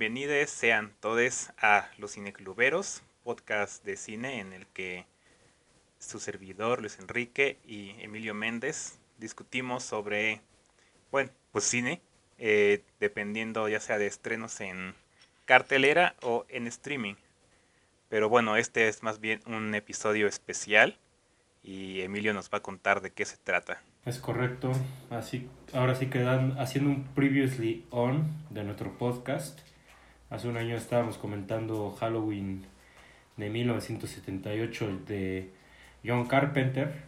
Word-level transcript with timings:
bienvenidos 0.00 0.48
sean 0.48 0.94
todos 1.00 1.50
a 1.60 1.90
Los 1.98 2.14
Cinecluberos, 2.14 3.02
podcast 3.22 3.84
de 3.84 3.98
cine 3.98 4.40
en 4.40 4.54
el 4.54 4.66
que 4.68 5.04
su 5.98 6.20
servidor 6.20 6.80
Luis 6.80 6.98
Enrique 6.98 7.58
y 7.66 7.90
Emilio 7.98 8.32
Méndez 8.32 8.98
discutimos 9.18 9.84
sobre, 9.84 10.40
bueno, 11.12 11.30
pues 11.52 11.64
cine, 11.64 12.00
eh, 12.38 12.82
dependiendo 12.98 13.68
ya 13.68 13.78
sea 13.78 13.98
de 13.98 14.06
estrenos 14.06 14.62
en 14.62 14.94
cartelera 15.44 16.14
o 16.22 16.46
en 16.48 16.66
streaming. 16.66 17.16
Pero 18.08 18.30
bueno, 18.30 18.56
este 18.56 18.88
es 18.88 19.02
más 19.02 19.20
bien 19.20 19.42
un 19.44 19.74
episodio 19.74 20.28
especial 20.28 20.96
y 21.62 22.00
Emilio 22.00 22.32
nos 22.32 22.48
va 22.48 22.56
a 22.56 22.62
contar 22.62 23.02
de 23.02 23.10
qué 23.10 23.26
se 23.26 23.36
trata. 23.36 23.82
Es 24.06 24.18
correcto. 24.18 24.72
Así, 25.10 25.46
ahora 25.74 25.94
sí 25.94 26.06
quedan 26.06 26.58
haciendo 26.58 26.88
un 26.88 27.04
previously 27.08 27.84
on 27.90 28.32
de 28.48 28.64
nuestro 28.64 28.96
podcast. 28.96 29.60
Hace 30.30 30.46
un 30.46 30.56
año 30.56 30.76
estábamos 30.76 31.18
comentando 31.18 31.90
Halloween 31.98 32.64
de 33.36 33.50
1978 33.50 35.00
de 35.08 35.50
John 36.06 36.28
Carpenter. 36.28 37.02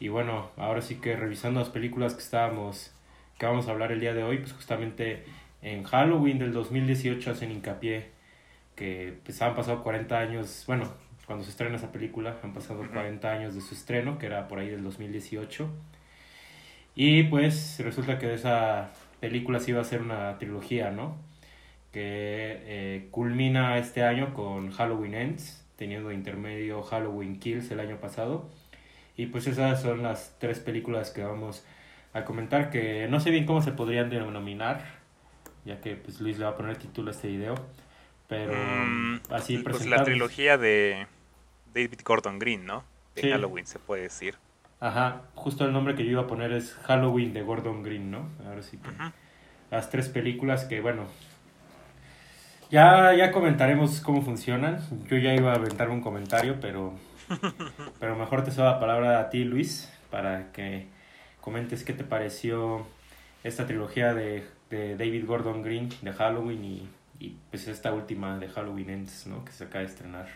Y 0.00 0.08
bueno, 0.08 0.50
ahora 0.56 0.82
sí 0.82 0.96
que 0.96 1.14
revisando 1.14 1.60
las 1.60 1.68
películas 1.68 2.14
que 2.14 2.22
estábamos, 2.22 2.90
que 3.38 3.46
vamos 3.46 3.68
a 3.68 3.70
hablar 3.70 3.92
el 3.92 4.00
día 4.00 4.14
de 4.14 4.24
hoy, 4.24 4.38
pues 4.38 4.52
justamente 4.52 5.22
en 5.62 5.84
Halloween 5.84 6.40
del 6.40 6.52
2018 6.52 7.30
hacen 7.30 7.52
hincapié 7.52 8.10
que 8.74 9.16
pues 9.24 9.40
han 9.42 9.54
pasado 9.54 9.84
40 9.84 10.18
años, 10.18 10.64
bueno, 10.66 10.92
cuando 11.26 11.44
se 11.44 11.50
estrena 11.50 11.76
esa 11.76 11.92
película, 11.92 12.36
han 12.42 12.52
pasado 12.52 12.84
40 12.84 13.30
años 13.30 13.54
de 13.54 13.60
su 13.60 13.74
estreno, 13.74 14.18
que 14.18 14.26
era 14.26 14.48
por 14.48 14.58
ahí 14.58 14.70
del 14.70 14.82
2018. 14.82 15.70
Y 16.96 17.22
pues 17.24 17.78
resulta 17.78 18.18
que 18.18 18.26
de 18.26 18.34
esa 18.34 18.90
película 19.20 19.60
sí 19.60 19.70
iba 19.70 19.80
a 19.82 19.84
ser 19.84 20.02
una 20.02 20.36
trilogía, 20.38 20.90
¿no? 20.90 21.29
Que 21.92 22.62
eh, 22.64 23.08
culmina 23.10 23.78
este 23.78 24.02
año 24.02 24.32
con 24.34 24.70
Halloween 24.70 25.14
Ends, 25.14 25.64
teniendo 25.76 26.12
intermedio 26.12 26.82
Halloween 26.82 27.38
Kills 27.40 27.70
el 27.70 27.80
año 27.80 27.96
pasado. 27.96 28.48
Y 29.16 29.26
pues 29.26 29.46
esas 29.46 29.82
son 29.82 30.02
las 30.02 30.36
tres 30.38 30.60
películas 30.60 31.10
que 31.10 31.24
vamos 31.24 31.64
a 32.12 32.24
comentar, 32.24 32.70
que 32.70 33.06
no 33.08 33.20
sé 33.20 33.30
bien 33.30 33.46
cómo 33.46 33.62
se 33.62 33.72
podrían 33.72 34.10
denominar, 34.10 34.84
ya 35.64 35.80
que 35.80 35.96
pues 35.96 36.20
Luis 36.20 36.38
le 36.38 36.44
va 36.44 36.52
a 36.52 36.56
poner 36.56 36.76
título 36.76 37.08
a 37.10 37.12
este 37.12 37.28
video. 37.28 37.54
Pero 38.28 38.52
mm, 38.54 39.20
así 39.30 39.58
Pues 39.58 39.86
la 39.86 40.04
trilogía 40.04 40.56
de 40.56 41.06
David 41.74 42.00
Gordon 42.04 42.38
Green, 42.38 42.64
¿no? 42.64 42.84
De 43.14 43.30
Halloween 43.30 43.66
se 43.66 43.78
puede 43.78 44.02
decir. 44.02 44.36
Ajá, 44.78 45.22
justo 45.34 45.66
el 45.66 45.72
nombre 45.72 45.94
que 45.94 46.04
yo 46.04 46.12
iba 46.12 46.22
a 46.22 46.26
poner 46.26 46.52
es 46.52 46.74
Halloween 46.84 47.32
de 47.32 47.42
Gordon 47.42 47.82
Green, 47.82 48.10
¿no? 48.10 48.28
Ahora 48.46 48.62
sí 48.62 48.78
que. 48.78 48.88
Las 49.70 49.90
tres 49.90 50.08
películas 50.08 50.64
que, 50.64 50.80
bueno. 50.80 51.06
Ya, 52.70 53.14
ya 53.14 53.32
comentaremos 53.32 54.00
cómo 54.00 54.22
funcionan. 54.22 54.80
Yo 55.08 55.18
ya 55.18 55.34
iba 55.34 55.52
a 55.52 55.56
aventar 55.56 55.90
un 55.90 56.00
comentario, 56.00 56.58
pero. 56.60 56.94
pero 58.00 58.16
mejor 58.16 58.44
te 58.44 58.50
cedo 58.50 58.64
la 58.64 58.80
palabra 58.80 59.20
a 59.20 59.30
ti, 59.30 59.44
Luis, 59.44 59.92
para 60.10 60.52
que 60.52 60.86
comentes 61.40 61.84
qué 61.84 61.92
te 61.92 62.04
pareció 62.04 62.86
esta 63.44 63.66
trilogía 63.66 64.14
de, 64.14 64.46
de 64.68 64.96
David 64.96 65.26
Gordon 65.26 65.62
Green 65.62 65.88
de 66.02 66.12
Halloween 66.12 66.64
y, 66.64 66.88
y, 67.18 67.36
pues 67.50 67.68
esta 67.68 67.92
última 67.92 68.38
de 68.38 68.48
Halloween 68.48 68.90
Ends, 68.90 69.26
¿no? 69.26 69.44
Que 69.44 69.52
se 69.52 69.64
acaba 69.64 69.80
de 69.80 69.90
estrenar. 69.90 70.28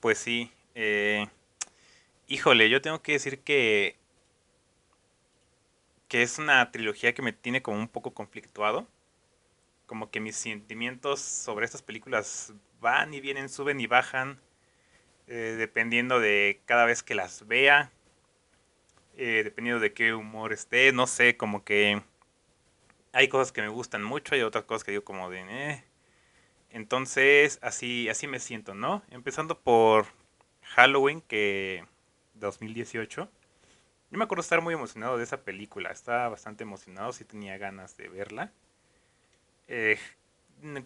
Pues 0.00 0.18
sí. 0.18 0.50
Eh 0.74 1.26
Híjole, 2.26 2.70
yo 2.70 2.80
tengo 2.80 3.02
que 3.02 3.12
decir 3.12 3.40
que 3.40 3.96
que 6.08 6.22
es 6.22 6.38
una 6.38 6.70
trilogía 6.70 7.12
que 7.14 7.22
me 7.22 7.32
tiene 7.32 7.62
como 7.62 7.78
un 7.78 7.88
poco 7.88 8.12
conflictuado. 8.14 8.86
Como 9.94 10.10
que 10.10 10.18
mis 10.18 10.34
sentimientos 10.34 11.20
sobre 11.20 11.66
estas 11.66 11.82
películas 11.82 12.52
van 12.80 13.14
y 13.14 13.20
vienen, 13.20 13.48
suben 13.48 13.78
y 13.78 13.86
bajan, 13.86 14.40
eh, 15.28 15.54
dependiendo 15.56 16.18
de 16.18 16.60
cada 16.66 16.84
vez 16.84 17.04
que 17.04 17.14
las 17.14 17.46
vea, 17.46 17.92
eh, 19.16 19.42
dependiendo 19.44 19.78
de 19.78 19.92
qué 19.92 20.12
humor 20.12 20.52
esté, 20.52 20.90
no 20.90 21.06
sé, 21.06 21.36
como 21.36 21.62
que 21.62 22.02
hay 23.12 23.28
cosas 23.28 23.52
que 23.52 23.62
me 23.62 23.68
gustan 23.68 24.02
mucho 24.02 24.34
y 24.34 24.42
otras 24.42 24.64
cosas 24.64 24.82
que 24.82 24.90
digo 24.90 25.04
como 25.04 25.30
de... 25.30 25.42
Eh. 25.42 25.84
Entonces, 26.70 27.60
así, 27.62 28.08
así 28.08 28.26
me 28.26 28.40
siento, 28.40 28.74
¿no? 28.74 29.04
Empezando 29.10 29.60
por 29.60 30.06
Halloween, 30.62 31.20
que 31.20 31.84
2018. 32.34 33.30
Yo 34.10 34.18
me 34.18 34.24
acuerdo 34.24 34.42
estar 34.42 34.60
muy 34.60 34.74
emocionado 34.74 35.18
de 35.18 35.22
esa 35.22 35.44
película. 35.44 35.92
Estaba 35.92 36.30
bastante 36.30 36.64
emocionado, 36.64 37.12
sí 37.12 37.24
tenía 37.24 37.58
ganas 37.58 37.96
de 37.96 38.08
verla. 38.08 38.50
Eh, 39.68 39.98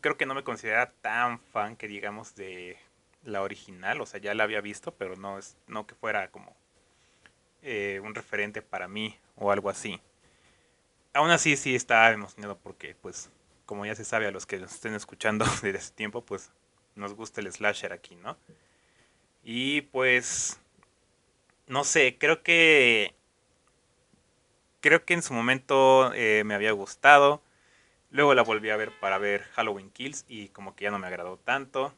creo 0.00 0.16
que 0.16 0.26
no 0.26 0.34
me 0.34 0.44
considera 0.44 0.92
tan 1.00 1.40
fan 1.40 1.76
que 1.76 1.88
digamos 1.88 2.34
de 2.34 2.78
la 3.24 3.42
original. 3.42 4.00
O 4.00 4.06
sea, 4.06 4.20
ya 4.20 4.34
la 4.34 4.44
había 4.44 4.60
visto, 4.60 4.92
pero 4.94 5.16
no, 5.16 5.38
es, 5.38 5.56
no 5.66 5.86
que 5.86 5.94
fuera 5.94 6.30
como 6.30 6.56
eh, 7.62 8.00
un 8.02 8.14
referente 8.14 8.62
para 8.62 8.88
mí 8.88 9.16
o 9.36 9.50
algo 9.50 9.70
así. 9.70 10.00
Aún 11.14 11.30
así 11.30 11.56
sí 11.56 11.74
estaba 11.74 12.10
emocionado 12.10 12.58
porque, 12.58 12.94
pues, 12.94 13.30
como 13.66 13.84
ya 13.84 13.94
se 13.94 14.04
sabe 14.04 14.26
a 14.26 14.30
los 14.30 14.46
que 14.46 14.58
nos 14.58 14.72
estén 14.72 14.94
escuchando 14.94 15.44
desde 15.62 15.78
ese 15.78 15.92
tiempo, 15.92 16.24
pues 16.24 16.50
nos 16.94 17.14
gusta 17.14 17.40
el 17.40 17.52
slasher 17.52 17.92
aquí, 17.92 18.16
¿no? 18.16 18.36
Y 19.42 19.82
pues 19.82 20.60
no 21.66 21.84
sé, 21.84 22.16
creo 22.18 22.42
que 22.42 23.14
creo 24.80 25.04
que 25.04 25.14
en 25.14 25.22
su 25.22 25.34
momento 25.34 26.12
eh, 26.14 26.42
me 26.44 26.54
había 26.54 26.72
gustado. 26.72 27.42
Luego 28.10 28.34
la 28.34 28.42
volví 28.42 28.70
a 28.70 28.76
ver 28.76 28.92
para 29.00 29.18
ver 29.18 29.42
Halloween 29.52 29.90
Kills 29.90 30.24
y 30.28 30.48
como 30.48 30.74
que 30.74 30.84
ya 30.84 30.90
no 30.90 30.98
me 30.98 31.06
agradó 31.06 31.36
tanto. 31.38 31.94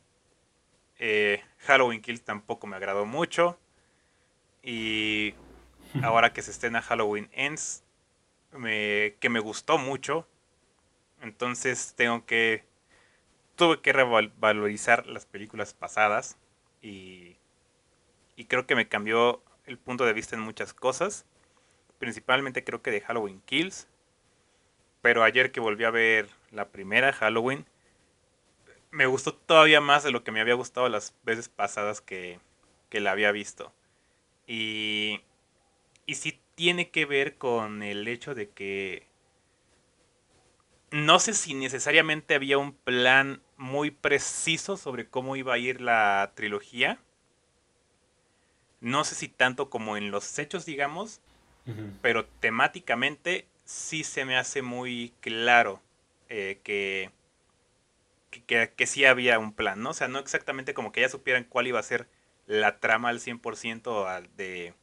Eh, 0.98 1.42
Halloween 1.58 2.02
Kills 2.02 2.22
tampoco 2.22 2.66
me 2.66 2.76
agradó 2.76 3.06
mucho. 3.06 3.58
Y 4.62 5.34
ahora 6.02 6.32
que 6.32 6.42
se 6.42 6.50
estrena 6.50 6.82
Halloween 6.82 7.28
Ends, 7.32 7.84
me, 8.52 9.14
que 9.20 9.28
me 9.28 9.40
gustó 9.40 9.78
mucho. 9.78 10.26
Entonces 11.22 11.94
tengo 11.96 12.26
que... 12.26 12.64
Tuve 13.56 13.80
que 13.80 13.92
revalorizar 13.92 15.06
las 15.06 15.26
películas 15.26 15.74
pasadas 15.74 16.38
y, 16.80 17.36
y 18.34 18.46
creo 18.46 18.66
que 18.66 18.74
me 18.74 18.88
cambió 18.88 19.42
el 19.66 19.76
punto 19.78 20.06
de 20.06 20.14
vista 20.14 20.34
en 20.34 20.42
muchas 20.42 20.72
cosas. 20.72 21.26
Principalmente 21.98 22.64
creo 22.64 22.80
que 22.80 22.90
de 22.90 23.02
Halloween 23.02 23.42
Kills. 23.44 23.86
Pero 25.02 25.22
ayer 25.22 25.52
que 25.52 25.60
volví 25.60 25.84
a 25.84 25.90
ver 25.90 26.28
la 26.50 26.68
primera 26.68 27.12
Halloween, 27.12 27.64
me 28.90 29.06
gustó 29.06 29.34
todavía 29.34 29.80
más 29.80 30.02
de 30.02 30.10
lo 30.10 30.24
que 30.24 30.32
me 30.32 30.40
había 30.40 30.54
gustado 30.54 30.88
las 30.88 31.14
veces 31.22 31.48
pasadas 31.48 32.00
que, 32.00 32.40
que 32.88 33.00
la 33.00 33.12
había 33.12 33.32
visto. 33.32 33.72
Y, 34.46 35.20
y 36.06 36.16
sí 36.16 36.40
tiene 36.54 36.90
que 36.90 37.06
ver 37.06 37.36
con 37.36 37.82
el 37.82 38.08
hecho 38.08 38.34
de 38.34 38.48
que 38.50 39.06
no 40.90 41.20
sé 41.20 41.34
si 41.34 41.54
necesariamente 41.54 42.34
había 42.34 42.58
un 42.58 42.72
plan 42.72 43.42
muy 43.56 43.92
preciso 43.92 44.76
sobre 44.76 45.08
cómo 45.08 45.36
iba 45.36 45.54
a 45.54 45.58
ir 45.58 45.80
la 45.80 46.32
trilogía 46.34 46.98
no 48.80 49.04
sé 49.04 49.14
si 49.14 49.28
tanto 49.28 49.70
como 49.70 49.96
en 49.96 50.10
los 50.10 50.38
hechos, 50.38 50.64
digamos, 50.64 51.20
pero 52.02 52.24
temáticamente 52.24 53.46
sí 53.70 54.02
se 54.02 54.24
me 54.24 54.36
hace 54.36 54.62
muy 54.62 55.14
claro 55.20 55.80
eh, 56.28 56.58
que, 56.64 57.10
que, 58.30 58.72
que, 58.74 58.86
sí 58.86 59.04
había 59.04 59.38
un 59.38 59.52
plan, 59.52 59.80
¿no? 59.80 59.90
O 59.90 59.94
sea, 59.94 60.08
no 60.08 60.18
exactamente 60.18 60.74
como 60.74 60.90
que 60.90 61.02
ya 61.02 61.08
supieran 61.08 61.44
cuál 61.44 61.68
iba 61.68 61.78
a 61.78 61.84
ser 61.84 62.08
la 62.46 62.80
trama 62.80 63.10
al 63.10 63.20
100% 63.20 64.08
al 64.08 64.28
de 64.36 64.74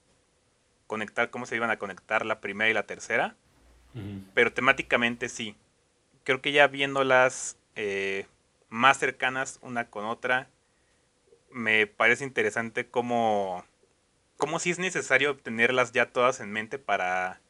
conectar, 0.88 1.30
cómo 1.30 1.46
se 1.46 1.58
iban 1.58 1.70
a 1.70 1.78
conectar 1.78 2.26
la 2.26 2.40
primera 2.40 2.70
y 2.70 2.74
la 2.74 2.86
tercera, 2.86 3.36
pero 4.34 4.54
temáticamente 4.54 5.28
sí. 5.28 5.56
Creo 6.24 6.42
que 6.42 6.52
ya 6.52 6.68
viéndolas 6.68 7.58
eh, 7.76 8.26
más 8.70 9.00
cercanas 9.00 9.60
una 9.62 9.90
con 9.90 10.06
otra, 10.06 10.50
me 11.52 11.88
parece 11.88 12.24
interesante 12.24 12.88
cómo 12.88 13.66
como 14.38 14.60
si 14.60 14.70
es 14.70 14.80
necesario 14.80 15.36
tenerlas 15.36 15.92
ya 15.92 16.12
todas 16.12 16.40
en 16.40 16.52
mente 16.52 16.78
para, 16.78 17.42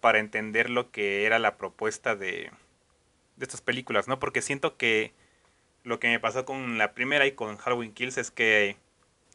para 0.00 0.18
entender 0.18 0.70
lo 0.70 0.90
que 0.90 1.24
era 1.26 1.38
la 1.38 1.56
propuesta 1.56 2.16
de, 2.16 2.50
de 3.36 3.44
estas 3.44 3.60
películas, 3.60 4.08
¿no? 4.08 4.18
Porque 4.18 4.42
siento 4.42 4.76
que 4.76 5.12
lo 5.84 6.00
que 6.00 6.08
me 6.08 6.20
pasó 6.20 6.44
con 6.44 6.78
la 6.78 6.94
primera 6.94 7.26
y 7.26 7.32
con 7.32 7.56
Halloween 7.56 7.92
Kills 7.92 8.18
es 8.18 8.30
que 8.30 8.76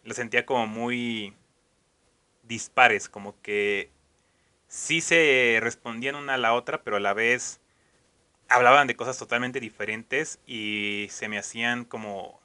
lo 0.03 0.13
sentía 0.13 0.45
como 0.45 0.67
muy 0.67 1.33
dispares, 2.44 3.09
como 3.09 3.39
que 3.41 3.89
sí 4.67 5.01
se 5.01 5.59
respondían 5.62 6.15
una 6.15 6.35
a 6.35 6.38
la 6.38 6.53
otra, 6.53 6.83
pero 6.83 6.97
a 6.97 7.00
la 7.00 7.13
vez 7.13 7.59
hablaban 8.47 8.88
de 8.88 8.95
cosas 8.95 9.17
totalmente 9.17 9.59
diferentes 9.59 10.39
y 10.45 11.07
se 11.09 11.27
me 11.27 11.39
hacían 11.39 11.85
como 11.85 12.39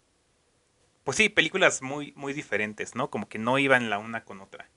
pues 1.05 1.17
sí, 1.17 1.28
películas 1.28 1.82
muy, 1.82 2.12
muy 2.14 2.32
diferentes, 2.32 2.94
¿no? 2.94 3.11
Como 3.11 3.28
que 3.28 3.38
no 3.38 3.58
iban 3.58 3.90
la 3.90 3.99
una 3.99 4.25
con 4.25 4.40
otra. 4.40 4.69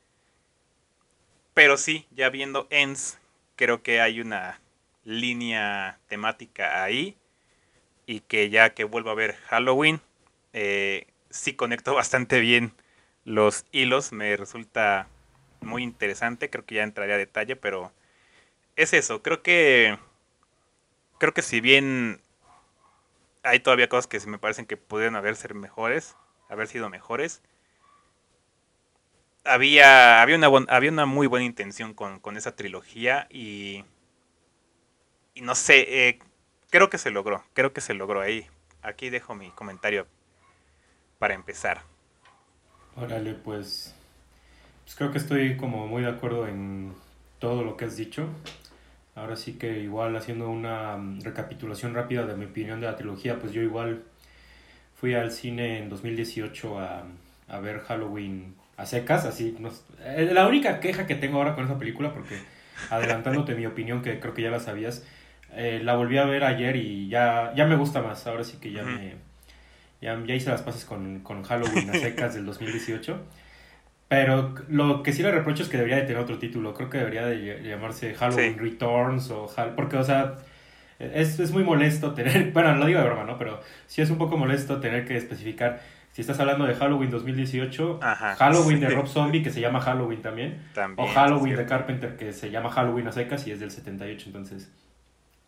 Pero 1.54 1.78
sí, 1.78 2.08
ya 2.12 2.30
viendo 2.30 2.66
Ends, 2.70 3.20
creo 3.56 3.84
que 3.84 4.02
hay 4.02 4.22
una 4.22 4.60
línea 5.04 6.00
temática 6.08 6.84
ahí. 6.84 7.18
y 8.06 8.22
que 8.22 8.50
ya 8.50 8.72
que 8.74 8.84
vuelvo 8.86 9.12
a 9.12 9.16
ver 9.16 9.36
Halloween, 9.48 10.02
eh, 10.54 11.08
sí 11.30 11.54
conecto 11.56 11.96
bastante 11.96 12.40
bien 12.40 12.74
los 13.26 13.66
hilos, 13.72 14.12
me 14.14 14.36
resulta 14.38 15.08
muy 15.62 15.84
interesante, 15.84 16.50
creo 16.50 16.66
que 16.66 16.76
ya 16.76 16.84
entraré 16.84 17.14
a 17.14 17.18
detalle, 17.18 17.56
pero 17.56 17.94
es 18.76 18.94
eso, 18.94 19.22
creo 19.24 19.44
que 19.44 19.98
creo 21.20 21.34
que 21.34 21.42
si 21.42 21.62
bien 21.62 22.22
hay 23.44 23.60
todavía 23.60 23.90
cosas 23.90 24.08
que 24.08 24.20
me 24.28 24.40
parecen 24.40 24.66
que 24.66 24.78
pudieron 24.78 25.16
haber 25.16 25.36
ser 25.36 25.54
mejores, 25.54 26.16
haber 26.50 26.68
sido 26.68 26.90
mejores, 26.90 27.42
había, 29.44 30.22
había, 30.22 30.38
una, 30.38 30.48
había 30.70 30.92
una 30.92 31.06
muy 31.06 31.28
buena 31.28 31.46
intención 31.46 31.94
con, 31.94 32.38
esa 32.38 32.56
trilogía 32.56 33.28
y, 33.30 33.84
y 35.34 35.42
no 35.42 35.56
sé, 35.56 36.08
eh, 36.08 36.20
creo 36.70 36.90
que 36.90 36.98
se 36.98 37.12
logró, 37.12 37.44
creo 37.54 37.74
que 37.74 37.82
se 37.82 37.94
logró 37.94 38.22
ahí. 38.22 38.48
Aquí 38.82 39.10
dejo 39.10 39.36
mi 39.36 39.50
comentario 39.52 40.08
para 41.20 41.34
empezar. 41.34 41.82
Órale, 42.96 43.34
pues, 43.34 43.96
pues 44.84 44.96
creo 44.96 45.12
que 45.12 45.18
estoy 45.18 45.58
como 45.58 45.88
muy 45.88 46.04
de 46.04 46.10
acuerdo 46.10 46.48
en 46.48 46.94
todo 47.40 47.64
lo 47.64 47.78
que 47.78 47.86
has 47.86 47.96
dicho. 47.96 48.28
Ahora 49.16 49.36
sí 49.36 49.54
que 49.54 49.80
igual 49.80 50.16
haciendo 50.16 50.50
una 50.50 50.98
mm, 50.98 51.22
recapitulación 51.22 51.94
rápida 51.94 52.26
de 52.26 52.36
mi 52.36 52.46
opinión 52.46 52.82
de 52.82 52.88
la 52.88 52.96
trilogía, 52.96 53.40
pues 53.40 53.54
yo 53.54 53.62
igual 53.62 54.04
fui 54.96 55.14
al 55.14 55.32
cine 55.32 55.80
en 55.80 55.90
2018 55.90 56.80
a, 56.80 57.04
a 57.48 57.60
ver 57.60 57.82
Halloween 57.82 58.56
a 58.78 58.86
secas, 58.86 59.26
así. 59.26 59.56
No, 59.60 59.70
eh, 60.04 60.30
la 60.32 60.48
única 60.48 60.80
queja 60.80 61.06
que 61.06 61.16
tengo 61.16 61.38
ahora 61.38 61.56
con 61.56 61.66
esa 61.66 61.78
película, 61.78 62.14
porque 62.14 62.38
adelantándote 62.90 63.56
mi 63.56 63.66
opinión, 63.66 64.02
que 64.02 64.20
creo 64.20 64.34
que 64.34 64.42
ya 64.42 64.52
la 64.52 64.60
sabías, 64.60 65.06
eh, 65.56 65.82
la 65.84 65.96
volví 65.96 66.18
a 66.18 66.26
ver 66.26 66.44
ayer 66.44 66.76
y 66.76 67.08
ya, 67.10 67.54
ya 67.56 67.66
me 67.66 67.76
gusta 67.76 68.02
más. 68.02 68.26
Ahora 68.28 68.44
sí 68.44 68.58
que 68.58 68.72
ya 68.72 68.84
me. 68.84 69.16
Ya, 70.02 70.22
ya, 70.26 70.36
hice 70.36 70.50
las 70.50 70.62
pases 70.62 70.84
con, 70.84 71.22
con 71.22 71.44
Halloween 71.44 71.90
a 71.90 71.94
secas 71.94 72.36
del 72.36 72.46
2018. 72.46 73.22
Pero 74.10 74.54
lo 74.68 75.02
que 75.02 75.14
sí 75.14 75.24
le 75.24 75.32
reprocho 75.32 75.64
es 75.64 75.70
que 75.70 75.78
debería 75.78 75.98
de 75.98 76.04
tener 76.04 76.22
otro 76.22 76.38
título. 76.38 76.74
Creo 76.74 76.90
que 76.90 76.98
debería 76.98 77.26
de 77.26 77.64
llamarse 77.64 78.14
Halloween 78.14 78.60
Returns 78.60 79.32
o 79.32 79.50
porque, 79.76 79.98
o 79.98 80.04
sea, 80.04 80.36
es, 81.00 81.40
es, 81.40 81.52
muy 81.52 81.64
molesto 81.64 82.14
tener, 82.14 82.52
bueno, 82.54 82.76
lo 82.76 82.86
digo 82.86 83.00
de 83.00 83.06
broma, 83.06 83.24
¿no? 83.24 83.38
Pero 83.38 83.60
sí 83.88 84.02
es 84.02 84.10
un 84.10 84.18
poco 84.18 84.38
molesto 84.38 84.80
tener 84.80 85.08
que 85.08 85.18
especificar 85.18 85.82
si 86.14 86.22
estás 86.22 86.40
hablando 86.40 86.66
de 86.66 86.76
Halloween 86.76 87.10
2018, 87.10 88.00
Halloween 88.38 88.80
de 88.80 88.90
Rob 88.90 89.08
Zombie, 89.08 89.42
que 89.42 89.50
se 89.50 89.60
llama 89.60 89.82
Halloween 89.82 90.22
también, 90.22 90.62
o 90.96 91.08
Halloween 91.08 91.56
de 91.56 91.66
Carpenter, 91.66 92.16
que 92.16 92.34
se 92.34 92.52
llama 92.52 92.70
Halloween 92.70 93.08
a 93.08 93.12
secas 93.12 93.48
y 93.48 93.52
es 93.52 93.60
del 93.60 93.72
78. 93.72 94.28
Entonces, 94.28 94.72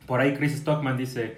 por 0.08 0.22
ahí 0.22 0.34
Chris 0.34 0.54
Stockman 0.58 0.98
dice, 0.98 1.38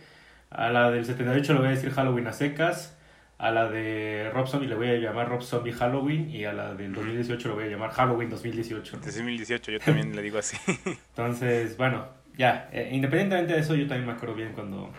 a 0.50 0.70
la 0.70 0.92
del 0.92 1.04
78 1.04 1.54
le 1.54 1.60
voy 1.60 1.68
a 1.68 1.72
decir 1.72 1.92
Halloween 1.92 2.28
a 2.28 2.32
secas, 2.32 2.98
a 3.38 3.52
la 3.52 3.70
de 3.70 4.32
Rob 4.34 4.48
Zombie 4.48 4.70
le 4.70 4.76
voy 4.76 4.88
a 4.88 4.96
llamar 4.96 5.28
Rob 5.28 5.42
Zombie 5.42 5.74
Halloween 5.74 6.30
y 6.30 6.46
a 6.46 6.54
la 6.54 6.74
del 6.74 6.94
2018 6.94 7.50
le 7.50 7.54
voy 7.54 7.64
a 7.66 7.68
llamar 7.68 7.92
Halloween 7.92 8.30
2018. 8.30 8.98
2018 8.98 9.72
yo 9.74 9.80
también 9.86 10.16
le 10.16 10.22
digo 10.22 10.38
así. 10.38 10.56
Entonces, 10.86 11.76
bueno, 11.76 12.08
ya, 12.38 12.70
eh, 12.72 12.92
independientemente 12.94 13.56
de 13.56 13.60
eso, 13.60 13.76
yo 13.76 13.88
también 13.88 14.08
me 14.08 14.14
acuerdo 14.14 14.36
bien 14.36 14.54
cuando 14.54 14.94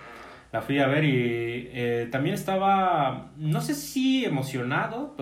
la 0.52 0.62
fui 0.62 0.78
a 0.78 0.86
ver 0.86 1.04
y 1.04 1.68
eh, 1.72 2.08
también 2.10 2.34
estaba, 2.34 3.30
no 3.36 3.60
sé 3.60 3.74
si 3.74 4.24
emocionado, 4.24 5.14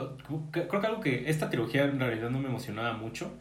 creo 0.52 0.80
que 0.80 0.86
algo 0.86 1.00
que 1.00 1.28
esta 1.28 1.50
trilogía 1.50 1.84
en 1.84 1.98
realidad 1.98 2.30
no 2.30 2.38
me 2.38 2.48
emocionaba 2.48 2.92
mucho. 2.92 3.32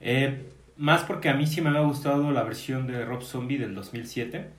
Eh, 0.00 0.44
más 0.76 1.04
porque 1.04 1.28
a 1.28 1.34
mí 1.34 1.46
sí 1.46 1.60
me 1.60 1.70
había 1.70 1.80
gustado 1.80 2.30
la 2.30 2.42
versión 2.42 2.86
de 2.86 3.04
Rob 3.04 3.22
Zombie 3.22 3.58
del 3.58 3.74
2007. 3.74 4.50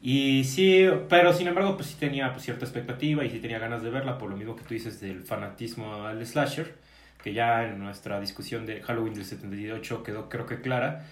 Y 0.00 0.44
sí, 0.44 0.86
pero 1.08 1.32
sin 1.32 1.48
embargo, 1.48 1.76
pues 1.76 1.88
sí 1.88 1.96
tenía 1.98 2.30
pues, 2.32 2.44
cierta 2.44 2.64
expectativa 2.64 3.24
y 3.24 3.30
sí 3.30 3.40
tenía 3.40 3.58
ganas 3.58 3.82
de 3.82 3.90
verla, 3.90 4.18
por 4.18 4.30
lo 4.30 4.36
mismo 4.36 4.54
que 4.54 4.62
tú 4.62 4.74
dices 4.74 5.00
del 5.00 5.24
fanatismo 5.24 6.04
al 6.06 6.24
slasher, 6.24 6.74
que 7.22 7.32
ya 7.32 7.64
en 7.64 7.78
nuestra 7.78 8.20
discusión 8.20 8.66
de 8.66 8.82
Halloween 8.82 9.14
del 9.14 9.24
78 9.24 10.02
quedó 10.02 10.28
creo 10.28 10.46
que 10.46 10.60
clara, 10.60 11.06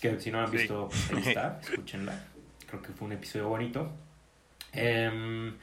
que 0.00 0.18
si 0.20 0.30
no 0.30 0.40
han 0.40 0.50
visto, 0.50 0.88
pues 0.88 1.10
ahí 1.12 1.28
está, 1.28 1.60
escúchenla 1.62 2.33
creo 2.80 2.92
que 2.92 2.98
fue 2.98 3.06
un 3.06 3.12
episodio 3.12 3.48
bonito. 3.48 3.90
Em, 4.72 5.54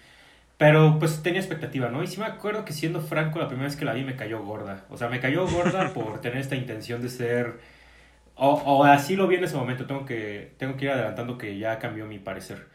pero 0.57 0.97
pues 0.99 1.23
tenía 1.23 1.39
expectativa, 1.39 1.89
¿no? 1.89 2.03
Y 2.03 2.07
sí 2.07 2.19
me 2.19 2.25
acuerdo 2.25 2.65
que 2.65 2.73
siendo 2.73 3.01
franco, 3.01 3.39
la 3.39 3.47
primera 3.47 3.67
vez 3.67 3.75
que 3.75 3.85
la 3.85 3.93
vi 3.93 4.03
me 4.03 4.15
cayó 4.15 4.43
gorda. 4.43 4.85
O 4.89 4.97
sea, 4.97 5.09
me 5.09 5.19
cayó 5.19 5.47
gorda 5.47 5.89
por 5.93 6.21
tener 6.21 6.39
esta 6.39 6.55
intención 6.55 7.01
de 7.01 7.09
ser... 7.09 7.59
O, 8.35 8.49
o, 8.53 8.83
así 8.85 9.15
lo 9.15 9.27
vi 9.27 9.35
en 9.35 9.43
ese 9.43 9.55
momento, 9.55 9.85
tengo 9.85 10.05
que, 10.05 10.53
tengo 10.57 10.75
que 10.77 10.85
ir 10.85 10.91
adelantando 10.91 11.37
que 11.37 11.57
ya 11.57 11.79
cambió 11.79 12.05
mi 12.07 12.19
parecer. 12.19 12.67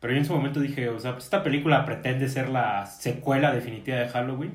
Pero 0.00 0.12
yo 0.12 0.18
en 0.18 0.24
ese 0.24 0.32
momento 0.32 0.60
dije, 0.60 0.88
o 0.90 0.98
sea, 1.00 1.12
pues 1.12 1.24
esta 1.24 1.42
película 1.42 1.84
pretende 1.86 2.28
ser 2.28 2.50
la 2.50 2.86
secuela 2.86 3.52
definitiva 3.52 3.98
de 3.98 4.08
Halloween. 4.08 4.52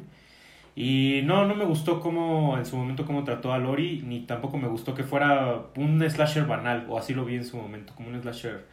Y 0.75 1.21
no, 1.25 1.45
no 1.45 1.55
me 1.55 1.65
gustó 1.65 1.99
cómo 1.99 2.57
en 2.57 2.65
su 2.65 2.77
momento 2.77 3.05
cómo 3.05 3.23
trató 3.23 3.51
a 3.51 3.57
Lori, 3.57 4.01
ni 4.05 4.21
tampoco 4.21 4.57
me 4.57 4.67
gustó 4.67 4.95
que 4.95 5.03
fuera 5.03 5.63
un 5.75 6.01
slasher 6.09 6.45
banal, 6.45 6.85
o 6.89 6.97
así 6.97 7.13
lo 7.13 7.25
vi 7.25 7.35
en 7.35 7.45
su 7.45 7.57
momento, 7.57 7.93
como 7.95 8.09
un 8.09 8.21
slasher 8.21 8.65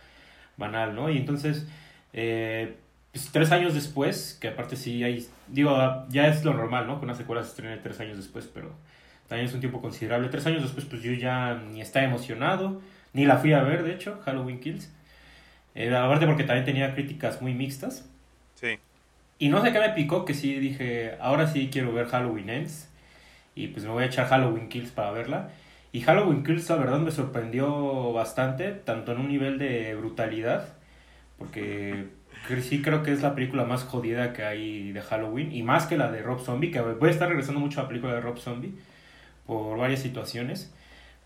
banal, 0.56 0.94
¿no? 0.94 1.10
Y 1.10 1.16
entonces, 1.16 1.66
eh, 2.12 2.76
pues, 3.12 3.30
tres 3.32 3.52
años 3.52 3.74
después, 3.74 4.36
que 4.40 4.48
aparte 4.48 4.76
sí 4.76 5.02
hay, 5.02 5.26
digo, 5.48 5.76
ya 6.08 6.28
es 6.28 6.44
lo 6.44 6.54
normal, 6.54 6.86
¿no? 6.86 6.98
Que 6.98 7.04
una 7.04 7.14
secuela 7.14 7.42
se 7.42 7.50
estrene 7.50 7.76
tres 7.78 8.00
años 8.00 8.16
después, 8.16 8.48
pero 8.52 8.72
también 9.28 9.48
es 9.48 9.54
un 9.54 9.60
tiempo 9.60 9.80
considerable. 9.80 10.28
Tres 10.28 10.46
años 10.46 10.62
después, 10.62 10.84
pues 10.84 11.02
yo 11.02 11.12
ya 11.12 11.54
ni 11.54 11.80
estaba 11.80 12.04
emocionado, 12.04 12.80
ni 13.12 13.24
la 13.24 13.38
fui 13.38 13.52
a 13.52 13.62
ver, 13.62 13.82
de 13.82 13.94
hecho, 13.94 14.20
Halloween 14.24 14.60
Kills. 14.60 14.92
Eh, 15.74 15.94
aparte 15.94 16.26
porque 16.26 16.44
también 16.44 16.64
tenía 16.64 16.94
críticas 16.94 17.42
muy 17.42 17.54
mixtas. 17.54 18.08
Sí. 18.54 18.78
Y 19.38 19.48
no 19.48 19.62
sé 19.62 19.72
qué 19.72 19.78
me 19.78 19.90
picó, 19.90 20.24
que 20.24 20.34
sí 20.34 20.58
dije, 20.58 21.16
ahora 21.20 21.46
sí 21.46 21.68
quiero 21.70 21.92
ver 21.92 22.06
Halloween 22.06 22.50
Ends. 22.50 22.88
Y 23.54 23.68
pues 23.68 23.84
me 23.84 23.90
voy 23.90 24.04
a 24.04 24.06
echar 24.06 24.26
Halloween 24.28 24.68
Kills 24.68 24.90
para 24.90 25.10
verla. 25.10 25.50
Y 25.96 26.02
Halloween 26.02 26.44
Kills, 26.44 26.68
la 26.68 26.76
verdad, 26.76 26.98
me 26.98 27.10
sorprendió 27.10 28.12
bastante, 28.12 28.72
tanto 28.72 29.12
en 29.12 29.18
un 29.18 29.28
nivel 29.28 29.56
de 29.56 29.94
brutalidad, 29.94 30.74
porque 31.38 32.08
sí 32.60 32.82
creo 32.82 33.02
que 33.02 33.12
es 33.12 33.22
la 33.22 33.34
película 33.34 33.64
más 33.64 33.84
jodida 33.84 34.34
que 34.34 34.44
hay 34.44 34.92
de 34.92 35.00
Halloween, 35.00 35.52
y 35.52 35.62
más 35.62 35.86
que 35.86 35.96
la 35.96 36.12
de 36.12 36.20
Rob 36.20 36.40
Zombie, 36.40 36.70
que 36.70 36.82
voy 36.82 37.08
a 37.08 37.10
estar 37.10 37.30
regresando 37.30 37.60
mucho 37.60 37.80
a 37.80 37.84
la 37.84 37.88
película 37.88 38.12
de 38.12 38.20
Rob 38.20 38.36
Zombie, 38.36 38.74
por 39.46 39.78
varias 39.78 40.00
situaciones. 40.00 40.70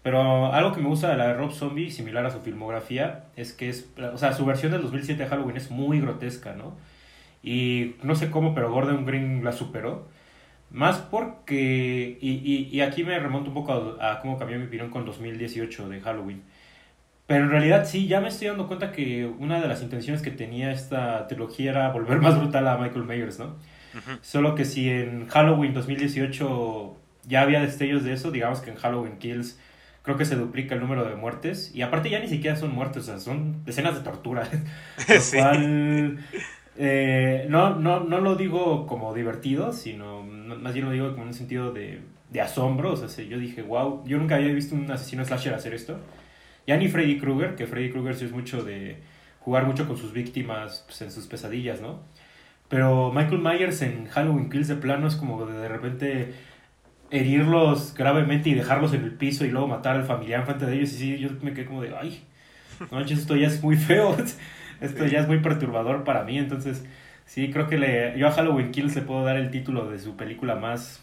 Pero 0.05 0.52
algo 0.52 0.72
que 0.72 0.81
me 0.81 0.86
gusta 0.86 1.10
de 1.10 1.17
la 1.17 1.27
de 1.27 1.34
Rob 1.34 1.50
Zombie, 1.50 1.91
similar 1.91 2.24
a 2.24 2.31
su 2.31 2.39
filmografía, 2.39 3.24
es 3.34 3.53
que 3.53 3.70
es, 3.70 3.91
o 4.00 4.19
sea, 4.19 4.34
su 4.34 4.46
versión 4.46 4.70
del 4.70 4.82
2007 4.82 5.20
de 5.20 5.29
Halloween 5.29 5.56
es 5.56 5.72
muy 5.72 6.00
grotesca, 6.00 6.53
¿no? 6.53 6.77
Y 7.43 7.96
no 8.05 8.15
sé 8.15 8.31
cómo, 8.31 8.55
pero 8.55 8.70
Gordon 8.70 9.05
Green 9.05 9.43
la 9.43 9.50
superó. 9.50 10.06
Más 10.70 10.98
porque, 10.98 12.19
y, 12.20 12.31
y, 12.31 12.69
y, 12.70 12.81
aquí 12.81 13.03
me 13.03 13.19
remonto 13.19 13.50
un 13.50 13.55
poco 13.55 13.96
a, 14.00 14.20
cómo 14.20 14.39
cambió 14.39 14.56
mi 14.58 14.67
opinión 14.67 14.91
con 14.91 15.05
2018 15.05 15.89
de 15.89 16.00
Halloween. 16.00 16.43
Pero 17.27 17.44
en 17.44 17.50
realidad 17.50 17.86
sí, 17.86 18.06
ya 18.06 18.20
me 18.20 18.29
estoy 18.29 18.48
dando 18.48 18.69
cuenta 18.69 18.93
que 18.93 19.27
una 19.27 19.60
de 19.60 19.69
las 19.69 19.82
intenciones 19.82 20.22
que 20.22 20.31
tenía 20.31 20.70
esta 20.72 21.27
trilogía 21.27 21.70
era 21.70 21.91
volver 21.91 22.20
más 22.20 22.39
brutal 22.39 22.67
a 22.69 22.77
Michael 22.77 23.05
Myers, 23.05 23.39
¿no? 23.39 23.56
Solo 24.20 24.55
que 24.55 24.65
si 24.65 24.89
en 24.89 25.27
Halloween 25.27 25.74
2018 25.74 26.96
ya 27.27 27.43
había 27.43 27.60
destellos 27.60 28.05
de 28.05 28.12
eso, 28.12 28.31
digamos 28.31 28.60
que 28.60 28.70
en 28.70 28.77
Halloween 28.77 29.19
Kills 29.19 29.58
creo 30.03 30.17
que 30.17 30.24
se 30.24 30.36
duplica 30.36 30.74
el 30.74 30.81
número 30.81 31.05
de 31.05 31.17
muertes. 31.17 31.74
Y 31.74 31.82
aparte 31.82 32.10
ya 32.10 32.20
ni 32.20 32.29
siquiera 32.29 32.56
son 32.56 32.74
muertes, 32.74 33.05
o 33.05 33.06
sea, 33.06 33.19
son 33.19 33.62
escenas 33.67 33.94
de 33.94 34.03
tortura. 34.03 34.48
Lo 35.08 35.39
cual 35.39 36.19
eh, 36.77 37.46
no, 37.48 37.77
no, 37.77 38.00
no 38.00 38.20
lo 38.20 38.36
digo 38.36 38.86
como 38.86 39.12
divertido, 39.15 39.72
sino 39.72 40.22
más 40.56 40.74
bien 40.74 40.86
lo 40.86 40.92
digo 40.92 41.10
como 41.10 41.22
en 41.22 41.28
un 41.28 41.34
sentido 41.34 41.72
de, 41.72 42.00
de 42.30 42.40
asombro. 42.40 42.92
O 42.92 42.96
sea, 42.96 43.24
yo 43.24 43.38
dije, 43.38 43.62
wow, 43.62 44.04
yo 44.06 44.19
nunca 44.19 44.36
había 44.36 44.52
visto 44.52 44.74
un 44.74 44.90
asesino 44.90 45.24
slasher 45.24 45.54
hacer 45.54 45.74
esto. 45.74 45.98
Ya 46.66 46.76
ni 46.76 46.88
Freddy 46.88 47.19
Krueger, 47.19 47.56
que 47.56 47.66
Freddy 47.66 47.90
Krueger 47.90 48.14
sí 48.14 48.26
es 48.26 48.32
mucho 48.32 48.62
de 48.62 48.98
jugar 49.40 49.66
mucho 49.66 49.86
con 49.86 49.96
sus 49.96 50.12
víctimas 50.12 50.84
pues, 50.86 51.02
en 51.02 51.10
sus 51.10 51.26
pesadillas, 51.26 51.80
¿no? 51.80 52.00
Pero 52.69 53.10
Michael 53.12 53.40
Myers 53.40 53.82
en 53.82 54.06
Halloween 54.06 54.50
Kills 54.50 54.69
de 54.69 54.76
plano 54.76 55.08
es 55.08 55.16
como 55.16 55.44
de, 55.46 55.58
de 55.58 55.69
repente 55.69 56.34
herirlos 57.10 57.94
gravemente 57.94 58.50
y 58.50 58.54
dejarlos 58.54 58.92
en 58.92 59.02
el 59.02 59.12
piso 59.12 59.44
y 59.44 59.50
luego 59.50 59.66
matar 59.66 59.96
al 59.96 60.04
familiar 60.04 60.44
frente 60.44 60.66
de 60.66 60.74
ellos. 60.76 60.92
Y 60.92 60.96
sí, 60.96 61.19
yo 61.19 61.30
me 61.42 61.52
quedé 61.52 61.66
como 61.66 61.82
de, 61.82 61.96
ay, 61.96 62.22
no 62.90 63.00
esto 63.00 63.36
ya 63.36 63.48
es 63.48 63.62
muy 63.62 63.76
feo. 63.76 64.16
esto 64.80 65.06
ya 65.06 65.20
es 65.20 65.28
muy 65.28 65.40
perturbador 65.40 66.04
para 66.04 66.24
mí, 66.24 66.38
entonces 66.38 66.84
sí, 67.31 67.51
creo 67.53 67.69
que 67.69 67.79
le, 67.79 68.19
yo 68.19 68.27
a 68.27 68.32
Halloween 68.32 68.72
Kills 68.72 68.96
le 68.96 69.03
puedo 69.03 69.25
dar 69.25 69.37
el 69.37 69.51
título 69.53 69.89
de 69.89 70.01
su 70.01 70.17
película 70.17 70.56
más, 70.56 71.01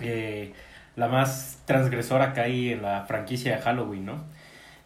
eh, 0.00 0.52
la 0.94 1.08
más 1.08 1.60
transgresora 1.66 2.32
que 2.32 2.40
hay 2.40 2.70
en 2.70 2.82
la 2.82 3.06
franquicia 3.06 3.56
de 3.56 3.62
Halloween, 3.62 4.06
¿no? 4.06 4.24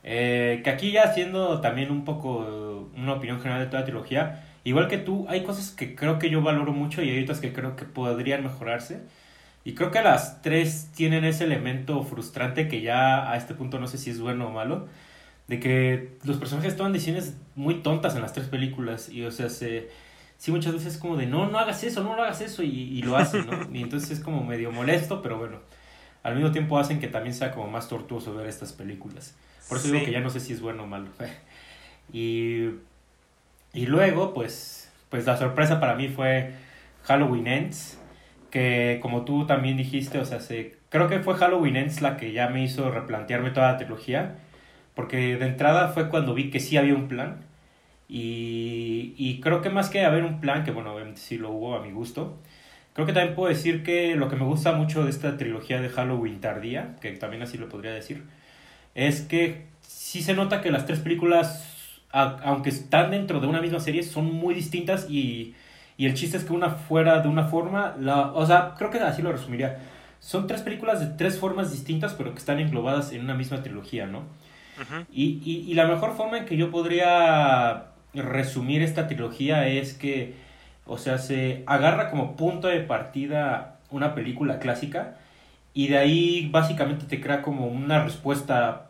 Eh, 0.03 0.63
que 0.65 0.71
aquí 0.71 0.93
ya 0.93 1.03
haciendo 1.03 1.61
también 1.61 1.91
un 1.91 2.05
poco 2.05 2.89
una 2.97 3.13
opinión 3.15 3.39
general 3.41 3.61
de 3.61 3.67
toda 3.67 3.81
la 3.81 3.85
trilogía, 3.85 4.45
igual 4.65 4.89
que 4.89 4.97
tú, 4.99 5.27
hay 5.29 5.43
cosas 5.43 5.73
que 5.73 5.95
creo 5.95 6.19
que 6.19 6.31
yo 6.31 6.41
valoro 6.41 6.73
mucho 6.73 7.03
y 7.03 7.11
hay 7.11 7.23
otras 7.23 7.41
que 7.41 7.53
creo 7.53 7.77
que 7.77 7.85
podrían 7.85 8.43
mejorarse. 8.43 9.03
Y 9.65 9.75
creo 9.75 9.91
que 9.91 10.01
las 10.01 10.43
tres 10.43 10.91
tienen 10.95 11.25
ese 11.25 11.45
elemento 11.45 12.03
frustrante 12.05 12.69
que 12.69 12.81
ya 12.83 13.31
a 13.31 13.37
este 13.37 13.53
punto 13.53 13.79
no 13.81 13.89
sé 13.89 13.99
si 13.99 14.11
es 14.11 14.21
bueno 14.21 14.47
o 14.47 14.51
malo, 14.51 14.89
de 15.49 15.61
que 15.61 16.13
los 16.25 16.39
personajes 16.39 16.77
toman 16.77 16.93
decisiones 16.93 17.37
muy 17.57 17.83
tontas 17.83 18.15
en 18.15 18.23
las 18.23 18.33
tres 18.33 18.47
películas 18.47 19.09
y 19.09 19.25
o 19.25 19.31
sea, 19.33 19.49
se, 19.51 19.89
sí 20.39 20.51
muchas 20.51 20.73
veces 20.73 20.95
es 20.95 20.99
como 20.99 21.17
de 21.17 21.27
no, 21.27 21.49
no 21.49 21.59
hagas 21.59 21.83
eso, 21.85 22.03
no, 22.03 22.17
lo 22.17 22.23
hagas 22.23 22.41
eso 22.41 22.63
y, 22.63 22.69
y 22.69 23.03
lo 23.03 23.17
hacen, 23.17 23.47
¿no? 23.47 23.69
Y 23.73 23.83
entonces 23.83 24.11
es 24.11 24.21
como 24.21 24.45
medio 24.45 24.71
molesto, 24.73 25.23
pero 25.23 25.39
bueno, 25.39 25.59
al 26.23 26.35
mismo 26.35 26.51
tiempo 26.51 26.79
hacen 26.79 26.99
que 26.99 27.09
también 27.09 27.35
sea 27.35 27.53
como 27.53 27.69
más 27.69 27.89
tortuoso 27.89 28.35
ver 28.35 28.47
estas 28.47 28.73
películas. 28.73 29.37
Por 29.69 29.79
eso 29.79 29.89
digo 29.89 30.05
que 30.05 30.13
ya 30.13 30.21
no 30.21 30.31
sé 30.31 30.41
si 30.41 30.53
es 30.53 30.61
bueno 30.61 30.85
o 30.85 30.87
malo. 30.87 31.09
y, 32.13 32.71
y 33.73 33.87
luego, 33.87 34.35
pues, 34.35 34.91
pues 35.09 35.27
la 35.27 35.37
sorpresa 35.37 35.81
para 35.81 35.95
mí 35.95 36.09
fue 36.09 36.53
Halloween 37.05 37.47
Ends, 37.47 37.99
que 38.51 38.99
como 39.03 39.25
tú 39.25 39.47
también 39.47 39.77
dijiste, 39.77 40.19
o 40.19 40.25
sea, 40.25 40.41
se, 40.41 40.77
creo 40.89 41.09
que 41.09 41.21
fue 41.21 41.35
Halloween 41.35 41.77
Ends 41.77 42.01
la 42.01 42.17
que 42.17 42.33
ya 42.33 42.49
me 42.49 42.65
hizo 42.65 42.91
replantearme 42.91 43.51
toda 43.51 43.73
la 43.73 43.79
trilogía, 43.79 44.39
porque 44.95 45.37
de 45.37 45.47
entrada 45.47 45.89
fue 45.89 46.09
cuando 46.09 46.35
vi 46.35 46.51
que 46.51 46.59
sí 46.59 46.77
había 46.77 46.95
un 46.95 47.07
plan, 47.07 47.46
y, 48.09 49.15
y 49.17 49.41
creo 49.41 49.63
que 49.63 49.71
más 49.71 49.91
que 49.91 50.05
haber 50.05 50.25
un 50.25 50.41
plan, 50.41 50.65
que 50.65 50.71
bueno, 50.71 50.95
obviamente 50.95 51.21
sí 51.21 51.39
lo 51.39 51.51
hubo 51.51 51.77
a 51.77 51.83
mi 51.83 51.91
gusto, 51.93 52.39
creo 52.93 53.07
que 53.07 53.13
también 53.13 53.35
puedo 53.35 53.49
decir 53.49 53.83
que 53.83 54.17
lo 54.17 54.29
que 54.29 54.37
me 54.37 54.45
gusta 54.45 54.73
mucho 54.73 55.05
de 55.05 55.11
esta 55.11 55.37
trilogía 55.37 55.81
de 55.81 55.89
Halloween 55.89 56.41
tardía, 56.41 56.97
que 57.01 57.11
también 57.13 57.43
así 57.43 57.59
lo 57.59 57.69
podría 57.69 57.93
decir, 57.93 58.25
es 58.95 59.23
que 59.23 59.67
sí 59.83 60.23
se 60.23 60.35
nota 60.35 60.61
que 60.63 60.71
las 60.71 60.87
tres 60.87 61.01
películas, 61.01 62.01
aunque 62.13 62.71
están 62.71 63.11
dentro 63.11 63.41
de 63.41 63.47
una 63.47 63.61
misma 63.61 63.81
serie, 63.81 64.03
son 64.03 64.33
muy 64.33 64.55
distintas 64.55 65.11
y, 65.11 65.55
y 65.99 66.07
el 66.07 66.15
chiste 66.15 66.37
es 66.37 66.45
que 66.45 66.53
una 66.53 66.71
fuera 66.71 67.21
de 67.21 67.29
una 67.29 67.45
forma, 67.49 67.97
la, 67.99 68.33
o 68.33 68.47
sea, 68.47 68.75
creo 68.79 68.91
que 68.91 68.99
así 69.01 69.23
lo 69.23 69.33
resumiría. 69.33 69.79
Son 70.21 70.47
tres 70.47 70.63
películas 70.63 71.01
de 71.01 71.07
tres 71.17 71.39
formas 71.39 71.71
distintas, 71.73 72.15
pero 72.15 72.33
que 72.33 72.39
están 72.39 72.59
englobadas 72.59 73.13
en 73.13 73.23
una 73.23 73.35
misma 73.35 73.63
trilogía, 73.63 74.07
¿no? 74.07 74.23
y, 75.13 75.41
y, 75.45 75.71
y 75.71 75.75
la 75.75 75.87
mejor 75.87 76.17
forma 76.17 76.39
en 76.39 76.45
que 76.47 76.57
yo 76.57 76.71
podría 76.71 77.87
resumir 78.23 78.83
esta 78.83 79.07
trilogía 79.07 79.69
es 79.69 79.95
que, 79.95 80.35
o 80.87 80.99
sea, 80.99 81.19
se 81.19 81.63
agarra 81.67 82.11
como 82.11 82.37
punto 82.37 82.69
de 82.69 82.81
partida 82.81 83.77
una 83.91 84.15
película 84.15 84.59
clásica 84.59 85.17
y 85.75 85.89
de 85.89 85.99
ahí 85.99 86.49
básicamente 86.51 87.07
te 87.07 87.21
crea 87.21 87.43
como 87.43 87.67
una 87.67 88.03
respuesta 88.03 88.87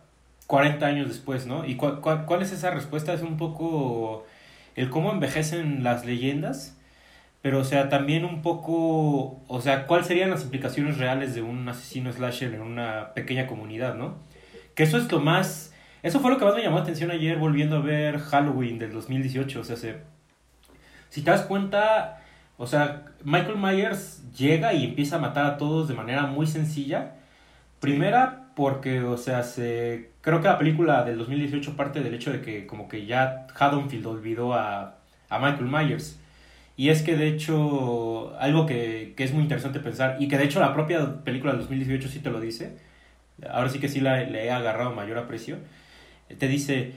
40 0.47 0.87
años 0.87 1.09
después, 1.09 1.47
¿no? 1.47 1.67
¿Y 1.67 1.77
cuál, 1.77 2.01
cuál, 2.01 2.43
es 2.43 2.53
esa 2.53 2.71
respuesta? 2.71 3.13
Es 3.13 3.23
un 3.23 3.37
poco 3.37 4.25
el 4.77 4.91
cómo 4.91 5.11
envejecen 5.11 5.83
las 5.83 6.05
leyendas, 6.05 6.77
pero 7.43 7.61
o 7.61 7.65
sea, 7.65 7.89
también 7.89 8.25
un 8.25 8.43
poco, 8.43 9.41
o 9.49 9.61
sea, 9.61 9.87
cuáles 9.87 10.07
serían 10.07 10.31
las 10.31 10.45
implicaciones 10.45 10.99
reales 10.99 11.35
de 11.35 11.43
un 11.43 11.69
asesino 11.69 12.13
slasher 12.13 12.55
en 12.55 12.63
una 12.63 13.15
pequeña 13.15 13.47
comunidad, 13.47 13.95
¿no? 13.97 14.17
Que 14.75 14.85
eso 14.85 14.99
es 14.99 15.11
lo 15.11 15.21
más, 15.21 15.75
eso 16.07 16.21
fue 16.21 16.31
lo 16.31 16.39
que 16.39 16.45
más 16.45 16.55
me 16.55 16.63
llamó 16.63 16.77
la 16.77 16.83
atención 16.83 17.11
ayer 17.11 17.37
volviendo 17.37 17.79
a 17.79 17.81
ver 17.81 18.21
Halloween 18.21 18.79
del 18.79 18.93
2018, 18.93 19.61
o 19.61 19.65
sea, 19.65 19.77
se, 19.77 19.97
si 21.09 21.23
te 21.23 21.33
das 21.33 21.43
cuenta, 21.43 22.23
o 22.59 22.67
sea, 22.69 23.07
Michael 23.25 23.57
Myers 23.57 24.23
llega 24.33 24.73
y 24.73 24.85
empieza 24.85 25.17
a 25.17 25.19
matar 25.19 25.47
a 25.47 25.57
todos 25.57 25.89
de 25.89 25.95
manera 25.95 26.27
muy 26.27 26.47
sencilla. 26.47 27.15
Primera, 27.81 28.51
porque, 28.55 29.03
o 29.03 29.17
sea, 29.17 29.43
se 29.43 30.13
creo 30.21 30.41
que 30.41 30.47
la 30.47 30.59
película 30.59 31.03
del 31.03 31.19
2018 31.19 31.77
parte 31.77 32.01
del 32.01 32.15
hecho 32.15 32.33
de 32.33 32.41
que 32.41 32.69
como 32.69 32.87
que 32.87 33.05
ya 33.05 33.49
Haddonfield 33.59 34.07
olvidó 34.07 34.55
a, 34.55 34.99
a 35.29 35.39
Michael 35.41 35.67
Myers. 35.67 36.21
Y 36.77 36.91
es 36.91 37.03
que 37.03 37.17
de 37.17 37.27
hecho, 37.27 38.37
algo 38.39 38.65
que, 38.67 39.15
que, 39.17 39.25
es 39.25 39.33
muy 39.33 39.43
interesante 39.43 39.81
pensar, 39.81 40.19
y 40.21 40.29
que 40.29 40.39
de 40.39 40.45
hecho 40.45 40.61
la 40.61 40.73
propia 40.73 41.25
película 41.25 41.53
del 41.53 41.63
2018 41.63 42.09
sí 42.09 42.21
te 42.21 42.31
lo 42.31 42.39
dice, 42.39 42.77
ahora 43.51 43.71
sí 43.71 43.81
que 43.81 43.89
sí 43.89 44.01
la, 44.01 44.21
le 44.21 44.45
he 44.45 44.51
agarrado 44.53 44.93
mayor 44.93 45.19
aprecio, 45.19 45.57
te 46.39 46.49
dice, 46.49 46.93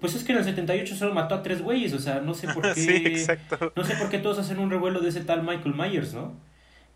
pues 0.00 0.14
es 0.14 0.24
que 0.24 0.32
en 0.32 0.38
el 0.38 0.44
78 0.44 0.94
solo 0.96 1.14
mató 1.14 1.34
a 1.34 1.42
tres 1.42 1.62
güeyes, 1.62 1.92
o 1.92 1.98
sea, 1.98 2.20
no 2.20 2.34
sé 2.34 2.48
por 2.48 2.62
qué, 2.74 2.96
exacto. 3.06 3.72
no 3.74 3.84
sé 3.84 3.94
por 3.96 4.08
qué 4.08 4.18
todos 4.18 4.38
hacen 4.38 4.58
un 4.58 4.70
revuelo 4.70 5.00
de 5.00 5.08
ese 5.08 5.20
tal 5.22 5.42
Michael 5.42 5.74
Myers, 5.74 6.14
¿no? 6.14 6.34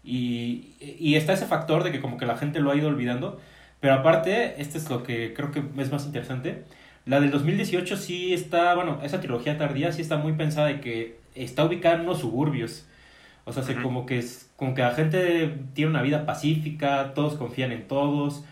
Y, 0.05 0.75
y 0.81 1.15
está 1.15 1.33
ese 1.35 1.47
factor 1.47 1.85
de 1.85 1.93
que 1.93 2.01
como 2.01 2.17
que 2.17 2.27
la 2.27 2.37
gente 2.37 2.61
lo 2.61 2.71
ha 2.71 2.77
ido 2.77 2.89
olvidando, 2.89 3.41
pero 3.81 3.95
aparte, 3.95 4.61
este 4.61 4.79
es 4.79 4.89
lo 4.91 5.03
que 5.03 5.35
creo 5.35 5.51
que 5.51 5.63
es 5.79 5.91
más 5.91 6.07
interesante. 6.07 6.65
La 7.05 7.21
del 7.21 7.33
2018 7.33 7.97
sí 7.97 8.33
está, 8.33 8.75
bueno, 8.75 9.01
esa 9.03 9.21
trilogía 9.21 9.59
tardía 9.59 9.91
sí 9.91 10.03
está 10.03 10.19
muy 10.19 10.35
pensada 10.35 10.69
de 10.69 10.81
que 10.81 11.19
está 11.35 11.65
ubicada 11.65 11.97
en 11.97 12.07
los 12.07 12.21
suburbios. 12.21 12.87
O 13.45 13.53
sea, 13.53 13.65
como 13.83 14.07
que 14.07 14.19
es, 14.19 14.49
como 14.57 14.75
que 14.75 14.83
la 14.83 14.93
gente 14.93 15.53
tiene 15.75 15.91
una 15.91 16.03
vida 16.03 16.27
pacífica, 16.27 17.13
todos 17.15 17.35
confían 17.35 17.73
en 17.73 17.89
todos. 17.89 18.45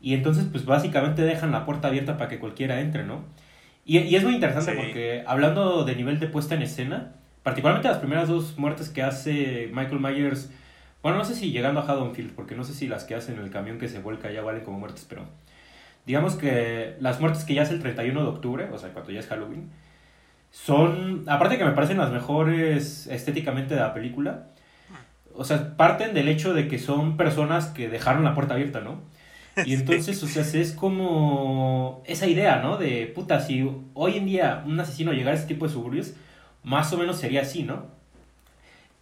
Y 0.00 0.14
entonces, 0.14 0.46
pues 0.50 0.64
básicamente 0.64 1.22
dejan 1.22 1.52
la 1.52 1.64
puerta 1.64 1.88
abierta 1.88 2.16
para 2.16 2.30
que 2.30 2.38
cualquiera 2.38 2.80
entre, 2.80 3.04
¿no? 3.04 3.24
Y, 3.84 3.98
y 3.98 4.16
es 4.16 4.24
muy 4.24 4.34
interesante 4.34 4.72
porque 4.72 5.24
hablando 5.26 5.84
de 5.84 5.96
nivel 5.96 6.20
de 6.20 6.26
puesta 6.26 6.54
en 6.54 6.62
escena, 6.62 7.12
particularmente 7.42 7.88
las 7.88 7.98
primeras 7.98 8.28
dos 8.28 8.58
muertes 8.58 8.88
que 8.88 9.02
hace 9.02 9.70
Michael 9.72 10.00
Myers 10.00 10.50
bueno, 11.02 11.16
no 11.16 11.24
sé 11.24 11.34
si 11.34 11.50
llegando 11.50 11.80
a 11.80 11.84
Haddonfield, 11.84 12.34
porque 12.34 12.54
no 12.54 12.64
sé 12.64 12.74
si 12.74 12.86
las 12.86 13.04
que 13.04 13.14
hacen 13.14 13.38
en 13.38 13.44
el 13.44 13.50
camión 13.50 13.78
que 13.78 13.88
se 13.88 14.00
vuelca 14.00 14.30
ya 14.30 14.42
valen 14.42 14.64
como 14.64 14.78
muertes, 14.78 15.06
pero 15.08 15.24
digamos 16.04 16.34
que 16.36 16.96
las 17.00 17.20
muertes 17.20 17.44
que 17.44 17.54
ya 17.54 17.62
es 17.62 17.70
el 17.70 17.80
31 17.80 18.22
de 18.22 18.28
octubre, 18.28 18.68
o 18.70 18.78
sea, 18.78 18.92
cuando 18.92 19.10
ya 19.10 19.20
es 19.20 19.26
Halloween, 19.26 19.70
son, 20.50 21.24
aparte 21.26 21.56
que 21.56 21.64
me 21.64 21.72
parecen 21.72 21.96
las 21.96 22.10
mejores 22.10 23.06
estéticamente 23.06 23.74
de 23.74 23.80
la 23.80 23.94
película, 23.94 24.48
o 25.34 25.44
sea, 25.44 25.76
parten 25.76 26.12
del 26.12 26.28
hecho 26.28 26.52
de 26.52 26.68
que 26.68 26.78
son 26.78 27.16
personas 27.16 27.68
que 27.68 27.88
dejaron 27.88 28.24
la 28.24 28.34
puerta 28.34 28.54
abierta, 28.54 28.80
¿no? 28.80 29.00
Y 29.66 29.74
entonces, 29.74 30.22
o 30.22 30.26
sea, 30.26 30.42
es 30.42 30.72
como 30.72 32.02
esa 32.06 32.26
idea, 32.26 32.60
¿no? 32.60 32.76
De, 32.76 33.06
puta, 33.14 33.40
si 33.40 33.68
hoy 33.94 34.16
en 34.16 34.26
día 34.26 34.62
un 34.66 34.78
asesino 34.78 35.12
llegara 35.12 35.32
a 35.36 35.40
este 35.40 35.54
tipo 35.54 35.66
de 35.66 35.72
suburbios, 35.72 36.14
más 36.62 36.92
o 36.92 36.98
menos 36.98 37.18
sería 37.18 37.42
así, 37.42 37.62
¿no? 37.62 37.86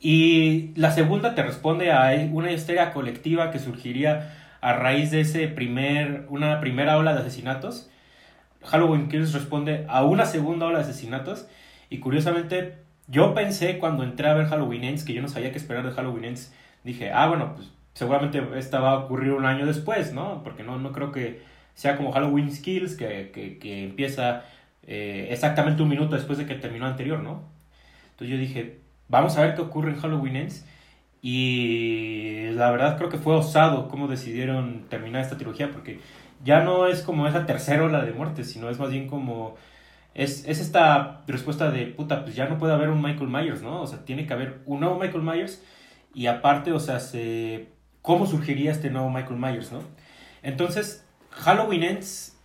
Y 0.00 0.70
la 0.76 0.92
segunda 0.92 1.34
te 1.34 1.42
responde 1.42 1.92
a 1.92 2.12
una 2.32 2.52
historia 2.52 2.92
colectiva 2.92 3.50
que 3.50 3.58
surgiría 3.58 4.34
a 4.60 4.72
raíz 4.72 5.10
de 5.10 5.20
ese 5.20 5.48
primer, 5.48 6.26
una 6.28 6.60
primera 6.60 6.96
ola 6.98 7.14
de 7.14 7.20
asesinatos. 7.20 7.90
Halloween 8.64 9.08
Kills 9.08 9.32
responde 9.32 9.86
a 9.88 10.04
una 10.04 10.24
segunda 10.24 10.66
ola 10.66 10.78
de 10.78 10.84
asesinatos. 10.84 11.48
Y 11.90 11.98
curiosamente, 11.98 12.78
yo 13.08 13.34
pensé 13.34 13.78
cuando 13.78 14.04
entré 14.04 14.28
a 14.28 14.34
ver 14.34 14.46
Halloween 14.46 14.84
Ends, 14.84 15.04
que 15.04 15.14
yo 15.14 15.22
no 15.22 15.28
sabía 15.28 15.50
qué 15.50 15.58
esperar 15.58 15.84
de 15.84 15.92
Halloween 15.92 16.26
Ends, 16.26 16.52
dije, 16.84 17.10
ah, 17.12 17.26
bueno, 17.26 17.54
pues 17.56 17.70
seguramente 17.98 18.42
esta 18.56 18.80
va 18.80 18.92
a 18.92 18.98
ocurrir 18.98 19.32
un 19.32 19.44
año 19.44 19.66
después, 19.66 20.12
¿no? 20.12 20.42
Porque 20.44 20.62
no, 20.62 20.78
no 20.78 20.92
creo 20.92 21.10
que 21.12 21.42
sea 21.74 21.96
como 21.96 22.12
Halloween 22.12 22.50
Kills, 22.50 22.96
que, 22.96 23.30
que, 23.32 23.58
que 23.58 23.84
empieza 23.84 24.44
eh, 24.86 25.28
exactamente 25.30 25.82
un 25.82 25.88
minuto 25.88 26.14
después 26.14 26.38
de 26.38 26.46
que 26.46 26.54
terminó 26.54 26.86
anterior, 26.86 27.20
¿no? 27.20 27.42
Entonces 28.12 28.28
yo 28.28 28.38
dije, 28.38 28.78
Vamos 29.08 29.38
a 29.38 29.42
ver 29.42 29.54
qué 29.54 29.62
ocurre 29.62 29.90
en 29.90 30.00
Halloween 30.00 30.36
Ends. 30.36 30.66
Y 31.22 32.50
la 32.52 32.70
verdad 32.70 32.96
creo 32.96 33.08
que 33.08 33.18
fue 33.18 33.34
osado 33.34 33.88
cómo 33.88 34.06
decidieron 34.06 34.84
terminar 34.88 35.22
esta 35.22 35.36
trilogía 35.36 35.70
porque 35.72 36.00
ya 36.44 36.62
no 36.62 36.86
es 36.86 37.02
como 37.02 37.26
esa 37.26 37.44
tercera 37.46 37.84
ola 37.84 38.04
de 38.04 38.12
muerte, 38.12 38.44
sino 38.44 38.70
es 38.70 38.78
más 38.78 38.90
bien 38.90 39.08
como... 39.08 39.56
Es, 40.14 40.46
es 40.46 40.60
esta 40.60 41.22
respuesta 41.26 41.70
de, 41.70 41.86
puta, 41.86 42.24
pues 42.24 42.34
ya 42.34 42.48
no 42.48 42.58
puede 42.58 42.72
haber 42.74 42.90
un 42.90 43.02
Michael 43.02 43.28
Myers, 43.28 43.62
¿no? 43.62 43.82
O 43.82 43.86
sea, 43.86 44.04
tiene 44.04 44.26
que 44.26 44.32
haber 44.32 44.62
un 44.66 44.80
nuevo 44.80 44.98
Michael 44.98 45.22
Myers 45.22 45.62
y 46.14 46.26
aparte, 46.26 46.72
o 46.72 46.80
sea, 46.80 47.00
se, 47.00 47.68
¿cómo 48.02 48.26
surgiría 48.26 48.72
este 48.72 48.90
nuevo 48.90 49.10
Michael 49.10 49.38
Myers, 49.38 49.72
¿no? 49.72 49.80
Entonces, 50.42 51.04
Halloween 51.30 51.82
Ends 51.82 52.38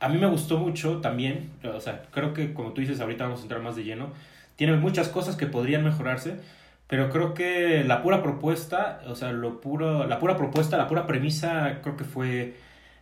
a 0.00 0.08
mí 0.08 0.18
me 0.18 0.26
gustó 0.26 0.58
mucho 0.58 1.00
también, 1.00 1.50
o 1.64 1.80
sea, 1.80 2.02
creo 2.10 2.32
que 2.32 2.54
como 2.54 2.72
tú 2.72 2.80
dices, 2.80 3.00
ahorita 3.00 3.24
vamos 3.24 3.40
a 3.40 3.42
entrar 3.42 3.60
más 3.60 3.76
de 3.76 3.84
lleno, 3.84 4.10
tiene 4.56 4.76
muchas 4.76 5.08
cosas 5.08 5.36
que 5.36 5.46
podrían 5.46 5.84
mejorarse, 5.84 6.36
pero 6.86 7.10
creo 7.10 7.34
que 7.34 7.84
la 7.84 8.02
pura 8.02 8.22
propuesta, 8.22 9.02
o 9.06 9.14
sea, 9.14 9.32
lo 9.32 9.60
puro, 9.60 10.06
la 10.06 10.18
pura 10.18 10.36
propuesta, 10.36 10.76
la 10.76 10.86
pura 10.86 11.06
premisa, 11.06 11.80
creo 11.82 11.96
que 11.96 12.04
fue 12.04 12.54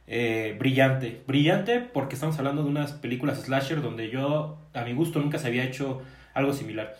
eh, 0.06 0.56
brillante. 0.58 1.22
Brillante 1.26 1.80
porque 1.80 2.14
estamos 2.14 2.38
hablando 2.38 2.64
de 2.64 2.68
unas 2.70 2.92
películas 2.92 3.42
slasher 3.42 3.82
donde 3.82 4.10
yo, 4.10 4.58
a 4.74 4.82
mi 4.82 4.92
gusto, 4.92 5.20
nunca 5.20 5.38
se 5.38 5.46
había 5.46 5.64
hecho 5.64 6.02
algo 6.34 6.52
similar. 6.52 6.96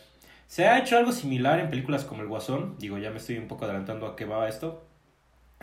Se 0.46 0.66
ha 0.66 0.78
hecho 0.78 0.96
algo 0.96 1.12
similar 1.12 1.58
en 1.60 1.68
películas 1.68 2.04
como 2.04 2.22
El 2.22 2.28
Guasón, 2.28 2.76
digo, 2.78 2.98
ya 2.98 3.10
me 3.10 3.16
estoy 3.16 3.38
un 3.38 3.48
poco 3.48 3.64
adelantando 3.64 4.06
a 4.06 4.16
qué 4.16 4.24
va 4.24 4.48
esto, 4.48 4.86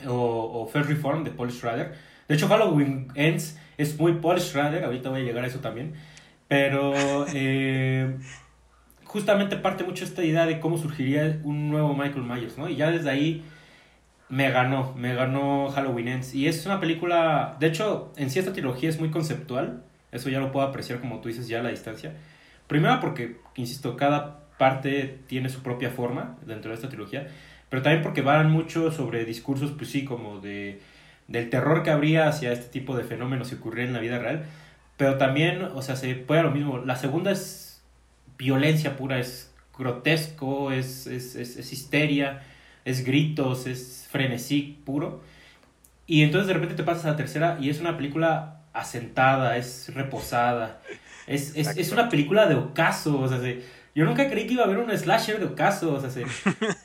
o, 0.08 0.14
o 0.14 0.68
Fair 0.68 0.86
Reform 0.86 1.24
de 1.24 1.32
Paul 1.32 1.52
Schrader. 1.52 1.94
De 2.28 2.36
hecho, 2.36 2.48
Halloween 2.48 3.08
Ends 3.16 3.58
es 3.78 3.98
muy 3.98 4.14
Paul 4.16 4.40
Schrader, 4.40 4.84
ahorita 4.84 5.10
voy 5.10 5.22
a 5.22 5.24
llegar 5.24 5.44
a 5.44 5.48
eso 5.48 5.60
también, 5.60 5.94
pero... 6.48 6.94
Eh, 7.34 8.18
justamente 9.14 9.58
parte 9.58 9.84
mucho 9.84 10.04
esta 10.06 10.24
idea 10.24 10.48
de 10.48 10.60
cómo 10.60 10.76
surgiría 10.76 11.40
un 11.44 11.70
nuevo 11.70 11.94
Michael 11.94 12.24
Myers, 12.24 12.58
¿no? 12.58 12.68
Y 12.68 12.78
ya 12.78 12.90
desde 12.90 13.12
ahí 13.12 13.46
me 14.28 14.50
ganó, 14.50 14.96
me 14.98 15.14
ganó 15.14 15.70
Halloween 15.70 16.08
Ends. 16.08 16.34
Y 16.34 16.48
es 16.48 16.66
una 16.66 16.80
película, 16.80 17.56
de 17.60 17.68
hecho, 17.68 18.12
en 18.18 18.32
sí 18.32 18.40
esta 18.40 18.54
trilogía 18.54 18.90
es 18.90 19.00
muy 19.00 19.12
conceptual, 19.12 19.84
eso 20.12 20.30
ya 20.30 20.40
lo 20.40 20.52
puedo 20.52 20.66
apreciar 20.66 21.00
como 21.00 21.22
tú 21.22 21.28
dices 21.28 21.48
ya 21.48 21.60
a 21.60 21.64
la 21.64 21.70
distancia. 21.70 22.16
Primero 22.66 23.00
porque, 23.00 23.38
insisto, 23.56 23.96
cada 23.96 24.43
parte 24.58 25.20
tiene 25.28 25.50
su 25.50 25.62
propia 25.62 25.90
forma 25.90 26.38
dentro 26.46 26.70
de 26.70 26.76
esta 26.76 26.90
trilogía, 26.90 27.28
pero 27.70 27.82
también 27.82 28.04
porque 28.04 28.22
van 28.22 28.52
mucho 28.52 28.92
sobre 28.92 29.26
discursos, 29.26 29.72
pues 29.72 29.90
sí, 29.90 30.06
como 30.06 30.40
de 30.40 30.82
del 31.28 31.50
terror 31.50 31.84
que 31.84 31.90
habría 31.90 32.28
hacia 32.28 32.52
este 32.52 32.68
tipo 32.68 32.96
de 32.98 33.04
fenómenos 33.04 33.48
si 33.48 33.56
ocurriera 33.56 33.88
en 33.88 33.94
la 33.94 34.02
vida 34.02 34.20
real, 34.20 34.46
pero 34.98 35.18
también, 35.18 35.64
o 35.64 35.82
sea, 35.82 35.96
se 35.96 36.16
puede 36.16 36.44
lo 36.44 36.52
mismo. 36.52 36.80
La 36.80 36.96
segunda 36.96 37.32
es 37.32 37.82
violencia 38.38 38.98
pura, 38.98 39.20
es 39.20 39.54
grotesco, 39.78 40.72
es, 40.72 41.08
es, 41.08 41.36
es, 41.36 41.58
es 41.58 41.74
histeria, 41.74 42.44
es 42.86 43.06
gritos, 43.06 43.68
es 43.68 44.08
frenesí 44.12 44.80
puro. 44.86 45.22
Y 46.06 46.24
entonces 46.24 46.48
de 46.48 46.54
repente 46.54 46.76
te 46.76 46.84
pasas 46.84 47.06
a 47.06 47.12
la 47.12 47.16
tercera 47.16 47.58
y 47.60 47.70
es 47.70 47.80
una 47.80 47.98
película 47.98 48.62
asentada, 48.74 49.58
es 49.58 49.92
reposada. 49.94 50.82
Es, 51.26 51.56
es, 51.56 51.78
es 51.78 51.92
una 51.92 52.10
película 52.10 52.48
de 52.48 52.56
ocaso, 52.56 53.20
o 53.20 53.28
sea, 53.28 53.40
yo 53.96 54.06
nunca 54.06 54.30
creí 54.30 54.48
que 54.48 54.54
iba 54.54 54.64
a 54.64 54.66
haber 54.66 54.80
un 54.80 54.96
slasher 54.98 55.40
de 55.40 55.46
ocaso, 55.46 55.94
o 55.94 56.00
sea, 56.00 56.26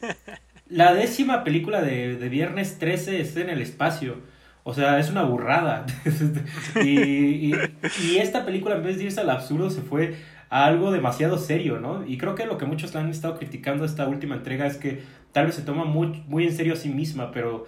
la 0.69 0.95
décima 0.95 1.45
película 1.45 1.83
de, 1.83 2.17
de 2.17 2.29
Viernes 2.29 2.79
13 2.79 3.21
está 3.21 3.41
en 3.41 3.51
el 3.51 3.63
espacio. 3.63 4.17
O 4.65 4.75
sea, 4.75 4.99
es 4.99 5.09
una 5.09 5.23
burrada. 5.23 5.87
y, 6.85 7.55
y, 7.55 8.19
esta 8.19 8.45
película, 8.45 8.77
en 8.77 8.83
vez 8.83 8.99
de 8.99 9.05
irse 9.05 9.21
al 9.21 9.31
absurdo, 9.31 9.71
se 9.71 9.81
fue 9.81 10.17
a 10.51 10.67
algo 10.67 10.93
demasiado 10.93 11.39
serio, 11.39 11.81
¿no? 11.81 12.07
Y 12.07 12.19
creo 12.19 12.35
que 12.35 12.45
lo 12.45 12.59
que 12.59 12.67
muchos 12.67 12.95
han 12.95 13.09
estado 13.09 13.39
criticando 13.39 13.87
esta 13.87 14.07
última 14.07 14.35
entrega 14.35 14.67
es 14.67 14.77
que 14.77 15.03
tal 15.33 15.47
vez 15.47 15.55
se 15.55 15.63
toma 15.63 15.85
muy, 15.87 16.23
muy 16.27 16.45
en 16.45 16.55
serio 16.55 16.75
a 16.75 16.77
sí 16.77 16.91
misma, 16.91 17.33
pero 17.33 17.65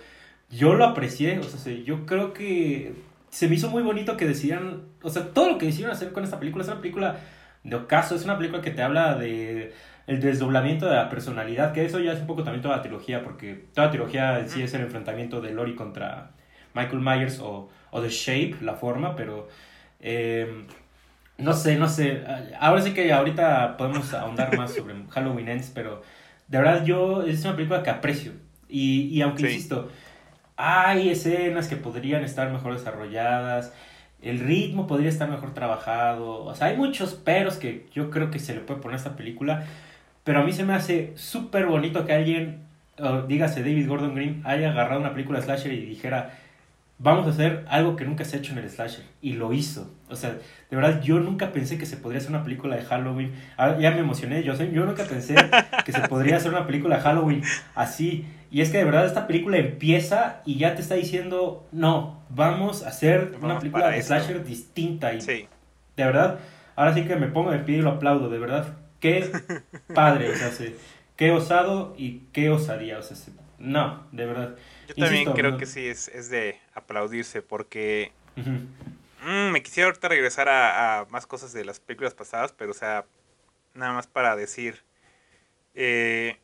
yo 0.51 0.75
lo 0.75 0.85
aprecié. 0.85 1.39
O 1.39 1.43
sea, 1.43 1.73
yo 1.73 2.05
creo 2.05 2.35
que 2.35 2.93
se 3.31 3.49
me 3.49 3.55
hizo 3.55 3.71
muy 3.71 3.83
bonito 3.83 4.19
que 4.19 4.27
decían, 4.27 4.83
o 5.03 5.09
sea, 5.09 5.33
todo 5.33 5.49
lo 5.49 5.57
que 5.57 5.65
decidieron 5.67 5.97
hacer 5.97 6.13
con 6.13 6.25
esta 6.25 6.39
película 6.39 6.65
es 6.65 6.69
una 6.69 6.83
película 6.83 7.21
de 7.65 7.77
ocaso, 7.77 8.15
es 8.15 8.25
una 8.25 8.37
película 8.37 8.63
que 8.63 8.71
te 8.71 8.83
habla 8.83 9.15
de 9.17 9.73
el 10.07 10.21
desdoblamiento 10.21 10.87
de 10.87 10.97
la 10.97 11.09
personalidad, 11.09 11.73
que 11.73 11.85
eso 11.85 12.01
ya 12.01 12.13
es 12.13 12.21
un 12.21 12.27
poco 12.27 12.43
también 12.43 12.63
toda 12.63 12.77
la 12.77 12.83
trilogía, 12.83 13.23
porque 13.23 13.67
toda 13.75 13.87
la 13.87 13.91
trilogía 13.93 14.41
en 14.41 14.49
sí 14.49 14.63
es 14.63 14.75
el 14.75 14.81
enfrentamiento 14.81 15.41
de 15.41 15.53
Lori 15.53 15.77
contra 15.77 16.33
Michael 16.75 17.01
Myers 17.01 17.39
o, 17.39 17.69
o 17.91 18.01
The 18.01 18.09
Shape, 18.09 18.57
la 18.63 18.75
forma, 18.75 19.15
pero 19.15 19.49
eh, 20.01 20.67
no 21.39 21.53
sé, 21.53 21.77
no 21.77 21.89
sé. 21.89 22.25
Ahora 22.59 22.83
sí 22.83 22.93
que 22.93 23.13
ahorita 23.13 23.77
podemos 23.77 24.13
ahondar 24.15 24.57
más 24.59 24.75
sobre 24.75 24.95
Halloween 25.11 25.49
Ends, 25.49 25.71
pero 25.75 26.03
de 26.49 26.59
verdad 26.59 26.85
yo 26.85 27.23
es 27.23 27.45
una 27.45 27.55
película 27.57 27.83
que 27.83 27.91
aprecio. 27.91 28.33
Y, 28.69 29.03
y 29.07 29.23
aunque 29.23 29.43
insisto, 29.43 29.91
hay 30.57 31.11
escenas 31.11 31.69
que 31.69 31.77
podrían 31.77 32.23
estar 32.23 32.51
mejor 32.51 32.75
desarrolladas, 32.75 33.73
el 34.23 34.41
ritmo 34.41 34.87
podría 34.87 35.09
estar 35.09 35.31
mejor 35.31 35.55
trabajado, 35.55 36.45
o 36.45 36.55
sea, 36.55 36.69
hay 36.69 36.77
muchos 36.77 37.15
peros 37.15 37.57
que 37.57 37.87
yo 37.95 38.11
creo 38.11 38.31
que 38.31 38.39
se 38.39 38.55
le 38.55 38.61
puede 38.61 38.81
poner 38.81 38.95
a 38.95 38.99
esta 38.99 39.17
película, 39.17 39.65
pero 40.25 40.41
a 40.41 40.45
mí 40.45 40.53
se 40.53 40.65
me 40.65 40.75
hace 40.75 41.13
súper 41.17 41.67
bonito 41.67 42.05
que 42.05 42.13
alguien, 42.13 42.61
dígase 43.29 43.61
David 43.61 43.89
Gordon 43.89 44.15
Green, 44.15 44.43
haya 44.45 44.71
agarrado 44.71 45.01
una 45.01 45.13
película 45.13 45.41
slasher 45.41 45.73
y 45.73 45.87
dijera, 45.87 46.39
vamos 47.01 47.27
a 47.27 47.31
hacer 47.31 47.65
algo 47.69 47.97
que 47.97 48.05
nunca 48.05 48.25
se 48.25 48.37
ha 48.37 48.39
hecho 48.39 48.53
en 48.53 48.59
el 48.59 48.71
slasher. 48.71 49.05
Y 49.23 49.33
lo 49.33 49.53
hizo. 49.53 49.91
O 50.09 50.17
sea, 50.17 50.33
de 50.33 50.77
verdad, 50.77 51.01
yo 51.03 51.19
nunca 51.19 51.51
pensé 51.51 51.79
que 51.79 51.87
se 51.87 51.97
podría 51.97 52.19
hacer 52.19 52.31
una 52.31 52.45
película 52.45 52.77
de 52.77 52.83
Halloween. 52.83 53.33
Ah, 53.57 53.77
ya 53.81 53.91
me 53.91 54.01
emocioné, 54.01 54.43
yo, 54.43 54.55
yo 54.55 54.85
nunca 54.85 55.05
pensé 55.05 55.35
que 55.85 55.93
se 55.93 56.01
podría 56.09 56.37
hacer 56.37 56.53
una 56.53 56.67
película 56.67 56.97
de 56.97 57.03
Halloween 57.03 57.43
así. 57.75 58.27
Y 58.51 58.61
es 58.61 58.71
que 58.71 58.79
de 58.79 58.85
verdad 58.85 59.07
esta 59.07 59.27
película 59.27 59.57
empieza 59.57 60.43
y 60.45 60.59
ya 60.59 60.75
te 60.75 60.83
está 60.83 60.95
diciendo, 60.95 61.67
no, 61.73 62.20
vamos 62.31 62.85
a 62.85 62.89
hacer 62.89 63.37
una 63.41 63.59
película 63.59 63.91
de 63.91 64.03
slasher 64.03 64.45
distinta. 64.45 65.13
Y 65.13 65.21
sí. 65.21 65.49
De 65.97 66.05
verdad, 66.05 66.39
ahora 66.77 66.95
sí 66.95 67.05
que 67.05 67.17
me 67.17 67.27
pongo 67.27 67.51
de 67.51 67.59
pie 67.59 67.79
y 67.79 67.83
lo 67.83 67.91
aplaudo, 67.91 68.29
de 68.31 68.39
verdad. 68.39 68.77
Qué 69.01 69.31
padre, 69.95 70.31
o 70.31 70.37
sea, 70.37 70.51
qué 71.17 71.31
osado 71.31 71.95
y 71.97 72.21
qué 72.33 72.51
osadía. 72.51 72.99
O 72.99 73.03
sea, 73.03 73.17
no, 73.59 74.07
de 74.13 74.27
verdad. 74.27 74.57
Yo 74.89 74.95
también 74.95 75.33
creo 75.33 75.59
que 75.59 75.67
sí, 75.67 75.87
es, 75.87 76.09
es, 76.09 76.31
de 76.31 76.59
aplaudirse 76.75 77.43
porque 77.43 78.13
mm, 78.37 79.51
me 79.53 79.63
quisiera 79.63 79.89
ahorita 79.89 80.09
regresar 80.09 80.49
a, 80.49 81.07
más 81.11 81.27
cosas 81.27 81.53
de 81.53 81.65
las 81.65 81.81
películas 81.81 82.15
pasadas, 82.15 82.53
pero 82.53 82.71
o 82.71 82.75
sea, 82.75 83.05
nada 83.75 83.93
más 83.93 84.07
para 84.07 84.35
decir, 84.35 84.83
eh, 85.75 86.39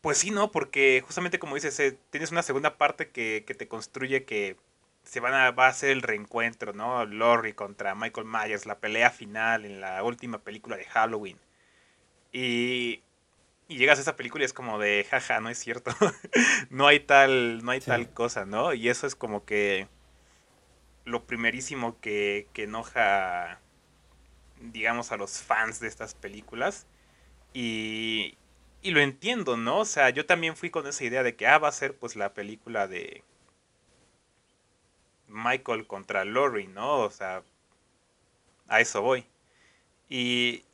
pues 0.00 0.18
sí, 0.18 0.30
¿no? 0.30 0.50
Porque 0.50 1.02
justamente 1.04 1.38
como 1.38 1.56
dices, 1.56 1.78
eh, 1.80 1.98
tienes 2.10 2.30
una 2.30 2.42
segunda 2.42 2.78
parte 2.78 3.10
que, 3.10 3.44
que, 3.46 3.54
te 3.54 3.68
construye 3.68 4.24
que 4.24 4.56
se 5.08 5.20
van 5.20 5.34
a, 5.34 5.50
va 5.52 5.68
a 5.68 5.72
ser 5.72 5.90
el 5.90 6.02
reencuentro, 6.02 6.72
¿no? 6.72 7.04
Laurie 7.06 7.54
contra 7.54 7.94
Michael 7.94 8.26
Myers, 8.26 8.66
la 8.66 8.78
pelea 8.78 9.10
final 9.10 9.64
en 9.64 9.80
la 9.80 10.02
última 10.02 10.38
película 10.38 10.76
de 10.76 10.84
Halloween. 10.84 11.38
Y 12.32 13.02
y 13.68 13.76
llegas 13.76 13.98
a 13.98 14.02
esa 14.02 14.16
película 14.16 14.44
y 14.44 14.46
es 14.46 14.54
como 14.54 14.78
de, 14.78 15.06
jaja, 15.08 15.40
no 15.40 15.50
es 15.50 15.58
cierto. 15.58 15.90
no 16.70 16.86
hay 16.86 17.00
tal, 17.00 17.62
no 17.62 17.70
hay 17.70 17.80
tal 17.80 18.10
cosa, 18.10 18.46
¿no? 18.46 18.72
Y 18.72 18.88
eso 18.88 19.06
es 19.06 19.14
como 19.14 19.44
que 19.44 19.88
lo 21.04 21.26
primerísimo 21.26 22.00
que, 22.00 22.48
que 22.54 22.64
enoja, 22.64 23.60
digamos, 24.60 25.12
a 25.12 25.18
los 25.18 25.42
fans 25.42 25.80
de 25.80 25.88
estas 25.88 26.14
películas. 26.14 26.86
Y, 27.52 28.38
y 28.80 28.92
lo 28.92 29.00
entiendo, 29.00 29.58
¿no? 29.58 29.80
O 29.80 29.84
sea, 29.84 30.08
yo 30.10 30.24
también 30.24 30.56
fui 30.56 30.70
con 30.70 30.86
esa 30.86 31.04
idea 31.04 31.22
de 31.22 31.36
que, 31.36 31.46
ah, 31.46 31.58
va 31.58 31.68
a 31.68 31.72
ser 31.72 31.94
pues 31.94 32.16
la 32.16 32.32
película 32.32 32.88
de 32.88 33.22
Michael 35.28 35.86
contra 35.86 36.24
Laurie, 36.24 36.68
¿no? 36.68 37.00
O 37.00 37.10
sea, 37.10 37.42
a 38.68 38.80
eso 38.80 39.02
voy. 39.02 39.26
Y, 40.08 40.64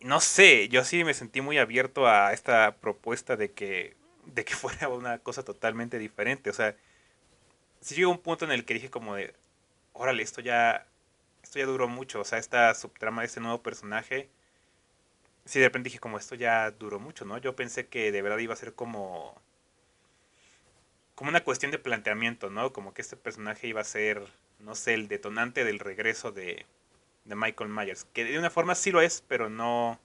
no 0.00 0.20
sé, 0.20 0.68
yo 0.68 0.84
sí 0.84 1.04
me 1.04 1.14
sentí 1.14 1.40
muy 1.40 1.58
abierto 1.58 2.06
a 2.06 2.32
esta 2.32 2.76
propuesta 2.76 3.36
de 3.36 3.52
que, 3.52 3.96
de 4.26 4.44
que 4.44 4.54
fuera 4.54 4.88
una 4.88 5.18
cosa 5.18 5.44
totalmente 5.44 5.98
diferente. 5.98 6.50
O 6.50 6.52
sea, 6.52 6.76
sí 7.80 7.94
llegó 7.94 8.10
un 8.10 8.18
punto 8.18 8.44
en 8.44 8.52
el 8.52 8.64
que 8.64 8.74
dije 8.74 8.90
como 8.90 9.16
de, 9.16 9.34
órale, 9.92 10.22
esto 10.22 10.40
ya, 10.40 10.86
esto 11.42 11.58
ya 11.58 11.66
duró 11.66 11.88
mucho. 11.88 12.20
O 12.20 12.24
sea, 12.24 12.38
esta 12.38 12.74
subtrama 12.74 13.22
de 13.22 13.26
este 13.28 13.40
nuevo 13.40 13.62
personaje, 13.62 14.28
sí 15.44 15.58
de 15.60 15.66
repente 15.66 15.88
dije 15.88 16.00
como 16.00 16.18
esto 16.18 16.34
ya 16.34 16.70
duró 16.70 16.98
mucho, 17.00 17.24
¿no? 17.24 17.38
Yo 17.38 17.56
pensé 17.56 17.86
que 17.88 18.12
de 18.12 18.22
verdad 18.22 18.38
iba 18.38 18.54
a 18.54 18.56
ser 18.56 18.74
como, 18.74 19.40
como 21.14 21.30
una 21.30 21.44
cuestión 21.44 21.70
de 21.70 21.78
planteamiento, 21.78 22.50
¿no? 22.50 22.72
Como 22.72 22.92
que 22.94 23.02
este 23.02 23.16
personaje 23.16 23.68
iba 23.68 23.80
a 23.80 23.84
ser, 23.84 24.26
no 24.58 24.74
sé, 24.74 24.94
el 24.94 25.08
detonante 25.08 25.64
del 25.64 25.78
regreso 25.78 26.32
de, 26.32 26.66
de 27.24 27.36
Michael 27.36 27.70
Myers. 27.70 28.04
Que 28.12 28.24
de 28.24 28.38
una 28.38 28.50
forma 28.50 28.74
sí 28.74 28.90
lo 28.90 29.00
es, 29.00 29.22
pero 29.28 29.48
no. 29.48 30.00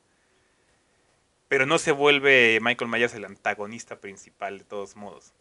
Pero 1.47 1.65
no 1.65 1.79
se 1.79 1.91
vuelve 1.91 2.59
Michael 2.61 2.91
Myers 2.91 3.15
el 3.15 3.25
antagonista 3.25 3.99
principal 3.99 4.59
de 4.59 4.65
todos 4.65 4.95
modos. 4.95 5.33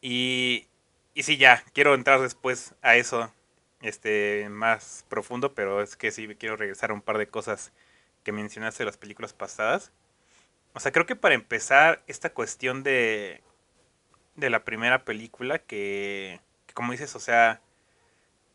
Y. 0.00 0.66
Y 1.12 1.24
sí, 1.24 1.36
ya, 1.36 1.64
quiero 1.74 1.94
entrar 1.94 2.20
después 2.20 2.74
a 2.82 2.96
eso 2.96 3.32
este, 3.82 4.48
más 4.48 5.04
profundo, 5.08 5.54
pero 5.54 5.82
es 5.82 5.96
que 5.96 6.12
sí 6.12 6.28
quiero 6.36 6.56
regresar 6.56 6.90
a 6.90 6.94
un 6.94 7.02
par 7.02 7.18
de 7.18 7.28
cosas 7.28 7.72
que 8.22 8.32
mencionaste 8.32 8.82
de 8.82 8.86
las 8.86 8.96
películas 8.96 9.32
pasadas. 9.32 9.92
O 10.72 10.80
sea, 10.80 10.92
creo 10.92 11.06
que 11.06 11.16
para 11.16 11.34
empezar, 11.34 12.02
esta 12.06 12.32
cuestión 12.32 12.84
de, 12.84 13.42
de 14.36 14.50
la 14.50 14.64
primera 14.64 15.04
película, 15.04 15.58
que, 15.58 16.40
como 16.74 16.92
dices, 16.92 17.14
o 17.16 17.20
sea, 17.20 17.60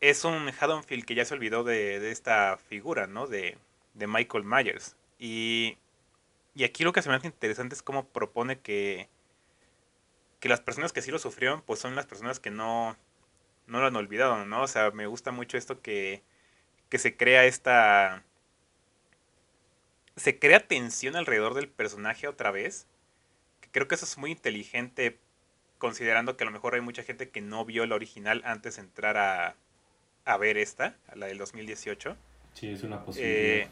es 0.00 0.24
un 0.24 0.48
Haddonfield 0.48 1.04
que 1.04 1.14
ya 1.14 1.24
se 1.24 1.34
olvidó 1.34 1.64
de, 1.64 2.10
esta 2.10 2.58
figura, 2.58 3.06
¿no? 3.06 3.26
De, 3.26 3.58
Michael 3.94 4.44
Myers. 4.44 4.96
Y, 5.18 5.78
y 6.54 6.64
aquí 6.64 6.84
lo 6.84 6.92
que 6.92 7.02
se 7.02 7.08
me 7.08 7.16
hace 7.16 7.28
interesante 7.28 7.74
es 7.74 7.82
cómo 7.82 8.06
propone 8.08 8.58
que, 8.60 9.08
que 10.40 10.48
las 10.48 10.60
personas 10.60 10.92
que 10.92 11.02
sí 11.02 11.10
lo 11.10 11.18
sufrieron, 11.18 11.62
pues 11.62 11.80
son 11.80 11.94
las 11.96 12.06
personas 12.06 12.40
que 12.40 12.50
no, 12.50 12.96
no 13.66 13.80
lo 13.80 13.86
han 13.86 13.96
olvidado, 13.96 14.44
¿no? 14.44 14.62
O 14.62 14.68
sea, 14.68 14.90
me 14.90 15.06
gusta 15.06 15.32
mucho 15.32 15.56
esto 15.58 15.80
que, 15.80 16.22
que 16.88 16.98
se 16.98 17.16
crea 17.16 17.44
esta... 17.44 18.22
Se 20.16 20.38
crea 20.38 20.66
tensión 20.66 21.16
alrededor 21.16 21.54
del 21.54 21.68
personaje 21.68 22.26
otra 22.28 22.50
vez. 22.50 22.86
Que 23.60 23.68
creo 23.70 23.88
que 23.88 23.96
eso 23.96 24.06
es 24.06 24.16
muy 24.18 24.30
inteligente 24.30 25.18
considerando 25.78 26.36
que 26.36 26.44
a 26.44 26.46
lo 26.46 26.52
mejor 26.52 26.74
hay 26.74 26.80
mucha 26.80 27.02
gente 27.02 27.28
que 27.30 27.40
no 27.40 27.64
vio 27.64 27.84
el 27.84 27.92
original 27.92 28.42
antes 28.44 28.76
de 28.76 28.82
entrar 28.82 29.16
a, 29.16 29.56
a 30.24 30.36
ver 30.36 30.56
esta, 30.58 30.96
la 31.14 31.26
del 31.26 31.38
2018. 31.38 32.16
Sí, 32.54 32.70
es 32.70 32.82
una 32.82 33.04
posibilidad. 33.04 33.38
Eh, 33.38 33.68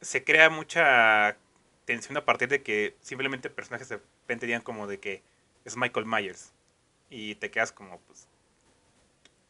se 0.00 0.24
crea 0.24 0.50
mucha 0.50 1.36
tensión 1.84 2.16
a 2.16 2.24
partir 2.24 2.48
de 2.48 2.62
que 2.62 2.94
simplemente 3.00 3.48
personajes 3.48 3.88
de 3.88 3.96
repente 3.96 4.46
digan 4.46 4.62
como 4.62 4.86
de 4.86 4.98
que 4.98 5.22
es 5.64 5.76
Michael 5.76 6.06
Myers. 6.06 6.52
Y 7.08 7.36
te 7.36 7.50
quedas 7.50 7.72
como, 7.72 8.00
pues, 8.00 8.28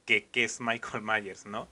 ¿qué, 0.04 0.28
es 0.34 0.60
Michael 0.60 1.02
Myers, 1.02 1.46
no? 1.46 1.66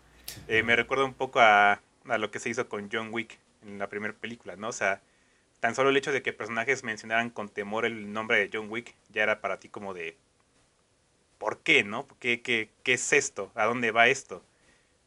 Eh, 0.49 0.62
me 0.62 0.75
recuerda 0.75 1.05
un 1.05 1.14
poco 1.14 1.40
a, 1.40 1.83
a, 2.09 2.18
lo 2.18 2.31
que 2.31 2.38
se 2.38 2.49
hizo 2.49 2.68
con 2.68 2.88
John 2.90 3.11
Wick 3.12 3.38
en 3.62 3.79
la 3.79 3.88
primera 3.88 4.14
película, 4.14 4.57
¿no? 4.57 4.68
O 4.68 4.73
sea, 4.73 5.03
tan 5.64 5.74
solo 5.74 5.88
el 5.88 5.96
hecho 5.96 6.12
de 6.12 6.20
que 6.20 6.35
personajes 6.35 6.85
mencionaran 6.85 7.31
con 7.31 7.48
temor 7.48 7.87
el 7.87 8.12
nombre 8.12 8.37
de 8.37 8.50
John 8.53 8.70
Wick 8.70 8.94
ya 9.09 9.22
era 9.22 9.40
para 9.40 9.61
ti 9.61 9.70
como 9.70 9.94
de, 9.94 10.14
¿por 11.38 11.62
qué, 11.62 11.83
no? 11.85 12.07
¿Qué, 12.18 12.42
qué, 12.42 12.68
qué 12.83 12.92
es 12.92 13.14
esto? 13.14 13.50
¿A 13.55 13.64
dónde 13.64 13.90
va 13.90 14.09
esto? 14.09 14.44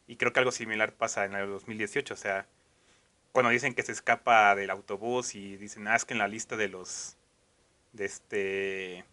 Y 0.07 0.15
creo 0.15 0.33
que 0.33 0.39
algo 0.39 0.51
similar 0.51 0.93
pasa 0.95 1.25
en 1.25 1.35
el 1.35 1.47
2018, 1.47 2.11
o 2.11 2.17
sea, 2.17 2.47
cuando 3.33 3.51
dicen 3.51 3.75
que 3.75 3.83
se 3.83 3.91
escapa 3.91 4.55
del 4.55 4.71
autobús 4.71 5.35
y 5.35 5.57
dicen, 5.57 5.87
ah, 5.87 5.95
es 5.95 6.05
que 6.05 6.15
en 6.15 6.17
la 6.17 6.27
lista 6.27 6.57
de 6.57 6.69
los, 6.69 7.17
de 7.93 8.05
este, 8.05 9.05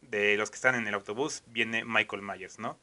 de 0.00 0.36
los 0.36 0.48
que 0.52 0.54
están 0.54 0.76
en 0.76 0.86
el 0.86 0.94
autobús 0.94 1.42
viene 1.48 1.84
Michael 1.84 2.22
Myers, 2.22 2.60
¿no? 2.60 2.78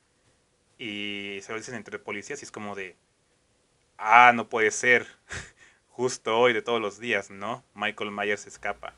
y 0.78 1.40
se 1.44 1.54
lo 1.54 1.58
dicen 1.60 1.76
entre 1.76 1.98
policías 1.98 2.42
y 2.42 2.44
es 2.44 2.52
como 2.52 2.76
de, 2.76 2.98
ah, 3.98 4.34
no 4.36 4.50
puede 4.50 4.72
ser, 4.72 5.08
justo 6.00 6.40
hoy 6.40 6.54
de 6.54 6.62
todos 6.62 6.80
los 6.80 6.98
días, 6.98 7.30
¿no? 7.30 7.62
Michael 7.76 8.12
Myers 8.12 8.48
escapa. 8.48 8.94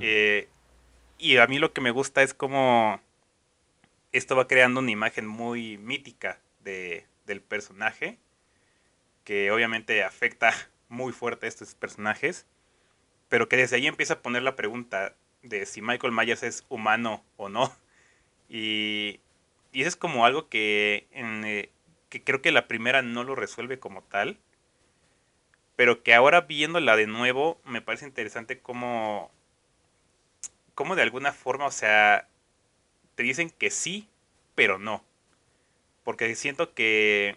Eh, 0.00 0.48
y 1.16 1.36
a 1.36 1.46
mí 1.46 1.60
lo 1.60 1.72
que 1.72 1.80
me 1.80 1.92
gusta 1.92 2.24
es 2.24 2.34
como 2.34 3.00
esto 4.10 4.34
va 4.34 4.48
creando 4.48 4.80
una 4.80 4.90
imagen 4.90 5.28
muy 5.28 5.78
mítica 5.78 6.40
de, 6.64 7.06
del 7.24 7.40
personaje, 7.40 8.18
que 9.22 9.52
obviamente 9.52 10.02
afecta 10.02 10.52
muy 10.88 11.12
fuerte 11.12 11.46
a 11.46 11.48
estos 11.50 11.76
personajes, 11.76 12.46
pero 13.28 13.48
que 13.48 13.56
desde 13.56 13.76
ahí 13.76 13.86
empieza 13.86 14.14
a 14.14 14.20
poner 14.20 14.42
la 14.42 14.56
pregunta 14.56 15.14
de 15.42 15.66
si 15.66 15.82
Michael 15.82 16.12
Myers 16.12 16.42
es 16.42 16.66
humano 16.68 17.22
o 17.36 17.48
no. 17.48 17.72
Y, 18.50 19.20
y 19.72 19.82
eso 19.82 19.90
es 19.90 19.96
como 19.96 20.24
algo 20.24 20.48
que, 20.48 21.06
en, 21.12 21.44
eh, 21.44 21.70
que 22.08 22.24
creo 22.24 22.40
que 22.40 22.50
la 22.50 22.66
primera 22.66 23.02
no 23.02 23.22
lo 23.22 23.34
resuelve 23.34 23.78
como 23.78 24.02
tal, 24.02 24.38
pero 25.78 26.02
que 26.02 26.12
ahora 26.12 26.40
viéndola 26.40 26.96
de 26.96 27.06
nuevo 27.06 27.60
me 27.64 27.80
parece 27.80 28.04
interesante 28.04 28.58
cómo, 28.58 29.30
cómo 30.74 30.96
de 30.96 31.02
alguna 31.02 31.32
forma, 31.32 31.66
o 31.66 31.70
sea, 31.70 32.26
te 33.14 33.22
dicen 33.22 33.48
que 33.48 33.70
sí, 33.70 34.08
pero 34.56 34.80
no. 34.80 35.04
Porque 36.02 36.34
siento 36.34 36.74
que, 36.74 37.36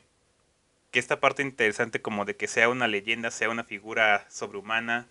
que 0.89 0.97
esta 0.97 1.19
parte 1.19 1.43
interesante 1.43 2.01
como 2.01 2.25
de 2.25 2.35
que 2.35 2.47
sea 2.47 2.67
una 2.67 2.87
leyenda, 2.87 3.29
sea 3.29 3.47
una 3.51 3.63
figura 3.63 4.25
sobrehumana, 4.27 5.07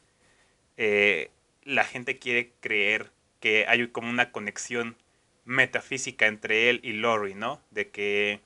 eh, 0.76 1.30
la 1.62 1.84
gente 1.84 2.18
quiere 2.18 2.50
creer 2.60 3.12
que 3.38 3.64
hay 3.68 3.86
como 3.90 4.10
una 4.10 4.32
conexión 4.32 4.96
metafísica 5.44 6.26
entre 6.26 6.68
él 6.68 6.80
y 6.82 6.94
Lori, 6.94 7.34
¿no? 7.34 7.62
De 7.70 7.90
que 7.90 8.40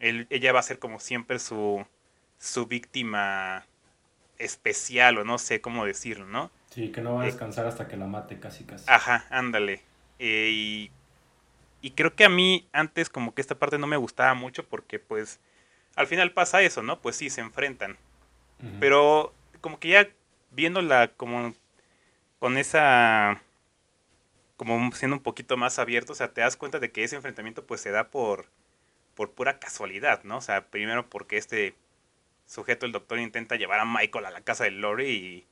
él, 0.00 0.26
ella 0.28 0.52
va 0.52 0.60
a 0.60 0.64
ser 0.64 0.78
como 0.78 1.00
siempre 1.00 1.38
su, 1.38 1.86
su 2.36 2.66
víctima 2.66 3.67
especial 4.38 5.18
o 5.18 5.24
no 5.24 5.38
sé 5.38 5.60
cómo 5.60 5.84
decirlo, 5.84 6.26
¿no? 6.26 6.50
Sí, 6.70 6.90
que 6.90 7.00
no 7.00 7.14
va 7.14 7.22
a 7.22 7.24
eh, 7.24 7.30
descansar 7.30 7.66
hasta 7.66 7.88
que 7.88 7.96
la 7.96 8.06
mate 8.06 8.38
casi 8.38 8.64
casi. 8.64 8.84
Ajá, 8.88 9.26
ándale. 9.30 9.82
Eh, 10.18 10.50
y, 10.52 10.90
y 11.80 11.92
creo 11.92 12.14
que 12.14 12.24
a 12.24 12.28
mí 12.28 12.68
antes 12.72 13.08
como 13.08 13.34
que 13.34 13.40
esta 13.40 13.58
parte 13.58 13.78
no 13.78 13.86
me 13.86 13.96
gustaba 13.96 14.34
mucho 14.34 14.64
porque 14.64 14.98
pues 14.98 15.40
al 15.96 16.06
final 16.06 16.32
pasa 16.32 16.62
eso, 16.62 16.82
¿no? 16.82 17.00
Pues 17.00 17.16
sí, 17.16 17.30
se 17.30 17.40
enfrentan. 17.40 17.96
Pero 18.80 19.32
como 19.60 19.78
que 19.78 19.88
ya 19.88 20.08
viéndola 20.50 21.12
como 21.16 21.54
con 22.40 22.58
esa 22.58 23.40
como 24.56 24.90
siendo 24.92 25.16
un 25.16 25.22
poquito 25.22 25.56
más 25.56 25.78
abierto, 25.78 26.12
o 26.12 26.16
sea, 26.16 26.32
te 26.32 26.40
das 26.40 26.56
cuenta 26.56 26.80
de 26.80 26.90
que 26.90 27.04
ese 27.04 27.14
enfrentamiento 27.14 27.64
pues 27.64 27.80
se 27.80 27.92
da 27.92 28.10
por, 28.10 28.46
por 29.14 29.30
pura 29.30 29.60
casualidad, 29.60 30.24
¿no? 30.24 30.38
O 30.38 30.40
sea, 30.40 30.66
primero 30.66 31.08
porque 31.08 31.36
este 31.36 31.76
sujeto, 32.48 32.86
el 32.86 32.92
doctor, 32.92 33.20
intenta 33.20 33.56
llevar 33.56 33.78
a 33.78 33.84
Michael 33.84 34.26
a 34.26 34.30
la 34.30 34.40
casa 34.40 34.64
de 34.64 34.72
Lori 34.72 35.06
y, 35.06 35.46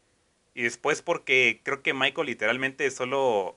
y 0.61 0.63
después 0.65 1.03
porque 1.03 1.61
creo 1.63 1.83
que 1.83 1.95
Michael 1.95 2.27
literalmente 2.27 2.91
solo 2.91 3.57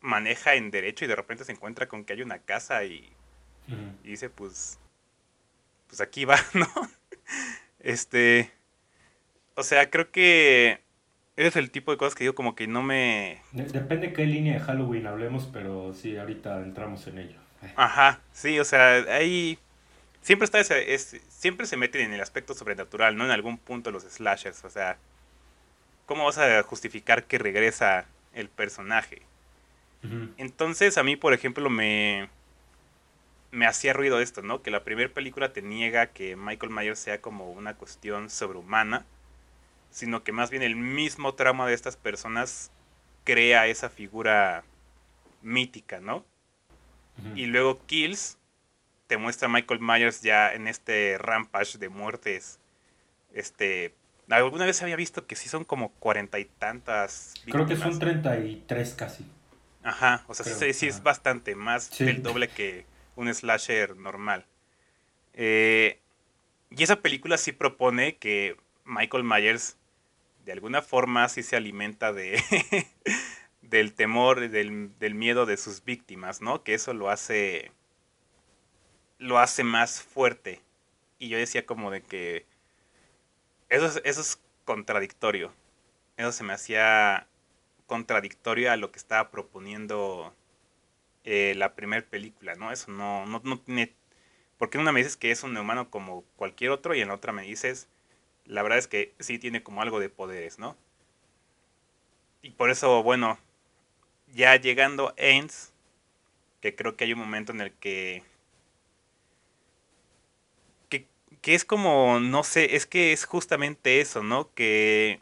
maneja 0.00 0.54
en 0.54 0.70
derecho 0.70 1.04
y 1.04 1.08
de 1.08 1.16
repente 1.16 1.44
se 1.44 1.52
encuentra 1.52 1.86
con 1.86 2.04
que 2.04 2.14
hay 2.14 2.22
una 2.22 2.38
casa 2.38 2.84
y, 2.84 3.12
y 4.02 4.08
dice, 4.08 4.30
pues, 4.30 4.78
pues 5.86 6.00
aquí 6.00 6.24
va, 6.24 6.38
¿no? 6.54 6.66
este, 7.80 8.50
o 9.54 9.62
sea, 9.62 9.90
creo 9.90 10.10
que 10.10 10.80
es 11.36 11.56
el 11.56 11.70
tipo 11.70 11.92
de 11.92 11.98
cosas 11.98 12.14
que 12.14 12.24
digo 12.24 12.34
como 12.34 12.54
que 12.54 12.66
no 12.66 12.82
me... 12.82 13.42
Depende 13.52 14.12
qué 14.12 14.24
línea 14.24 14.54
de 14.54 14.60
Halloween 14.60 15.06
hablemos, 15.06 15.48
pero 15.52 15.92
sí, 15.92 16.16
ahorita 16.16 16.62
entramos 16.62 17.06
en 17.06 17.18
ello. 17.18 17.38
Ajá, 17.76 18.20
sí, 18.32 18.58
o 18.58 18.64
sea, 18.64 18.94
ahí 19.14 19.58
siempre 20.22 20.44
está 20.44 20.60
ese, 20.60 20.94
es, 20.94 21.16
siempre 21.28 21.66
se 21.66 21.76
meten 21.76 22.02
en 22.02 22.14
el 22.14 22.20
aspecto 22.20 22.54
sobrenatural, 22.54 23.16
¿no? 23.16 23.24
En 23.24 23.30
algún 23.30 23.58
punto 23.58 23.90
los 23.90 24.04
slashers, 24.04 24.64
o 24.64 24.70
sea, 24.70 24.98
¿cómo 26.06 26.24
vas 26.24 26.38
a 26.38 26.62
justificar 26.62 27.24
que 27.24 27.38
regresa 27.38 28.06
el 28.32 28.48
personaje? 28.48 29.22
Entonces, 30.36 30.96
a 30.96 31.02
mí, 31.02 31.16
por 31.16 31.34
ejemplo, 31.34 31.68
me 31.70 32.28
me 33.50 33.66
hacía 33.66 33.94
ruido 33.94 34.20
esto, 34.20 34.42
¿no? 34.42 34.62
Que 34.62 34.70
la 34.70 34.84
primera 34.84 35.12
película 35.12 35.52
te 35.52 35.62
niega 35.62 36.08
que 36.08 36.36
Michael 36.36 36.70
Myers 36.70 36.98
sea 36.98 37.20
como 37.20 37.50
una 37.50 37.74
cuestión 37.74 38.28
sobrehumana 38.28 39.06
sino 39.90 40.22
que 40.22 40.32
más 40.32 40.50
bien 40.50 40.62
el 40.62 40.76
mismo 40.76 41.34
trauma 41.34 41.66
de 41.66 41.74
estas 41.74 41.96
personas 41.96 42.70
crea 43.24 43.66
esa 43.66 43.88
figura 43.88 44.64
mítica, 45.42 46.00
¿no? 46.00 46.24
Y 47.34 47.46
luego 47.46 47.84
Kills 47.86 48.37
te 49.08 49.16
muestra 49.16 49.48
Michael 49.48 49.80
Myers 49.80 50.20
ya 50.22 50.52
en 50.52 50.68
este 50.68 51.18
rampage 51.18 51.78
de 51.78 51.88
muertes. 51.88 52.60
Este, 53.32 53.94
alguna 54.28 54.66
vez 54.66 54.82
había 54.82 54.96
visto 54.96 55.26
que 55.26 55.34
sí 55.34 55.48
son 55.48 55.64
como 55.64 55.90
cuarenta 55.92 56.38
y 56.38 56.44
tantas. 56.44 57.34
Creo 57.50 57.66
que 57.66 57.76
son 57.76 57.98
treinta 57.98 58.38
y 58.38 58.62
tres 58.66 58.94
casi. 58.94 59.26
Ajá, 59.82 60.24
o 60.28 60.34
sea, 60.34 60.44
sí, 60.44 60.86
es 60.86 61.02
bastante 61.02 61.54
más 61.54 61.98
del 61.98 62.22
doble 62.22 62.48
que 62.48 62.84
un 63.16 63.32
slasher 63.32 63.96
normal. 63.96 64.44
Eh, 65.32 65.98
y 66.70 66.82
esa 66.82 66.96
película 67.00 67.38
sí 67.38 67.52
propone 67.52 68.16
que 68.16 68.56
Michael 68.84 69.24
Myers 69.24 69.76
de 70.44 70.52
alguna 70.52 70.82
forma 70.82 71.28
sí 71.28 71.42
se 71.42 71.56
alimenta 71.56 72.12
de 72.12 72.42
del 73.62 73.94
temor, 73.94 74.50
del, 74.50 74.90
del, 74.98 75.14
miedo 75.14 75.46
de 75.46 75.56
sus 75.56 75.84
víctimas, 75.84 76.42
¿no? 76.42 76.62
Que 76.62 76.74
eso 76.74 76.92
lo 76.92 77.08
hace 77.08 77.70
lo 79.18 79.38
hace 79.38 79.64
más 79.64 80.02
fuerte. 80.02 80.60
Y 81.18 81.28
yo 81.28 81.38
decía 81.38 81.66
como 81.66 81.90
de 81.90 82.02
que 82.02 82.46
eso 83.68 83.86
es, 83.86 84.00
eso 84.04 84.20
es 84.20 84.40
contradictorio. 84.64 85.52
Eso 86.16 86.32
se 86.32 86.44
me 86.44 86.52
hacía 86.52 87.26
contradictorio 87.86 88.72
a 88.72 88.76
lo 88.76 88.92
que 88.92 88.98
estaba 88.98 89.30
proponiendo 89.30 90.34
eh, 91.24 91.54
la 91.56 91.74
primera 91.74 92.04
película, 92.06 92.54
¿no? 92.54 92.72
Eso 92.72 92.90
no, 92.90 93.26
no, 93.26 93.40
no 93.44 93.58
tiene... 93.60 93.94
Porque 94.58 94.78
en 94.78 94.82
una 94.82 94.92
me 94.92 95.00
dices 95.00 95.16
que 95.16 95.30
es 95.30 95.42
un 95.42 95.56
humano 95.56 95.90
como 95.90 96.24
cualquier 96.36 96.70
otro 96.70 96.94
y 96.94 97.00
en 97.00 97.08
la 97.08 97.14
otra 97.14 97.32
me 97.32 97.42
dices 97.42 97.88
la 98.48 98.62
verdad 98.62 98.78
es 98.78 98.88
que 98.88 99.14
sí 99.20 99.38
tiene 99.38 99.62
como 99.62 99.82
algo 99.82 100.00
de 100.00 100.08
poderes, 100.08 100.58
¿no? 100.58 100.76
Y 102.42 102.50
por 102.50 102.70
eso, 102.70 103.02
bueno, 103.02 103.38
ya 104.28 104.56
llegando 104.56 105.10
a 105.10 105.14
Ends, 105.16 105.72
que 106.60 106.74
creo 106.74 106.96
que 106.96 107.04
hay 107.04 107.12
un 107.12 107.18
momento 107.20 107.52
en 107.52 107.60
el 107.60 107.72
que, 107.72 108.22
que, 111.42 111.54
es 111.54 111.64
como, 111.64 112.20
no 112.20 112.44
sé, 112.44 112.76
es 112.76 112.86
que 112.86 113.12
es 113.12 113.24
justamente 113.24 114.00
eso, 114.00 114.22
¿no? 114.22 114.52
Que, 114.54 115.20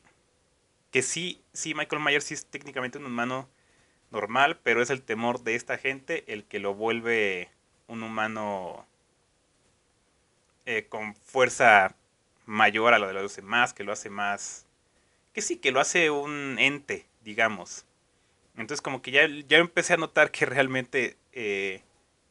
que 0.91 1.03
sí, 1.03 1.43
sí, 1.53 1.75
Michael 1.75 2.03
Myers 2.03 2.25
sí 2.25 2.35
es 2.35 2.47
técnicamente 2.47 2.99
un 2.99 3.07
humano 3.07 3.49
normal, 4.11 4.59
pero 4.63 4.83
es 4.83 4.91
el 4.91 5.03
temor 5.03 5.43
de 5.43 5.55
esta 5.55 5.79
gente 5.79 6.25
el 6.29 6.45
que 6.45 6.59
lo 6.59 6.75
vuelve 6.75 7.51
un 7.89 8.03
humano 8.03 8.87
eh, 10.67 10.87
con 10.89 11.15
fuerza 11.15 11.95
mayor 12.47 12.95
a 12.95 12.99
lo 12.99 13.09
de 13.09 13.15
los 13.15 13.37
demás, 13.37 13.73
que 13.75 13.85
lo 13.85 13.93
hace 13.93 14.11
más... 14.11 14.67
Que 15.33 15.43
sí, 15.43 15.57
que 15.59 15.71
lo 15.71 15.81
hace 15.81 16.11
un 16.11 16.57
ente, 16.59 17.07
digamos. 17.23 17.85
Entonces 18.57 18.81
como 18.81 19.03
que 19.03 19.11
ya, 19.11 19.29
ya 19.49 19.59
empecé 19.59 19.95
a 19.95 19.99
notar 19.99 20.31
que 20.31 20.47
realmente, 20.47 21.17
eh, 21.33 21.83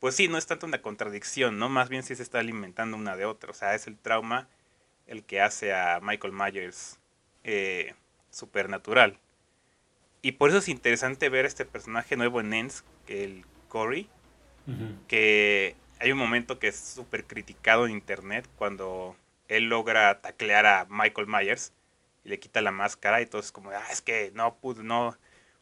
pues 0.05 0.17
sí, 0.17 0.27
no 0.27 0.37
es 0.37 0.45
tanto 0.45 0.67
una 0.67 0.83
contradicción, 0.83 1.57
¿no? 1.57 1.67
Más 1.67 1.89
bien 1.89 2.03
sí 2.03 2.15
se 2.15 2.21
está 2.21 2.37
alimentando 2.37 2.95
una 2.95 3.17
de 3.17 3.25
otra. 3.25 3.49
O 3.49 3.55
sea, 3.55 3.73
es 3.73 3.87
el 3.87 3.97
trauma 3.97 4.47
el 5.07 5.23
que 5.23 5.41
hace 5.41 5.73
a 5.73 5.99
Michael 5.99 6.31
Myers 6.31 6.99
eh, 7.43 7.95
supernatural. 8.29 9.17
Y 10.21 10.33
por 10.33 10.51
eso 10.51 10.59
es 10.59 10.69
interesante 10.69 11.27
ver 11.29 11.47
este 11.47 11.65
personaje 11.65 12.17
nuevo 12.17 12.39
en 12.39 12.53
Ends, 12.53 12.83
el 13.07 13.45
Cory, 13.67 14.07
que 15.07 15.75
hay 15.99 16.11
un 16.11 16.19
momento 16.19 16.59
que 16.59 16.67
es 16.67 16.75
súper 16.75 17.25
criticado 17.25 17.87
en 17.87 17.93
internet 17.93 18.47
cuando 18.59 19.15
él 19.47 19.69
logra 19.69 20.21
taclear 20.21 20.67
a 20.67 20.85
Michael 20.87 21.25
Myers 21.25 21.73
y 22.23 22.29
le 22.29 22.39
quita 22.39 22.61
la 22.61 22.69
máscara 22.69 23.23
y 23.23 23.25
todo 23.25 23.41
es 23.41 23.51
como, 23.51 23.71
ah, 23.71 23.87
es 23.91 24.03
que 24.03 24.31
no, 24.35 24.55
pues, 24.61 24.77
no, 24.77 25.17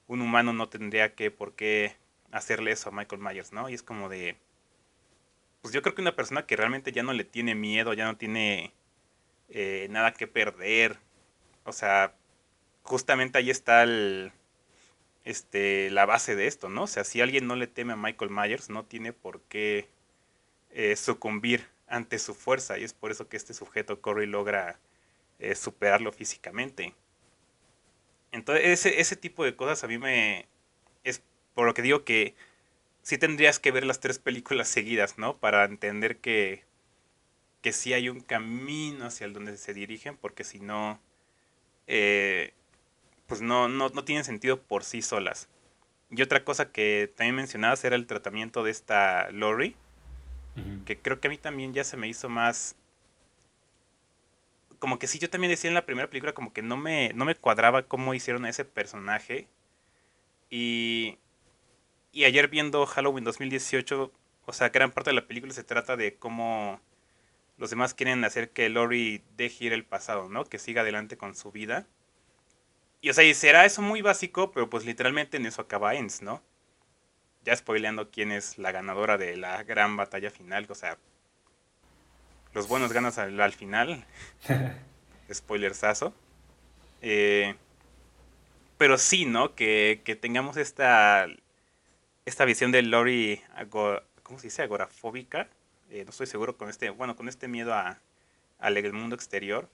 un 0.07 0.19
humano 0.19 0.51
no 0.51 0.67
tendría 0.67 1.15
que, 1.15 1.31
por 1.31 1.53
qué 1.53 1.95
hacerle 2.33 2.71
eso 2.71 2.89
a 2.89 2.91
Michael 2.91 3.21
Myers, 3.21 3.53
¿no? 3.53 3.69
Y 3.69 3.73
es 3.73 3.83
como 3.83 4.09
de, 4.09 4.35
pues 5.61 5.73
yo 5.73 5.81
creo 5.81 5.95
que 5.95 6.01
una 6.01 6.15
persona 6.15 6.45
que 6.45 6.57
realmente 6.57 6.91
ya 6.91 7.03
no 7.03 7.13
le 7.13 7.23
tiene 7.23 7.55
miedo, 7.55 7.93
ya 7.93 8.05
no 8.05 8.17
tiene 8.17 8.73
eh, 9.49 9.87
nada 9.89 10.13
que 10.13 10.27
perder, 10.27 10.97
o 11.63 11.71
sea, 11.71 12.15
justamente 12.81 13.37
ahí 13.37 13.49
está 13.49 13.83
el, 13.83 14.31
este, 15.23 15.89
la 15.91 16.05
base 16.05 16.35
de 16.35 16.47
esto, 16.47 16.69
¿no? 16.69 16.83
O 16.83 16.87
sea, 16.87 17.03
si 17.03 17.21
alguien 17.21 17.47
no 17.47 17.55
le 17.55 17.67
teme 17.67 17.93
a 17.93 17.97
Michael 17.97 18.31
Myers, 18.31 18.69
no 18.69 18.83
tiene 18.83 19.13
por 19.13 19.41
qué 19.41 19.87
eh, 20.71 20.95
sucumbir 20.95 21.67
ante 21.87 22.17
su 22.19 22.33
fuerza 22.33 22.77
y 22.79 22.83
es 22.83 22.93
por 22.93 23.11
eso 23.11 23.29
que 23.29 23.37
este 23.37 23.53
sujeto 23.53 24.01
Corey 24.01 24.27
logra 24.27 24.79
eh, 25.39 25.55
superarlo 25.55 26.11
físicamente. 26.11 26.95
Entonces 28.31 28.65
ese, 28.65 28.99
ese 28.99 29.15
tipo 29.15 29.45
de 29.45 29.55
cosas 29.55 29.83
a 29.83 29.87
mí 29.87 29.99
me... 29.99 30.47
es 31.03 31.21
por 31.53 31.65
lo 31.65 31.73
que 31.73 31.81
digo 31.81 32.03
que 32.03 32.35
sí 33.01 33.17
tendrías 33.17 33.59
que 33.59 33.71
ver 33.71 33.85
las 33.85 33.99
tres 33.99 34.19
películas 34.19 34.67
seguidas, 34.67 35.17
¿no? 35.17 35.37
Para 35.37 35.65
entender 35.65 36.17
que, 36.17 36.63
que 37.61 37.73
sí 37.73 37.93
hay 37.93 38.09
un 38.09 38.21
camino 38.21 39.05
hacia 39.05 39.25
el 39.25 39.33
donde 39.33 39.57
se 39.57 39.73
dirigen, 39.73 40.17
porque 40.17 40.43
si 40.43 40.59
no, 40.59 40.99
eh, 41.87 42.53
pues 43.27 43.41
no, 43.41 43.67
no, 43.67 43.89
no 43.89 44.03
tienen 44.03 44.23
sentido 44.23 44.61
por 44.61 44.83
sí 44.83 45.01
solas. 45.01 45.49
Y 46.09 46.21
otra 46.21 46.43
cosa 46.43 46.71
que 46.71 47.11
también 47.15 47.35
mencionabas 47.35 47.83
era 47.83 47.95
el 47.95 48.07
tratamiento 48.07 48.63
de 48.63 48.71
esta 48.71 49.31
Lori, 49.31 49.75
que 50.85 50.99
creo 50.99 51.19
que 51.19 51.27
a 51.27 51.31
mí 51.31 51.37
también 51.37 51.73
ya 51.73 51.83
se 51.83 51.97
me 51.97 52.07
hizo 52.07 52.29
más... 52.29 52.75
Como 54.77 54.99
que 54.99 55.07
sí, 55.07 55.17
yo 55.17 55.29
también 55.29 55.49
decía 55.49 55.69
en 55.69 55.73
la 55.73 55.85
primera 55.85 56.09
película 56.09 56.33
como 56.33 56.53
que 56.53 56.61
no 56.61 56.77
me, 56.77 57.13
no 57.13 57.25
me 57.25 57.35
cuadraba 57.35 57.83
cómo 57.83 58.13
hicieron 58.13 58.45
a 58.45 58.49
ese 58.49 58.65
personaje. 58.65 59.47
Y, 60.49 61.17
y 62.13 62.25
ayer 62.25 62.47
viendo 62.47 62.85
Halloween 62.85 63.25
2018, 63.25 64.13
o 64.45 64.53
sea, 64.53 64.69
gran 64.69 64.91
parte 64.91 65.09
de 65.09 65.15
la 65.15 65.27
película 65.27 65.51
se 65.51 65.63
trata 65.63 65.97
de 65.97 66.15
cómo 66.15 66.79
los 67.57 67.71
demás 67.71 67.95
quieren 67.95 68.23
hacer 68.23 68.51
que 68.51 68.69
Lori 68.69 69.23
deje 69.35 69.65
ir 69.65 69.73
el 69.73 69.83
pasado, 69.83 70.29
¿no? 70.29 70.45
Que 70.45 70.59
siga 70.59 70.81
adelante 70.81 71.17
con 71.17 71.35
su 71.35 71.51
vida. 71.51 71.87
Y 73.01 73.09
o 73.09 73.13
sea, 73.13 73.23
y 73.23 73.33
será 73.33 73.65
eso 73.65 73.81
muy 73.81 74.01
básico, 74.01 74.51
pero 74.51 74.69
pues 74.69 74.85
literalmente 74.85 75.37
en 75.37 75.47
eso 75.47 75.63
acaba 75.63 75.95
Ends, 75.95 76.21
¿no? 76.21 76.43
Ya 77.43 77.55
spoileando 77.55 78.11
quién 78.11 78.31
es 78.31 78.59
la 78.59 78.71
ganadora 78.71 79.17
de 79.17 79.35
la 79.35 79.63
gran 79.63 79.97
batalla 79.97 80.29
final, 80.29 80.67
o 80.69 80.75
sea, 80.75 80.97
los 82.53 82.67
buenos 82.67 82.93
ganas 82.93 83.17
al, 83.17 83.53
final. 83.53 84.05
Spoilersazo. 85.33 86.13
Eh, 87.01 87.55
pero 88.77 88.99
sí, 88.99 89.25
¿no? 89.25 89.55
Que, 89.55 90.01
que, 90.05 90.15
tengamos 90.15 90.57
esta, 90.57 91.27
esta 92.25 92.45
visión 92.45 92.71
de 92.71 92.81
Lori, 92.81 93.41
¿cómo 93.69 94.39
se 94.39 94.47
dice? 94.47 94.63
Agorafóbica. 94.63 95.49
Eh, 95.89 96.03
no 96.05 96.11
estoy 96.11 96.27
seguro 96.27 96.57
con 96.57 96.69
este, 96.69 96.89
bueno, 96.89 97.15
con 97.15 97.27
este 97.27 97.47
miedo 97.47 97.73
a, 97.73 97.99
al 98.59 98.93
mundo 98.93 99.15
exterior 99.15 99.69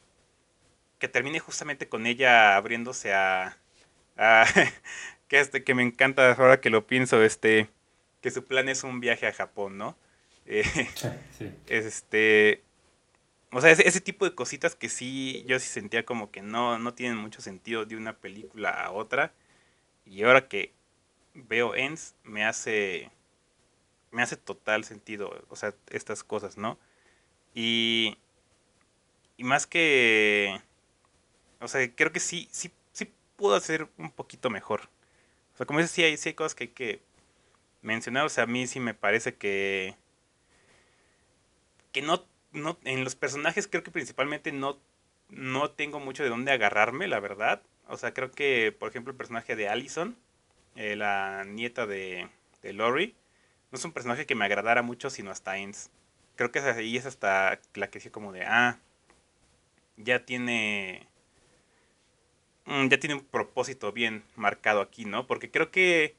que 0.99 1.07
termine 1.07 1.39
justamente 1.39 1.87
con 1.87 2.05
ella 2.05 2.55
abriéndose 2.55 3.13
a, 3.13 3.57
que 5.27 5.39
este 5.39 5.63
que 5.63 5.73
me 5.73 5.83
encanta 5.83 6.33
ahora 6.33 6.59
que 6.59 6.69
lo 6.69 6.85
pienso 6.85 7.23
este 7.23 7.69
que 8.21 8.31
su 8.31 8.43
plan 8.43 8.67
es 8.67 8.83
un 8.83 8.99
viaje 8.99 9.25
a 9.25 9.33
Japón 9.33 9.77
no 9.77 9.97
eh, 10.45 10.65
sí. 11.37 11.51
este 11.67 12.63
o 13.51 13.61
sea 13.61 13.71
ese, 13.71 13.87
ese, 13.87 14.01
tipo 14.01 14.25
de 14.25 14.35
cositas 14.35 14.75
que 14.75 14.89
sí 14.89 15.45
yo 15.47 15.57
sí 15.59 15.67
sentía 15.67 16.03
como 16.03 16.31
que 16.31 16.41
no 16.41 16.79
no 16.79 16.93
tienen 16.93 17.17
mucho 17.17 17.41
sentido 17.41 17.85
de 17.85 17.95
una 17.95 18.17
película 18.17 18.71
a 18.71 18.91
otra 18.91 19.31
y 20.05 20.23
ahora 20.23 20.47
que 20.49 20.73
veo 21.33 21.75
Ends 21.75 22.15
me 22.23 22.45
hace 22.45 23.11
me 24.11 24.21
hace 24.21 24.37
total 24.37 24.83
sentido 24.83 25.45
o 25.49 25.55
sea 25.55 25.73
estas 25.89 26.23
cosas 26.23 26.57
no 26.57 26.77
y 27.53 28.17
y 29.37 29.43
más 29.43 29.67
que 29.67 30.61
o 31.61 31.67
sea, 31.67 31.93
creo 31.93 32.11
que 32.11 32.19
sí, 32.19 32.47
sí, 32.51 32.71
sí 32.93 33.11
pudo 33.35 33.55
hacer 33.55 33.87
un 33.97 34.11
poquito 34.11 34.49
mejor. 34.49 34.81
O 35.53 35.57
sea, 35.57 35.65
como 35.65 35.79
dices, 35.79 35.91
sí 35.91 36.03
hay, 36.03 36.17
sí 36.17 36.29
hay 36.29 36.35
cosas 36.35 36.55
que 36.55 36.65
hay 36.65 36.69
que 36.69 37.01
mencionar. 37.81 38.25
O 38.25 38.29
sea, 38.29 38.45
a 38.45 38.47
mí 38.47 38.67
sí 38.67 38.79
me 38.79 38.93
parece 38.93 39.35
que. 39.35 39.95
Que 41.91 42.01
no, 42.01 42.25
no. 42.53 42.77
En 42.83 43.03
los 43.03 43.15
personajes 43.15 43.67
creo 43.67 43.83
que 43.83 43.91
principalmente 43.91 44.51
no. 44.51 44.79
No 45.29 45.69
tengo 45.71 45.99
mucho 45.99 46.23
de 46.23 46.29
dónde 46.29 46.51
agarrarme, 46.51 47.07
la 47.07 47.19
verdad. 47.19 47.61
O 47.87 47.97
sea, 47.97 48.13
creo 48.13 48.31
que, 48.31 48.71
por 48.71 48.89
ejemplo, 48.89 49.11
el 49.11 49.17
personaje 49.17 49.55
de 49.55 49.69
Allison, 49.69 50.17
eh, 50.79 50.95
la 50.95 51.43
nieta 51.45 51.85
de, 51.87 52.29
de 52.63 52.73
Lori, 52.73 53.15
no 53.71 53.77
es 53.77 53.85
un 53.85 53.93
personaje 53.93 54.25
que 54.25 54.35
me 54.35 54.45
agradara 54.45 54.81
mucho, 54.81 55.09
sino 55.09 55.31
hasta 55.31 55.57
Ends. 55.57 55.91
Creo 56.35 56.51
que 56.51 56.59
ahí 56.59 56.97
es 56.97 57.05
hasta 57.05 57.59
la 57.75 57.89
que 57.89 57.99
decía 57.99 58.11
como 58.11 58.31
de, 58.33 58.45
ah, 58.45 58.79
ya 59.97 60.25
tiene 60.25 61.09
Mm, 62.69 62.87
ya 62.89 62.99
tiene 62.99 63.15
un 63.15 63.25
propósito 63.25 63.91
bien 63.91 64.23
marcado 64.35 64.81
aquí, 64.81 65.03
¿no? 65.05 65.25
Porque 65.27 65.49
creo 65.51 65.71
que... 65.71 66.15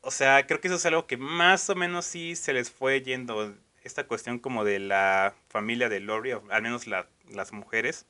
O 0.00 0.10
sea, 0.10 0.46
creo 0.46 0.60
que 0.60 0.68
eso 0.68 0.76
es 0.76 0.86
algo 0.86 1.06
que 1.06 1.16
más 1.16 1.68
o 1.70 1.74
menos 1.76 2.04
sí 2.06 2.34
se 2.36 2.52
les 2.52 2.70
fue 2.70 3.02
yendo. 3.02 3.54
Esta 3.84 4.06
cuestión 4.06 4.38
como 4.38 4.64
de 4.64 4.78
la 4.80 5.34
familia 5.48 5.88
de 5.88 6.00
Lori, 6.00 6.32
al 6.32 6.62
menos 6.62 6.86
las 6.86 7.52
mujeres, 7.52 8.06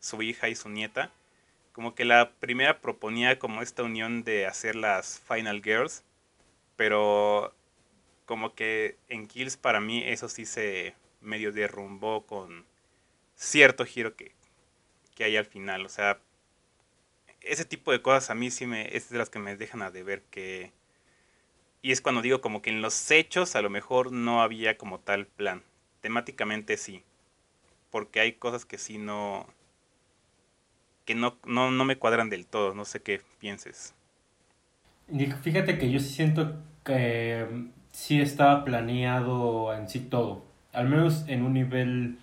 su 0.00 0.22
hija 0.22 0.48
y 0.48 0.54
su 0.54 0.68
nieta. 0.68 1.12
Como 1.72 1.94
que 1.94 2.04
la 2.04 2.32
primera 2.40 2.80
proponía 2.80 3.38
como 3.38 3.62
esta 3.62 3.82
unión 3.82 4.24
de 4.24 4.46
hacer 4.46 4.76
las 4.76 5.20
Final 5.20 5.62
Girls. 5.62 6.04
Pero 6.76 7.54
como 8.26 8.54
que 8.54 8.96
en 9.08 9.26
Kills 9.28 9.56
para 9.56 9.80
mí 9.80 10.02
eso 10.04 10.28
sí 10.28 10.46
se 10.46 10.94
medio 11.20 11.52
derrumbó 11.52 12.26
con 12.26 12.64
cierto 13.34 13.84
giro 13.84 14.14
que, 14.16 14.32
que 15.14 15.24
hay 15.24 15.36
al 15.36 15.46
final. 15.46 15.84
O 15.84 15.88
sea, 15.88 16.20
ese 17.40 17.64
tipo 17.64 17.92
de 17.92 18.02
cosas 18.02 18.30
a 18.30 18.34
mí 18.34 18.50
sí 18.50 18.66
me, 18.66 18.96
es 18.96 19.10
de 19.10 19.18
las 19.18 19.30
que 19.30 19.38
me 19.38 19.56
dejan 19.56 19.82
a 19.82 19.90
deber 19.90 20.22
que... 20.30 20.72
Y 21.82 21.92
es 21.92 22.02
cuando 22.02 22.20
digo 22.20 22.40
como 22.42 22.60
que 22.60 22.70
en 22.70 22.82
los 22.82 23.10
hechos 23.10 23.56
a 23.56 23.62
lo 23.62 23.70
mejor 23.70 24.12
no 24.12 24.42
había 24.42 24.76
como 24.76 25.00
tal 25.00 25.26
plan. 25.26 25.62
Temáticamente 26.02 26.76
sí. 26.76 27.02
Porque 27.90 28.20
hay 28.20 28.34
cosas 28.34 28.64
que 28.64 28.78
sí 28.78 28.98
no... 28.98 29.46
que 31.04 31.14
no, 31.14 31.36
no, 31.44 31.70
no 31.70 31.84
me 31.84 31.96
cuadran 31.96 32.30
del 32.30 32.46
todo. 32.46 32.74
No 32.74 32.84
sé 32.84 33.00
qué 33.00 33.20
pienses. 33.38 33.94
Fíjate 35.42 35.78
que 35.78 35.90
yo 35.90 35.98
sí 35.98 36.08
siento 36.08 36.54
que 36.84 37.46
mm, 37.50 37.68
sí 37.92 38.20
estaba 38.20 38.64
planeado 38.64 39.74
en 39.74 39.88
sí 39.88 40.00
todo. 40.00 40.44
Al 40.72 40.88
menos 40.88 41.24
en 41.26 41.42
un 41.42 41.54
nivel 41.54 42.18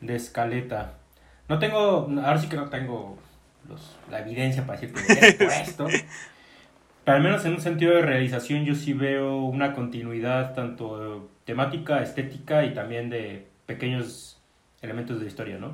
de 0.00 0.16
escaleta. 0.16 0.94
No 1.48 1.58
tengo, 1.58 2.08
ahora 2.22 2.38
sí 2.38 2.48
que 2.48 2.56
no 2.56 2.68
tengo 2.68 3.18
los, 3.68 3.96
la 4.10 4.20
evidencia 4.20 4.66
para 4.66 4.80
decir 4.80 4.94
que 4.94 5.44
esto. 5.44 5.86
Pero 7.04 7.16
al 7.16 7.22
menos 7.22 7.44
en 7.46 7.54
un 7.54 7.60
sentido 7.60 7.94
de 7.94 8.02
realización 8.02 8.64
yo 8.64 8.74
sí 8.74 8.92
veo 8.92 9.36
una 9.36 9.72
continuidad 9.72 10.54
tanto 10.54 11.30
temática, 11.46 12.02
estética 12.02 12.66
y 12.66 12.74
también 12.74 13.08
de 13.08 13.46
pequeños 13.64 14.38
elementos 14.82 15.18
de 15.18 15.26
historia, 15.26 15.56
¿no? 15.58 15.72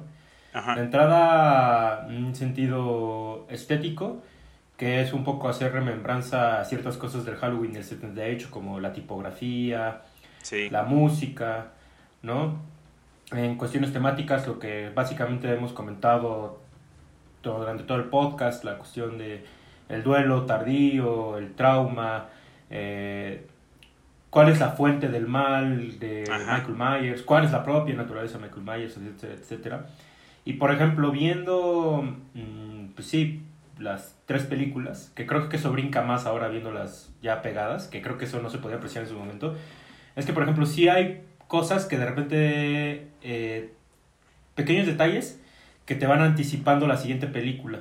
Ajá. 0.54 0.76
De 0.76 0.80
entrada, 0.80 2.06
un 2.08 2.34
sentido 2.34 3.46
estético, 3.50 4.22
que 4.78 5.02
es 5.02 5.12
un 5.12 5.24
poco 5.24 5.48
hacer 5.48 5.72
remembranza 5.72 6.60
a 6.60 6.64
ciertas 6.64 6.96
cosas 6.96 7.26
del 7.26 7.36
Halloween 7.36 7.72
del 7.72 7.84
78, 7.84 8.48
como 8.50 8.80
la 8.80 8.92
tipografía, 8.92 10.02
la 10.70 10.84
música, 10.84 11.72
¿no? 12.22 12.72
en 13.32 13.56
cuestiones 13.56 13.92
temáticas, 13.92 14.46
lo 14.46 14.58
que 14.58 14.90
básicamente 14.94 15.52
hemos 15.52 15.72
comentado 15.72 16.60
durante 17.42 17.84
todo 17.84 17.98
el 17.98 18.04
podcast, 18.04 18.64
la 18.64 18.76
cuestión 18.76 19.18
de 19.18 19.44
el 19.88 20.02
duelo 20.02 20.44
tardío, 20.46 21.36
el 21.36 21.54
trauma, 21.54 22.28
eh, 22.70 23.46
cuál 24.30 24.48
es 24.48 24.60
la 24.60 24.70
fuente 24.70 25.08
del 25.08 25.26
mal 25.26 25.98
de 25.98 26.24
Michael 26.28 26.74
Myers, 26.76 27.22
cuál 27.22 27.44
es 27.44 27.52
la 27.52 27.62
propia 27.62 27.94
naturaleza 27.94 28.38
de 28.38 28.44
Michael 28.44 28.62
Myers, 28.62 28.96
etcétera, 28.96 29.34
etcétera. 29.34 29.86
Y 30.44 30.54
por 30.54 30.70
ejemplo, 30.70 31.10
viendo, 31.10 32.02
mm, 32.34 32.88
pues 32.94 33.06
sí, 33.06 33.42
las 33.78 34.16
tres 34.26 34.44
películas, 34.44 35.12
que 35.14 35.26
creo 35.26 35.48
que 35.48 35.56
eso 35.56 35.72
brinca 35.72 36.02
más 36.02 36.26
ahora 36.26 36.48
viéndolas 36.48 37.10
ya 37.22 37.42
pegadas, 37.42 37.88
que 37.88 38.02
creo 38.02 38.18
que 38.18 38.26
eso 38.26 38.40
no 38.40 38.50
se 38.50 38.58
podía 38.58 38.76
apreciar 38.76 39.04
en 39.04 39.10
su 39.10 39.16
momento, 39.16 39.56
es 40.16 40.26
que 40.26 40.32
por 40.32 40.42
ejemplo, 40.42 40.66
sí 40.66 40.88
hay 40.88 41.22
cosas 41.48 41.86
que 41.86 41.98
de 41.98 42.06
repente, 42.06 43.08
eh, 43.22 43.72
pequeños 44.54 44.86
detalles 44.86 45.40
que 45.86 45.94
te 45.94 46.06
van 46.06 46.22
anticipando 46.22 46.86
la 46.86 46.96
siguiente 46.96 47.26
película. 47.26 47.80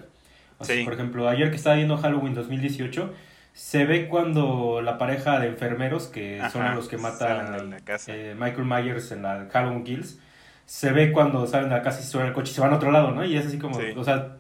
Por 0.57 0.93
ejemplo, 0.93 1.27
ayer 1.27 1.49
que 1.49 1.57
estaba 1.57 1.75
viendo 1.75 1.97
Halloween 1.97 2.33
2018, 2.33 3.13
se 3.53 3.85
ve 3.85 4.07
cuando 4.07 4.81
la 4.81 4.97
pareja 4.97 5.39
de 5.39 5.47
enfermeros, 5.47 6.07
que 6.07 6.41
son 6.51 6.75
los 6.75 6.87
que 6.87 6.97
matan 6.97 7.53
a 7.53 7.77
eh, 8.07 8.35
Michael 8.37 8.65
Myers 8.65 9.11
en 9.11 9.23
la 9.23 9.47
Halloween 9.51 9.83
Kills, 9.83 10.19
se 10.65 10.91
ve 10.91 11.11
cuando 11.11 11.45
salen 11.47 11.69
de 11.69 11.75
la 11.75 11.81
casa 11.81 12.01
y 12.01 12.03
suben 12.03 12.27
el 12.27 12.33
coche 12.33 12.51
y 12.51 12.55
se 12.55 12.61
van 12.61 12.73
a 12.73 12.77
otro 12.77 12.91
lado, 12.91 13.11
¿no? 13.11 13.25
Y 13.25 13.35
es 13.35 13.45
así 13.45 13.57
como, 13.57 13.79
o 13.95 14.03
sea, 14.03 14.37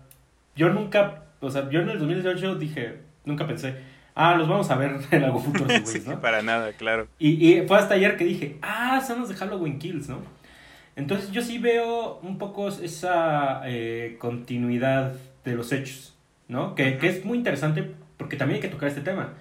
yo 0.55 0.69
nunca, 0.69 1.23
o 1.39 1.49
sea, 1.49 1.69
yo 1.69 1.81
en 1.81 1.89
el 1.89 1.99
2018 1.99 2.55
dije, 2.55 2.99
nunca 3.25 3.45
pensé, 3.47 3.75
ah, 4.15 4.35
los 4.35 4.47
vamos 4.47 4.69
a 4.71 4.75
ver 4.75 4.97
en 5.11 5.23
algún 5.23 5.43
futuro, 5.43 5.67
¿no? 6.07 6.21
para 6.21 6.41
nada, 6.41 6.73
claro. 6.73 7.07
Y, 7.19 7.47
y, 7.47 7.67
fue 7.67 7.77
hasta 7.77 7.95
ayer 7.95 8.17
que 8.17 8.25
dije, 8.25 8.57
ah, 8.61 9.01
son 9.05 9.19
los 9.19 9.29
de 9.29 9.35
Halloween 9.35 9.79
Kills, 9.79 10.09
¿no? 10.09 10.19
Entonces 10.95 11.31
yo 11.31 11.41
sí 11.41 11.57
veo 11.57 12.19
un 12.21 12.37
poco 12.37 12.67
esa 12.67 13.61
eh, 13.65 14.15
continuidad 14.19 15.13
de 15.43 15.55
los 15.55 15.71
hechos, 15.71 16.15
¿no? 16.47 16.75
Que, 16.75 16.97
que, 16.97 17.09
es 17.09 17.25
muy 17.25 17.37
interesante 17.37 17.91
porque 18.17 18.37
también 18.37 18.57
hay 18.57 18.61
que 18.61 18.67
tocar 18.67 18.89
este 18.89 19.01
tema. 19.01 19.33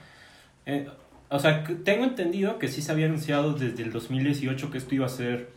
Eh, 0.64 0.88
o 1.28 1.38
sea, 1.38 1.64
tengo 1.84 2.04
entendido 2.04 2.58
que 2.58 2.68
sí 2.68 2.80
se 2.80 2.90
había 2.90 3.06
anunciado 3.06 3.52
desde 3.52 3.82
el 3.82 3.92
2018 3.92 4.70
que 4.70 4.78
esto 4.78 4.94
iba 4.94 5.06
a 5.06 5.10
ser 5.10 5.50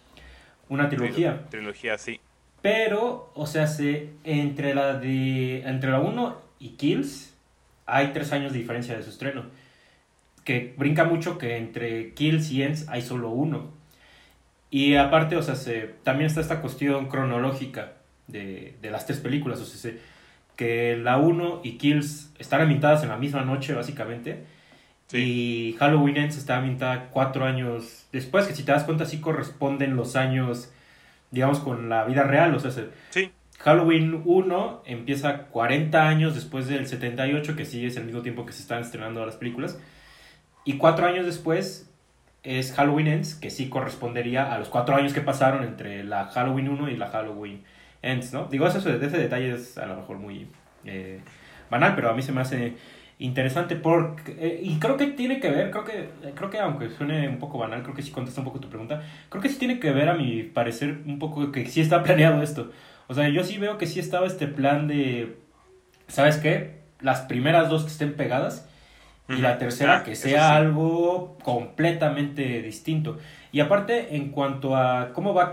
una 0.69 0.89
trilogía. 0.89 1.45
Trilogía, 1.49 1.97
sí. 1.97 2.19
Pero, 2.61 3.31
o 3.35 3.45
sea, 3.45 3.67
se, 3.67 4.09
entre 4.23 4.73
la 4.73 4.93
de 4.97 5.61
entre 5.61 5.91
la 5.91 5.99
1 5.99 6.41
y 6.59 6.69
Kills 6.69 7.33
hay 7.85 8.07
tres 8.13 8.31
años 8.31 8.53
de 8.53 8.59
diferencia 8.59 8.95
de 8.97 9.03
su 9.03 9.09
estreno. 9.09 9.45
que 10.43 10.73
brinca 10.77 11.05
mucho 11.05 11.39
que 11.39 11.57
entre 11.57 12.13
kills 12.13 12.51
y 12.51 12.63
ends 12.63 12.87
hay 12.89 13.01
solo 13.01 13.29
uno. 13.29 13.71
Y 14.69 14.95
aparte, 14.95 15.35
o 15.37 15.41
sea, 15.41 15.55
se, 15.55 15.95
también 16.03 16.27
está 16.27 16.41
esta 16.41 16.61
cuestión 16.61 17.07
cronológica 17.07 17.93
de, 18.27 18.75
de 18.81 18.91
las 18.91 19.05
tres 19.05 19.19
películas, 19.19 19.59
o 19.59 19.65
sea, 19.65 19.91
que 20.55 20.97
la 20.97 21.17
1 21.17 21.61
y 21.63 21.77
Kills 21.77 22.31
están 22.39 22.61
ambientadas 22.61 23.03
en 23.03 23.09
la 23.09 23.17
misma 23.17 23.41
noche, 23.41 23.73
básicamente. 23.73 24.45
Y 25.13 25.75
Halloween 25.79 26.17
Ends 26.17 26.37
está 26.37 26.57
ambientada 26.57 27.09
cuatro 27.11 27.45
años 27.45 28.07
después, 28.11 28.47
que 28.47 28.55
si 28.55 28.63
te 28.63 28.71
das 28.71 28.83
cuenta, 28.83 29.05
sí 29.05 29.19
corresponden 29.19 29.95
los 29.95 30.15
años, 30.15 30.71
digamos, 31.31 31.59
con 31.59 31.89
la 31.89 32.05
vida 32.05 32.23
real. 32.23 32.55
O 32.55 32.59
sea, 32.59 32.71
sí. 33.11 33.31
Halloween 33.59 34.21
1 34.25 34.83
empieza 34.85 35.43
40 35.43 36.07
años 36.07 36.35
después 36.35 36.67
del 36.67 36.87
78, 36.87 37.55
que 37.55 37.65
sí 37.65 37.85
es 37.85 37.97
el 37.97 38.05
mismo 38.05 38.21
tiempo 38.21 38.45
que 38.45 38.53
se 38.53 38.61
están 38.61 38.81
estrenando 38.81 39.25
las 39.25 39.35
películas. 39.35 39.79
Y 40.65 40.77
cuatro 40.77 41.05
años 41.05 41.25
después 41.25 41.89
es 42.43 42.73
Halloween 42.73 43.07
Ends, 43.07 43.35
que 43.35 43.49
sí 43.49 43.69
correspondería 43.69 44.53
a 44.53 44.59
los 44.59 44.69
cuatro 44.69 44.95
años 44.95 45.13
que 45.13 45.21
pasaron 45.21 45.63
entre 45.63 46.03
la 46.03 46.25
Halloween 46.25 46.69
1 46.69 46.89
y 46.89 46.97
la 46.97 47.07
Halloween 47.07 47.63
Ends, 48.01 48.33
¿no? 48.33 48.45
Digo, 48.45 48.67
eso, 48.67 48.77
ese 48.77 49.17
detalle 49.17 49.53
es 49.53 49.77
a 49.77 49.85
lo 49.85 49.95
mejor 49.95 50.17
muy 50.17 50.47
eh, 50.85 51.21
banal, 51.69 51.95
pero 51.95 52.09
a 52.09 52.13
mí 52.13 52.21
se 52.21 52.31
me 52.31 52.41
hace 52.41 52.75
interesante 53.17 53.75
porque 53.77 54.35
eh, 54.37 54.59
y 54.61 54.77
creo 54.77 54.97
que 54.97 55.07
tiene 55.07 55.39
que 55.39 55.49
ver 55.49 55.71
creo 55.71 55.85
que 55.85 56.09
creo 56.35 56.49
que 56.49 56.59
aunque 56.59 56.89
suene 56.89 57.29
un 57.29 57.39
poco 57.39 57.57
banal 57.57 57.81
creo 57.81 57.95
que 57.95 58.01
sí 58.01 58.11
contesta 58.11 58.41
un 58.41 58.45
poco 58.45 58.59
tu 58.59 58.69
pregunta 58.69 59.03
creo 59.29 59.41
que 59.41 59.47
sí 59.47 59.57
tiene 59.57 59.79
que 59.79 59.91
ver 59.91 60.09
a 60.09 60.15
mi 60.15 60.43
parecer 60.43 60.99
un 61.05 61.17
poco 61.17 61.51
que 61.51 61.65
sí 61.67 61.81
está 61.81 62.03
planeado 62.03 62.41
esto. 62.41 62.71
O 63.07 63.13
sea 63.13 63.29
yo 63.29 63.43
sí 63.43 63.57
veo 63.57 63.77
que 63.77 63.87
sí 63.87 63.99
estaba 63.99 64.27
este 64.27 64.47
plan 64.47 64.87
de 64.87 65.37
sabes 66.07 66.37
qué 66.37 66.81
las 66.99 67.21
primeras 67.21 67.69
dos 67.69 67.83
que 67.83 67.89
estén 67.89 68.13
pegadas 68.13 68.67
y 69.27 69.37
la 69.37 69.57
tercera 69.57 69.97
ah, 69.97 70.03
que 70.03 70.15
sea 70.15 70.55
algo 70.55 71.37
completamente 71.41 72.61
distinto. 72.61 73.17
Y 73.51 73.59
aparte 73.59 74.15
en 74.15 74.29
cuanto 74.29 74.75
a 74.75 75.13
cómo 75.13 75.33
va 75.33 75.51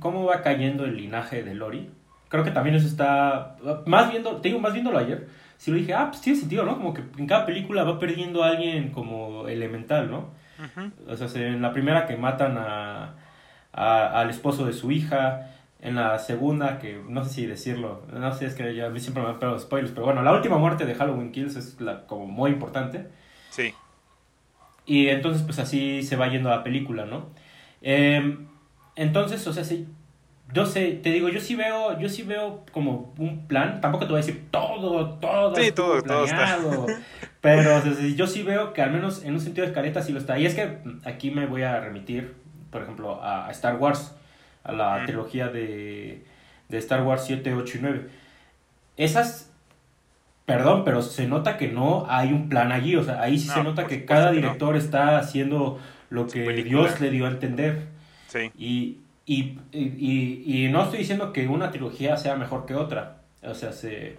cómo 0.00 0.24
va 0.24 0.42
cayendo 0.42 0.84
el 0.84 0.96
linaje 0.96 1.42
de 1.42 1.54
Lori 1.54 1.90
creo 2.28 2.42
que 2.42 2.50
también 2.50 2.74
eso 2.74 2.88
está 2.88 3.56
más 3.86 4.10
viendo 4.10 4.38
te 4.38 4.48
digo 4.48 4.60
más 4.60 4.72
viéndolo 4.72 4.98
ayer 4.98 5.28
si 5.64 5.70
lo 5.70 5.78
dije, 5.78 5.94
ah, 5.94 6.10
pues 6.10 6.20
tiene 6.20 6.38
sentido, 6.38 6.66
¿no? 6.66 6.76
Como 6.76 6.92
que 6.92 7.00
en 7.16 7.26
cada 7.26 7.46
película 7.46 7.84
va 7.84 7.98
perdiendo 7.98 8.44
a 8.44 8.48
alguien 8.48 8.90
como 8.90 9.48
elemental, 9.48 10.10
¿no? 10.10 10.28
O 11.08 11.16
sea, 11.16 11.42
en 11.42 11.62
la 11.62 11.72
primera 11.72 12.06
que 12.06 12.18
matan 12.18 12.58
a, 12.58 13.14
al 13.72 14.28
esposo 14.28 14.66
de 14.66 14.74
su 14.74 14.92
hija, 14.92 15.52
en 15.80 15.94
la 15.94 16.18
segunda, 16.18 16.78
que 16.78 17.02
no 17.08 17.24
sé 17.24 17.30
si 17.30 17.46
decirlo, 17.46 18.02
no 18.12 18.34
sé, 18.34 18.44
es 18.44 18.54
que 18.54 18.74
ya 18.74 18.88
a 18.88 18.90
mí 18.90 19.00
siempre 19.00 19.22
me 19.22 19.30
han 19.30 19.38
pegado 19.38 19.58
spoilers, 19.58 19.92
pero 19.92 20.04
bueno, 20.04 20.22
la 20.22 20.34
última 20.34 20.58
muerte 20.58 20.84
de 20.84 20.96
Halloween 20.96 21.32
Kills 21.32 21.56
es 21.56 21.80
la, 21.80 22.06
como 22.06 22.26
muy 22.26 22.50
importante. 22.50 23.08
Sí. 23.48 23.72
Y 24.84 25.08
entonces, 25.08 25.44
pues 25.44 25.58
así 25.58 26.02
se 26.02 26.16
va 26.16 26.28
yendo 26.28 26.50
la 26.50 26.62
película, 26.62 27.06
¿no? 27.06 27.30
Em, 27.80 28.48
entonces, 28.96 29.46
o 29.46 29.54
sea, 29.54 29.64
sí, 29.64 29.88
yo 30.52 30.66
sé, 30.66 30.92
te 31.02 31.10
digo, 31.10 31.28
yo 31.28 31.40
sí 31.40 31.54
veo, 31.56 31.98
yo 31.98 32.08
sí 32.08 32.22
veo 32.22 32.64
como 32.72 33.12
un 33.18 33.46
plan, 33.46 33.80
tampoco 33.80 34.06
te 34.06 34.12
voy 34.12 34.22
a 34.22 34.24
decir 34.24 34.44
todo, 34.50 35.14
todo, 35.18 35.54
sí, 35.56 35.72
todo, 35.72 36.02
planeado, 36.02 36.86
pero 37.40 37.82
yo 38.14 38.26
sí 38.26 38.42
veo 38.42 38.72
que 38.72 38.82
al 38.82 38.92
menos 38.92 39.24
en 39.24 39.34
un 39.34 39.40
sentido 39.40 39.64
de 39.64 39.72
escaleta 39.72 40.02
sí 40.02 40.12
lo 40.12 40.18
está. 40.18 40.38
Y 40.38 40.46
es 40.46 40.54
que 40.54 40.78
aquí 41.04 41.30
me 41.30 41.46
voy 41.46 41.62
a 41.62 41.80
remitir, 41.80 42.34
por 42.70 42.82
ejemplo, 42.82 43.22
a, 43.22 43.50
Star 43.50 43.76
Wars, 43.76 44.14
a 44.62 44.72
la 44.72 45.04
trilogía 45.04 45.48
de, 45.48 46.24
de 46.68 46.78
Star 46.78 47.02
Wars 47.02 47.24
7, 47.26 47.54
8 47.54 47.78
y 47.78 47.80
9. 47.80 48.08
Esas 48.96 49.50
Perdón, 50.46 50.84
pero 50.84 51.00
se 51.00 51.26
nota 51.26 51.56
que 51.56 51.68
no 51.68 52.06
hay 52.08 52.32
un 52.32 52.50
plan 52.50 52.70
allí. 52.70 52.96
O 52.96 53.02
sea, 53.02 53.22
ahí 53.22 53.38
sí 53.38 53.48
se 53.48 53.62
nota 53.62 53.86
que 53.86 54.04
cada 54.04 54.30
director 54.30 54.76
está 54.76 55.18
haciendo 55.18 55.80
lo 56.10 56.26
que 56.26 56.42
Dios 56.62 57.00
le 57.00 57.10
dio 57.10 57.24
a 57.24 57.30
entender. 57.30 57.86
Sí. 58.28 58.50
Y, 58.58 58.98
y, 59.26 59.58
y, 59.72 60.42
y, 60.46 60.68
no 60.70 60.82
estoy 60.82 60.98
diciendo 60.98 61.32
que 61.32 61.48
una 61.48 61.70
trilogía 61.70 62.16
sea 62.16 62.36
mejor 62.36 62.66
que 62.66 62.74
otra. 62.74 63.22
O 63.42 63.54
sea, 63.54 63.72
se... 63.72 64.16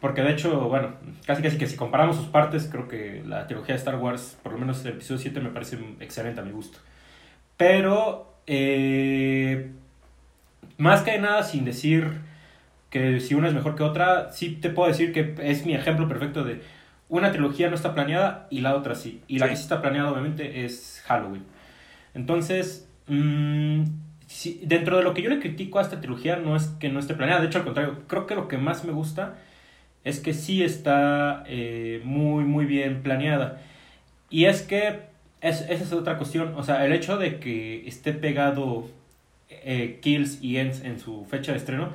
Porque 0.00 0.22
de 0.22 0.32
hecho, 0.32 0.68
bueno, 0.68 0.94
casi 1.26 1.42
casi 1.42 1.58
que 1.58 1.66
si 1.66 1.76
comparamos 1.76 2.16
sus 2.16 2.26
partes, 2.26 2.68
creo 2.70 2.88
que 2.88 3.22
la 3.26 3.46
trilogía 3.46 3.74
de 3.74 3.78
Star 3.78 3.96
Wars, 3.96 4.38
por 4.42 4.52
lo 4.52 4.58
menos 4.58 4.84
el 4.84 4.92
episodio 4.92 5.20
7, 5.20 5.40
me 5.40 5.50
parece 5.50 5.78
excelente 6.00 6.40
a 6.40 6.44
mi 6.44 6.50
gusto. 6.50 6.78
Pero, 7.56 8.34
eh, 8.46 9.70
más 10.78 11.02
que 11.02 11.18
nada, 11.18 11.42
sin 11.44 11.64
decir 11.64 12.20
que 12.90 13.20
si 13.20 13.34
una 13.34 13.48
es 13.48 13.54
mejor 13.54 13.76
que 13.76 13.84
otra, 13.84 14.32
sí 14.32 14.50
te 14.56 14.70
puedo 14.70 14.88
decir 14.88 15.12
que 15.12 15.34
es 15.40 15.64
mi 15.64 15.74
ejemplo 15.74 16.08
perfecto 16.08 16.44
de 16.44 16.62
una 17.08 17.30
trilogía 17.30 17.68
no 17.68 17.74
está 17.74 17.94
planeada 17.94 18.46
y 18.50 18.60
la 18.60 18.74
otra 18.74 18.94
sí. 18.94 19.22
Y 19.28 19.38
la 19.38 19.48
que 19.48 19.56
sí 19.56 19.62
está 19.62 19.80
planeada, 19.82 20.10
obviamente, 20.10 20.64
es 20.64 21.02
Halloween. 21.06 21.44
Entonces, 22.14 22.88
mmm, 23.06 23.84
dentro 24.62 24.96
de 24.98 25.02
lo 25.02 25.14
que 25.14 25.22
yo 25.22 25.30
le 25.30 25.40
critico 25.40 25.78
a 25.78 25.82
esta 25.82 26.00
trilogía 26.00 26.36
no 26.36 26.56
es 26.56 26.66
que 26.80 26.88
no 26.88 26.98
esté 26.98 27.14
planeada, 27.14 27.40
de 27.40 27.46
hecho 27.46 27.58
al 27.58 27.64
contrario, 27.64 27.98
creo 28.06 28.26
que 28.26 28.34
lo 28.34 28.48
que 28.48 28.58
más 28.58 28.84
me 28.84 28.92
gusta 28.92 29.38
es 30.04 30.20
que 30.20 30.34
sí 30.34 30.62
está 30.62 31.44
eh, 31.46 32.00
muy, 32.04 32.44
muy 32.44 32.66
bien 32.66 33.02
planeada. 33.02 33.60
Y 34.30 34.46
es 34.46 34.62
que 34.62 35.00
esa 35.40 35.72
es 35.72 35.92
otra 35.92 36.18
cuestión, 36.18 36.54
o 36.56 36.62
sea, 36.62 36.86
el 36.86 36.92
hecho 36.92 37.18
de 37.18 37.38
que 37.38 37.86
esté 37.86 38.12
pegado 38.12 38.88
eh, 39.50 39.98
Kills 40.00 40.42
y 40.42 40.58
Ends 40.58 40.82
en 40.82 40.98
su 40.98 41.24
fecha 41.24 41.52
de 41.52 41.58
estreno, 41.58 41.90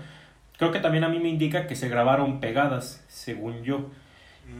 creo 0.57 0.71
que 0.71 0.79
también 0.79 1.03
a 1.03 1.09
mí 1.09 1.19
me 1.19 1.29
indica 1.29 1.67
que 1.67 1.75
se 1.75 1.89
grabaron 1.89 2.39
pegadas, 2.39 3.03
según 3.07 3.63
yo. 3.63 3.89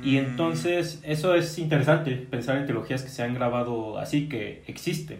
Y 0.03 0.15
mm. 0.15 0.17
entonces 0.17 1.01
eso 1.03 1.35
es 1.35 1.57
interesante, 1.59 2.11
pensar 2.15 2.57
en 2.57 2.65
trilogías 2.65 3.03
que 3.03 3.09
se 3.09 3.23
han 3.23 3.33
grabado 3.33 3.97
así, 3.99 4.27
que 4.27 4.63
existen. 4.67 5.19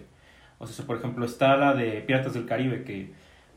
O 0.60 0.68
sea, 0.68 0.86
por 0.86 0.98
ejemplo, 0.98 1.26
está 1.26 1.58
la 1.58 1.74
de 1.74 2.02
Piratas 2.02 2.34
del 2.34 2.46
Caribe, 2.46 2.84
que 2.84 3.12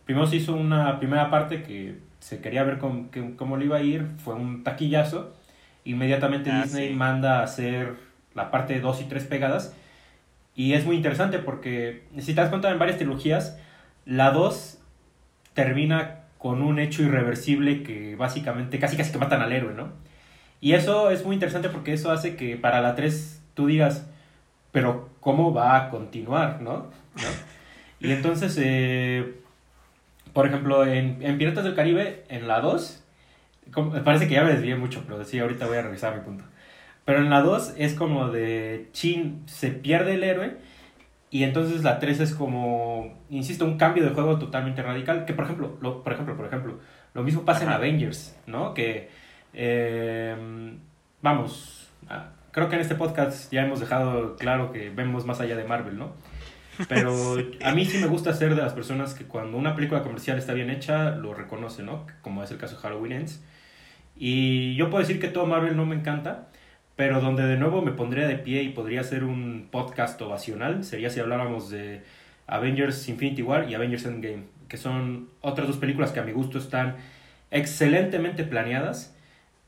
primero 0.05 0.27
se 0.27 0.37
hizo 0.37 0.55
una 0.55 0.99
primera 0.99 1.31
parte 1.31 1.63
que 1.63 1.99
se 2.19 2.41
quería 2.41 2.63
ver 2.65 2.79
cómo, 2.79 3.09
cómo 3.37 3.57
le 3.57 3.65
iba 3.65 3.79
a 3.79 3.83
ir, 3.83 4.07
fue 4.19 4.35
un 4.35 4.63
taquillazo. 4.63 5.35
Inmediatamente 5.85 6.51
ah, 6.51 6.63
Disney 6.63 6.95
manda 6.95 7.41
a 7.41 7.45
hacer 7.45 7.95
la 8.35 8.51
parte 8.51 8.81
2 8.81 9.03
y 9.03 9.05
3 9.05 9.25
pegadas. 9.25 9.75
Y 10.55 10.75
es 10.75 10.85
muy 10.85 10.97
interesante 10.97 11.39
porque, 11.39 12.05
si 12.19 12.35
te 12.35 12.41
das 12.41 12.51
cuenta, 12.51 12.71
en 12.71 12.79
varias 12.79 12.99
trilogías, 12.99 13.59
la 14.05 14.31
2 14.31 14.79
termina 15.55 16.21
con 16.39 16.63
un 16.63 16.79
hecho 16.79 17.03
irreversible 17.03 17.83
que 17.83 18.17
básicamente 18.17 18.79
casi 18.79 18.97
casi 18.97 19.13
que 19.13 19.19
matan 19.19 19.43
al 19.43 19.53
héroe, 19.53 19.75
¿no? 19.75 19.93
Y 20.61 20.73
eso 20.73 21.11
es 21.11 21.25
muy 21.25 21.35
interesante 21.35 21.69
porque 21.69 21.93
eso 21.93 22.11
hace 22.11 22.37
que 22.37 22.57
para 22.57 22.81
la 22.81 22.95
3 22.95 23.43
tú 23.55 23.67
digas, 23.67 24.07
pero 24.73 25.09
¿cómo 25.21 25.53
va 25.53 25.77
a 25.77 25.91
continuar, 25.91 26.61
no? 26.63 26.87
Y 28.01 28.13
entonces, 28.13 28.57
eh, 28.61 29.35
por 30.33 30.47
ejemplo, 30.47 30.87
en, 30.87 31.19
en, 31.23 31.39
Piratas 31.39 31.65
del 31.65 31.75
Caribe, 31.75 32.25
en 32.29 32.49
la 32.49 32.61
2, 32.61 33.05
me 33.93 34.01
parece 34.01 34.27
que 34.27 34.35
ya 34.35 34.45
me 34.45 34.53
desvié 34.53 34.77
mucho, 34.77 35.05
pero 35.07 35.25
sí, 35.25 35.39
ahorita 35.39 35.67
voy 35.67 35.79
a 35.79 35.83
revisar 35.83 36.15
mi 36.17 36.23
punto. 36.23 36.45
Pero 37.05 37.21
en 37.21 37.31
la 37.31 37.41
2 37.41 37.75
es 37.77 37.95
como 37.95 38.29
de 38.29 38.89
Chin 38.93 39.43
se 39.47 39.71
pierde 39.71 40.15
el 40.15 40.25
héroe 40.25 40.57
y 41.31 41.45
entonces 41.45 41.83
la 41.83 41.99
3 41.99 42.21
es 42.21 42.35
como, 42.35 43.19
insisto, 43.31 43.65
un 43.65 43.79
cambio 43.79 44.05
de 44.05 44.11
juego 44.11 44.39
totalmente 44.39 44.83
radical. 44.83 45.25
Que 45.25 45.33
por 45.33 45.45
ejemplo, 45.45 45.77
lo, 45.81 46.03
por 46.03 46.13
ejemplo, 46.13 46.37
por 46.37 46.47
ejemplo, 46.47 46.79
lo 47.15 47.23
mismo 47.23 47.45
pasa 47.45 47.65
en 47.65 47.71
Avengers, 47.71 48.37
¿no? 48.47 48.75
Que, 48.75 49.11
eh, 49.55 50.37
vamos, 51.23 51.89
creo 52.53 52.69
que 52.69 52.77
en 52.77 52.81
este 52.81 52.95
podcast 52.95 53.53
ya 53.53 53.63
hemos 53.63 53.81
dejado 53.81 54.37
claro 54.37 54.73
que 54.73 54.91
vemos 54.91 55.27
más 55.27 55.41
allá 55.41 55.57
de 55.57 55.65
Marvel, 55.65 55.99
¿no? 55.99 56.13
Pero 56.89 57.37
a 57.65 57.73
mí 57.73 57.85
sí 57.85 57.99
me 57.99 58.07
gusta 58.07 58.33
ser 58.33 58.55
de 58.55 58.63
las 58.63 58.73
personas 58.73 59.15
que 59.15 59.25
cuando 59.25 59.57
una 59.57 59.75
película 59.75 60.03
comercial 60.03 60.39
está 60.39 60.53
bien 60.55 60.71
hecha, 60.71 61.11
lo 61.11 61.35
reconoce, 61.35 61.83
¿no? 61.83 62.07
Como 62.23 62.43
es 62.43 62.51
el 62.51 62.59
caso 62.59 62.77
de 62.77 62.83
Halloween 62.83 63.13
Ends. 63.13 63.45
Y 64.17 64.75
yo 64.75 64.91
puedo 64.91 65.01
decir 65.01 65.20
que 65.20 65.29
todo 65.29 65.47
Marvel 65.47 65.77
no 65.77 65.87
me 65.87 65.97
encanta, 65.97 66.49
pero 66.97 67.20
donde 67.20 67.45
de 67.45 67.57
nuevo 67.57 67.83
me 67.83 67.93
pondría 67.93 68.27
de 68.29 68.37
pie 68.37 68.62
y 68.62 68.70
podría 68.70 69.03
ser 69.05 69.24
un 69.24 69.68
podcast 69.70 70.20
ovacional 70.20 70.85
sería 70.85 71.09
si 71.09 71.20
habláramos 71.20 71.70
de 71.70 72.03
Avengers 72.47 73.09
Infinity 73.09 73.43
War 73.43 73.70
y 73.70 73.74
Avengers 73.74 74.05
Endgame, 74.05 74.45
que 74.68 74.77
son 74.77 75.31
otras 75.41 75.68
dos 75.68 75.79
películas 75.79 76.12
que 76.12 76.20
a 76.20 76.24
mi 76.24 76.33
gusto 76.33 76.59
están 76.59 76.97
excelentemente 77.51 78.45
planeadas 78.45 79.16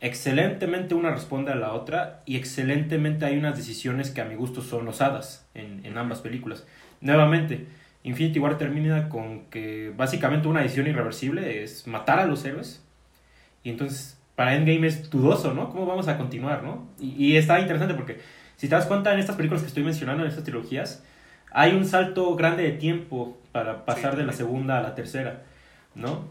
excelentemente 0.02 0.96
una 0.96 1.12
responde 1.12 1.52
a 1.52 1.54
la 1.54 1.72
otra 1.72 2.22
y 2.26 2.36
excelentemente 2.36 3.24
hay 3.24 3.38
unas 3.38 3.56
decisiones 3.56 4.10
que 4.10 4.20
a 4.20 4.24
mi 4.24 4.34
gusto 4.34 4.60
son 4.60 4.86
osadas 4.88 5.46
en, 5.54 5.96
ambas 5.96 6.20
películas. 6.20 6.66
Nuevamente, 7.00 7.68
Infinity 8.02 8.40
War 8.40 8.58
termina 8.58 9.08
con 9.08 9.44
que 9.46 9.94
básicamente 9.96 10.48
una 10.48 10.60
decisión 10.60 10.88
irreversible 10.88 11.62
es 11.62 11.86
matar 11.86 12.18
a 12.18 12.26
los 12.26 12.44
héroes 12.44 12.84
y 13.62 13.70
entonces 13.70 14.18
para 14.34 14.56
Endgame 14.56 14.88
es 14.88 15.08
dudoso, 15.08 15.54
¿no? 15.54 15.70
¿Cómo 15.70 15.86
vamos 15.86 16.08
a 16.08 16.18
continuar, 16.18 16.64
no? 16.64 16.88
Y, 16.98 17.14
y 17.24 17.36
está 17.36 17.60
interesante 17.60 17.94
porque 17.94 18.18
si 18.56 18.68
te 18.68 18.74
das 18.74 18.86
cuenta 18.86 19.12
en 19.12 19.20
estas 19.20 19.36
películas 19.36 19.62
que 19.62 19.68
estoy 19.68 19.84
mencionando, 19.84 20.24
en 20.24 20.30
estas 20.30 20.42
trilogías, 20.42 21.04
hay 21.52 21.76
un 21.76 21.86
salto 21.86 22.34
grande 22.34 22.64
de 22.64 22.72
tiempo 22.72 23.38
para 23.52 23.84
pasar 23.84 24.16
de 24.16 24.24
la 24.24 24.32
segunda 24.32 24.78
a 24.78 24.82
la 24.82 24.96
tercera, 24.96 25.44
¿no? 25.94 26.24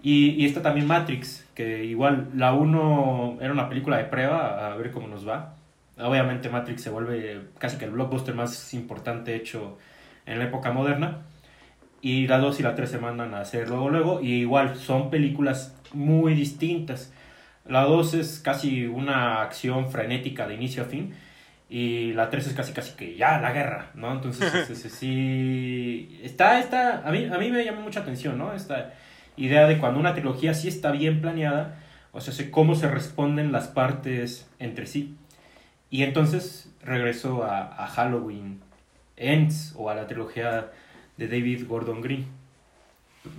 Y, 0.00 0.30
y 0.40 0.46
está 0.46 0.62
también 0.62 0.86
Matrix, 0.86 1.45
que 1.56 1.84
igual 1.84 2.28
la 2.36 2.52
1 2.52 3.38
era 3.40 3.52
una 3.52 3.68
película 3.68 3.96
de 3.96 4.04
prueba, 4.04 4.70
a 4.70 4.76
ver 4.76 4.92
cómo 4.92 5.08
nos 5.08 5.26
va. 5.26 5.54
Obviamente 5.98 6.50
Matrix 6.50 6.82
se 6.82 6.90
vuelve 6.90 7.40
casi 7.58 7.78
que 7.78 7.86
el 7.86 7.92
blockbuster 7.92 8.34
más 8.34 8.74
importante 8.74 9.34
hecho 9.34 9.78
en 10.26 10.38
la 10.38 10.44
época 10.44 10.70
moderna. 10.70 11.22
Y 12.02 12.28
la 12.28 12.38
2 12.38 12.60
y 12.60 12.62
la 12.62 12.74
3 12.74 12.90
se 12.90 12.98
mandan 12.98 13.32
a 13.34 13.40
hacer 13.40 13.70
luego, 13.70 13.88
luego. 13.88 14.20
Y 14.20 14.40
igual 14.40 14.76
son 14.76 15.08
películas 15.08 15.74
muy 15.94 16.34
distintas. 16.34 17.12
La 17.66 17.84
2 17.84 18.14
es 18.14 18.38
casi 18.40 18.86
una 18.86 19.40
acción 19.40 19.90
frenética 19.90 20.46
de 20.46 20.54
inicio 20.54 20.82
a 20.82 20.86
fin. 20.86 21.14
Y 21.70 22.12
la 22.12 22.28
3 22.28 22.48
es 22.48 22.52
casi 22.52 22.74
casi 22.74 22.92
que 22.96 23.16
ya 23.16 23.40
la 23.40 23.52
guerra, 23.52 23.90
¿no? 23.94 24.12
Entonces, 24.12 24.78
sí. 24.92 26.20
Está, 26.22 26.60
está. 26.60 27.02
A 27.08 27.10
mí, 27.10 27.24
a 27.24 27.38
mí 27.38 27.50
me 27.50 27.64
llama 27.64 27.80
mucha 27.80 28.00
atención, 28.00 28.36
¿no? 28.36 28.52
Esta 28.52 28.92
idea 29.36 29.66
de 29.66 29.78
cuando 29.78 30.00
una 30.00 30.14
trilogía 30.14 30.54
sí 30.54 30.68
está 30.68 30.92
bien 30.92 31.20
planeada, 31.20 31.78
o 32.12 32.20
sea, 32.20 32.50
cómo 32.50 32.74
se 32.74 32.88
responden 32.88 33.52
las 33.52 33.68
partes 33.68 34.48
entre 34.58 34.86
sí. 34.86 35.14
Y 35.90 36.02
entonces 36.02 36.72
regreso 36.82 37.44
a, 37.44 37.84
a 37.84 37.86
Halloween 37.86 38.60
Ends 39.16 39.74
o 39.76 39.90
a 39.90 39.94
la 39.94 40.06
trilogía 40.06 40.70
de 41.16 41.28
David 41.28 41.66
Gordon 41.66 42.00
Green. 42.00 42.26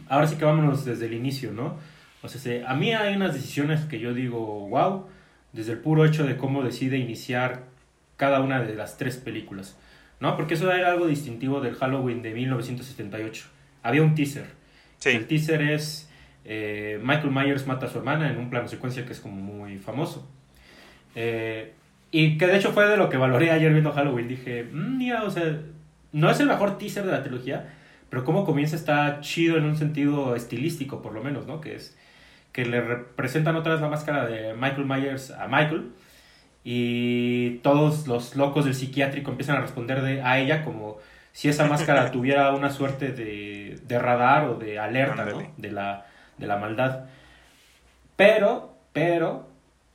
Ahora 0.09 0.27
sí 0.27 0.35
que 0.35 0.45
vámonos 0.45 0.85
desde 0.85 1.05
el 1.05 1.13
inicio, 1.13 1.51
¿no? 1.51 1.75
O 2.21 2.27
sea, 2.27 2.69
a 2.69 2.75
mí 2.75 2.93
hay 2.93 3.15
unas 3.15 3.33
decisiones 3.33 3.85
que 3.85 3.99
yo 3.99 4.13
digo, 4.13 4.67
wow, 4.69 5.05
desde 5.53 5.73
el 5.73 5.79
puro 5.79 6.05
hecho 6.05 6.25
de 6.25 6.35
cómo 6.35 6.63
decide 6.63 6.97
iniciar 6.97 7.63
cada 8.17 8.41
una 8.41 8.61
de 8.61 8.75
las 8.75 8.97
tres 8.97 9.17
películas, 9.17 9.77
¿no? 10.19 10.35
Porque 10.35 10.55
eso 10.55 10.71
era 10.71 10.91
algo 10.91 11.07
distintivo 11.07 11.61
del 11.61 11.75
Halloween 11.75 12.21
de 12.21 12.33
1978. 12.33 13.45
Había 13.83 14.01
un 14.01 14.15
teaser. 14.15 14.56
El 15.05 15.27
teaser 15.27 15.61
es 15.61 16.09
eh, 16.43 16.99
Michael 17.03 17.31
Myers 17.31 17.67
mata 17.67 17.85
a 17.85 17.89
su 17.89 17.97
hermana 17.97 18.31
en 18.31 18.37
un 18.37 18.49
plano 18.49 18.67
secuencia 18.67 19.05
que 19.05 19.13
es 19.13 19.19
como 19.19 19.35
muy 19.35 19.77
famoso. 19.77 20.27
Eh, 21.15 21.73
y 22.11 22.37
que 22.37 22.47
de 22.47 22.57
hecho 22.57 22.71
fue 22.71 22.87
de 22.87 22.97
lo 22.97 23.09
que 23.09 23.17
valoré 23.17 23.51
ayer 23.51 23.71
viendo 23.71 23.91
Halloween. 23.91 24.27
Dije, 24.27 24.67
mmm, 24.71 25.01
o 25.23 25.29
sea, 25.29 25.59
no 26.11 26.29
es 26.29 26.39
el 26.39 26.47
mejor 26.47 26.77
teaser 26.77 27.05
de 27.05 27.11
la 27.11 27.23
trilogía, 27.23 27.73
pero 28.09 28.23
cómo 28.23 28.45
comienza 28.45 28.75
está 28.75 29.19
chido 29.21 29.57
en 29.57 29.65
un 29.65 29.75
sentido 29.75 30.35
estilístico, 30.35 31.01
por 31.01 31.13
lo 31.13 31.23
menos, 31.23 31.45
¿no? 31.47 31.61
Que 31.61 31.75
es 31.75 31.97
que 32.51 32.65
le 32.65 32.81
representan 32.81 33.55
otra 33.55 33.73
vez 33.73 33.81
la 33.81 33.89
máscara 33.89 34.25
de 34.25 34.53
Michael 34.53 34.85
Myers 34.85 35.31
a 35.31 35.47
Michael 35.47 35.91
y 36.63 37.59
todos 37.59 38.07
los 38.07 38.35
locos 38.35 38.65
del 38.65 38.73
psiquiátrico 38.73 39.29
empiezan 39.29 39.57
a 39.57 39.61
responder 39.61 40.01
de, 40.01 40.21
a 40.21 40.39
ella 40.39 40.65
como 40.65 40.97
si 41.37 41.49
esa 41.49 41.67
máscara 41.67 42.09
tuviera 42.11 42.51
una 42.55 42.71
suerte 42.71 43.11
de, 43.11 43.79
de 43.87 43.99
radar 43.99 44.45
o 44.45 44.55
de 44.55 44.79
alerta, 44.79 45.23
¿no? 45.23 45.53
De 45.55 45.71
la, 45.71 46.07
de 46.39 46.47
la 46.47 46.57
maldad. 46.57 47.05
Pero, 48.15 48.73
pero, 48.91 49.47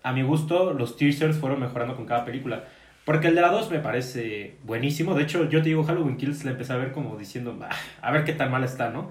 a 0.05 0.13
mi 0.13 0.23
gusto, 0.23 0.73
los 0.73 0.97
teasers 0.97 1.37
fueron 1.37 1.59
mejorando 1.59 1.97
con 1.97 2.07
cada 2.07 2.25
película. 2.25 2.63
Porque 3.05 3.27
el 3.27 3.35
de 3.35 3.41
la 3.41 3.49
2 3.49 3.73
me 3.73 3.81
parece 3.81 4.55
buenísimo. 4.63 5.15
De 5.15 5.25
hecho, 5.25 5.49
yo 5.49 5.63
te 5.63 5.71
digo, 5.71 5.83
Halloween 5.83 6.17
Kills 6.17 6.45
la 6.45 6.53
empecé 6.53 6.75
a 6.75 6.77
ver 6.77 6.93
como 6.93 7.17
diciendo, 7.17 7.59
a 8.01 8.13
ver 8.13 8.23
qué 8.23 8.35
tan 8.35 8.53
mal 8.53 8.63
está, 8.63 8.91
¿no? 8.91 9.11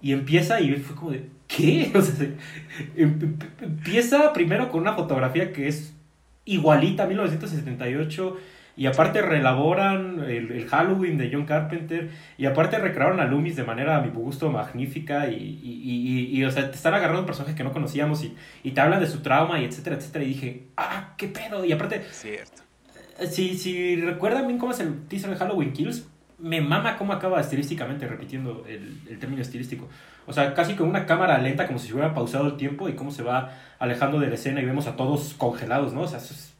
Y 0.00 0.12
empieza 0.12 0.60
y 0.60 0.72
fue 0.76 0.94
como 0.94 1.10
de, 1.10 1.28
¿qué? 1.48 1.90
O 1.96 2.00
sea, 2.00 2.24
em, 2.24 3.18
em, 3.20 3.36
empieza 3.60 4.32
primero 4.32 4.70
con 4.70 4.82
una 4.82 4.92
fotografía 4.92 5.52
que 5.52 5.66
es 5.66 5.92
igualita 6.44 7.02
a 7.02 7.06
1978. 7.08 8.36
Y 8.76 8.86
aparte 8.86 9.22
relaboran 9.22 10.24
el, 10.26 10.50
el, 10.50 10.66
Halloween 10.66 11.16
de 11.16 11.30
John 11.32 11.44
Carpenter. 11.44 12.10
Y 12.36 12.46
aparte 12.46 12.78
recrearon 12.78 13.20
a 13.20 13.24
Loomis 13.24 13.56
de 13.56 13.64
manera, 13.64 13.96
a 13.96 14.00
mi 14.00 14.10
gusto, 14.10 14.50
magnífica. 14.50 15.28
Y, 15.28 15.36
y, 15.36 15.80
y, 15.82 16.38
y, 16.38 16.44
o 16.44 16.50
sea, 16.50 16.70
te 16.70 16.76
están 16.76 16.94
agarrando 16.94 17.20
un 17.20 17.26
personaje 17.26 17.54
que 17.54 17.64
no 17.64 17.72
conocíamos 17.72 18.24
y, 18.24 18.36
y 18.62 18.72
te 18.72 18.80
hablan 18.80 19.00
de 19.00 19.06
su 19.06 19.22
trauma 19.22 19.60
y 19.60 19.64
etcétera, 19.64 19.96
etcétera. 19.96 20.24
Y 20.24 20.28
dije, 20.28 20.66
ah, 20.76 21.14
qué 21.16 21.28
pedo. 21.28 21.64
Y 21.64 21.72
aparte, 21.72 22.02
Cierto 22.10 22.64
si, 23.30 23.56
si 23.56 23.96
recuerdan 23.96 24.46
bien 24.46 24.58
cómo 24.58 24.72
es 24.72 24.80
el 24.80 25.06
teaser 25.06 25.30
de 25.30 25.36
Halloween 25.36 25.72
Kills, 25.72 26.06
me 26.38 26.60
mama 26.60 26.96
cómo 26.96 27.12
acaba 27.12 27.40
estilísticamente, 27.40 28.06
repitiendo 28.06 28.64
el, 28.68 29.00
el, 29.08 29.18
término 29.18 29.42
estilístico. 29.42 29.88
O 30.26 30.32
sea, 30.32 30.54
casi 30.54 30.74
con 30.74 30.88
una 30.88 31.06
cámara 31.06 31.38
lenta, 31.38 31.66
como 31.66 31.78
si 31.78 31.88
se 31.88 31.94
hubiera 31.94 32.14
pausado 32.14 32.46
el 32.48 32.56
tiempo 32.56 32.88
y 32.88 32.94
cómo 32.94 33.10
se 33.10 33.22
va 33.22 33.56
alejando 33.78 34.18
de 34.18 34.28
la 34.28 34.34
escena 34.34 34.60
y 34.60 34.64
vemos 34.64 34.86
a 34.86 34.96
todos 34.96 35.34
congelados, 35.34 35.92
¿no? 35.92 36.02
O 36.02 36.08
sea, 36.08 36.18
eso 36.18 36.34
es. 36.34 36.54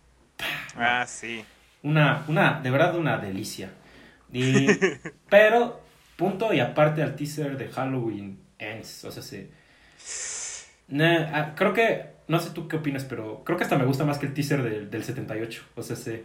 Ah, 0.76 1.04
sí. 1.06 1.44
Una, 1.84 2.24
una, 2.26 2.60
de 2.60 2.70
verdad, 2.70 2.96
una 2.96 3.18
delicia. 3.18 3.70
Y, 4.32 4.66
pero, 5.30 5.80
punto 6.16 6.52
y 6.52 6.58
aparte 6.58 7.02
al 7.02 7.14
teaser 7.14 7.56
de 7.56 7.68
Halloween 7.68 8.40
Ends. 8.58 9.04
O 9.04 9.12
sea, 9.12 9.22
se. 9.22 9.50
Ah, 11.00 11.52
creo 11.54 11.72
que. 11.72 12.14
No 12.26 12.40
sé 12.40 12.50
tú 12.50 12.66
qué 12.66 12.76
opinas, 12.76 13.04
pero 13.04 13.44
creo 13.44 13.56
que 13.56 13.64
hasta 13.64 13.78
me 13.78 13.84
gusta 13.84 14.04
más 14.04 14.18
que 14.18 14.26
el 14.26 14.34
teaser 14.34 14.62
del, 14.62 14.90
del 14.90 15.04
78. 15.04 15.62
O 15.76 15.82
sea, 15.82 15.94
se 15.94 16.24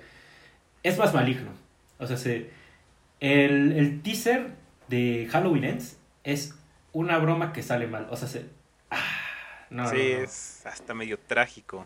es 0.84 0.98
más 0.98 1.14
maligno. 1.14 1.52
O 1.98 2.08
sea, 2.08 2.18
se, 2.18 2.50
el, 3.20 3.74
el 3.74 4.02
teaser 4.02 4.52
de 4.88 5.28
Halloween 5.30 5.66
Ends 5.66 5.98
es 6.24 6.56
una 6.94 7.18
broma 7.18 7.54
que 7.54 7.64
sale 7.64 7.88
mal. 7.88 8.08
O 8.10 8.18
sea, 8.18 8.28
se, 8.28 8.46
ah, 8.90 8.98
no, 9.70 9.90
sí, 9.90 10.00
es 10.00 10.66
hasta 10.66 10.94
medio 10.94 11.20
trágico. 11.20 11.86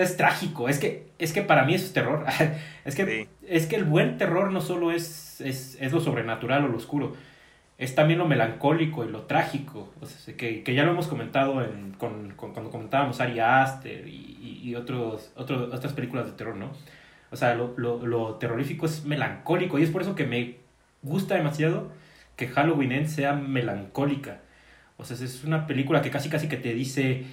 Es 0.00 0.16
trágico, 0.16 0.68
es 0.68 0.78
que, 0.78 1.08
es 1.18 1.32
que 1.32 1.42
para 1.42 1.64
mí 1.64 1.74
eso 1.74 1.86
es 1.86 1.92
terror. 1.92 2.24
es, 2.84 2.94
que, 2.94 3.28
es 3.46 3.66
que 3.66 3.76
el 3.76 3.84
buen 3.84 4.16
terror 4.18 4.50
no 4.50 4.60
solo 4.60 4.92
es, 4.92 5.40
es, 5.40 5.76
es, 5.80 5.92
lo 5.92 6.00
sobrenatural 6.00 6.64
o 6.64 6.68
lo 6.68 6.76
oscuro, 6.76 7.14
es 7.78 7.94
también 7.94 8.18
lo 8.18 8.26
melancólico 8.26 9.04
y 9.04 9.08
lo 9.08 9.22
trágico. 9.22 9.92
O 10.00 10.06
sea, 10.06 10.36
que, 10.36 10.62
que 10.62 10.74
ya 10.74 10.84
lo 10.84 10.92
hemos 10.92 11.06
comentado 11.06 11.64
en, 11.64 11.92
con, 11.92 12.32
con, 12.36 12.52
cuando 12.52 12.70
comentábamos 12.70 13.20
Ari 13.20 13.40
Aster 13.40 14.06
y, 14.06 14.38
y, 14.40 14.70
y 14.70 14.74
otros, 14.74 15.32
otros, 15.36 15.72
otras 15.72 15.92
películas 15.92 16.26
de 16.26 16.32
terror, 16.32 16.56
¿no? 16.56 16.70
O 17.30 17.36
sea, 17.36 17.54
lo, 17.54 17.74
lo, 17.76 18.06
lo, 18.06 18.34
terrorífico 18.36 18.86
es 18.86 19.04
melancólico 19.04 19.78
y 19.78 19.82
es 19.82 19.90
por 19.90 20.02
eso 20.02 20.14
que 20.14 20.26
me 20.26 20.56
gusta 21.02 21.36
demasiado 21.36 21.92
que 22.36 22.48
Halloween 22.48 22.92
End 22.92 23.06
sea 23.06 23.34
melancólica. 23.34 24.40
O 24.96 25.04
sea, 25.04 25.16
es 25.16 25.44
una 25.44 25.66
película 25.66 26.02
que 26.02 26.10
casi 26.10 26.28
casi 26.28 26.48
que 26.48 26.56
te 26.56 26.74
dice, 26.74 27.24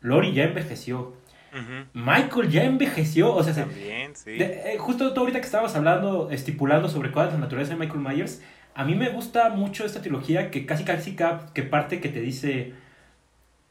Lori 0.00 0.32
ya 0.32 0.44
envejeció. 0.44 1.14
Michael 1.94 2.50
ya 2.50 2.64
envejeció. 2.64 3.34
O 3.34 3.42
sea, 3.42 3.54
También, 3.54 4.14
sí. 4.14 4.36
eh, 4.38 4.76
justo 4.78 5.12
tú 5.12 5.20
ahorita 5.20 5.40
que 5.40 5.46
estábamos 5.46 5.74
hablando, 5.74 6.30
estipulando 6.30 6.88
sobre 6.88 7.10
cuál 7.10 7.28
es 7.28 7.34
la 7.34 7.40
naturaleza 7.40 7.74
de 7.74 7.80
Michael 7.80 8.00
Myers, 8.00 8.42
a 8.74 8.84
mí 8.84 8.94
me 8.94 9.08
gusta 9.10 9.48
mucho 9.50 9.84
esta 9.84 10.00
trilogía 10.00 10.50
que 10.50 10.66
casi 10.66 10.84
casi 10.84 11.16
que 11.16 11.62
parte 11.62 12.00
que 12.00 12.08
te 12.08 12.20
dice, 12.20 12.74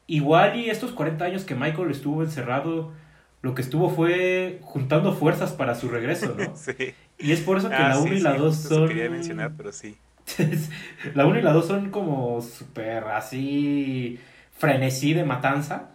igual 0.06 0.56
y 0.56 0.70
estos 0.70 0.92
40 0.92 1.24
años 1.24 1.44
que 1.44 1.54
Michael 1.54 1.90
estuvo 1.90 2.22
encerrado 2.22 2.92
lo 3.40 3.54
que 3.54 3.62
estuvo 3.62 3.88
fue 3.88 4.58
juntando 4.62 5.12
fuerzas 5.14 5.52
para 5.52 5.74
su 5.74 5.88
regreso, 5.88 6.34
¿no? 6.36 6.56
sí. 6.56 6.94
Y 7.18 7.32
es 7.32 7.40
por 7.40 7.58
eso 7.58 7.68
que 7.68 7.76
ah, 7.76 7.90
la 7.90 7.98
1 7.98 8.08
sí, 8.08 8.14
y 8.16 8.20
la 8.20 8.34
2 8.34 8.56
sí, 8.56 8.68
son... 8.68 8.88
quería 8.88 9.10
mencionar, 9.10 9.52
pero 9.56 9.72
sí. 9.72 9.96
la 11.14 11.26
1 11.26 11.38
y 11.38 11.42
la 11.42 11.52
2 11.52 11.66
son 11.66 11.90
como 11.90 12.40
súper 12.42 13.04
así 13.04 14.18
frenesí 14.52 15.14
de 15.14 15.24
matanza. 15.24 15.90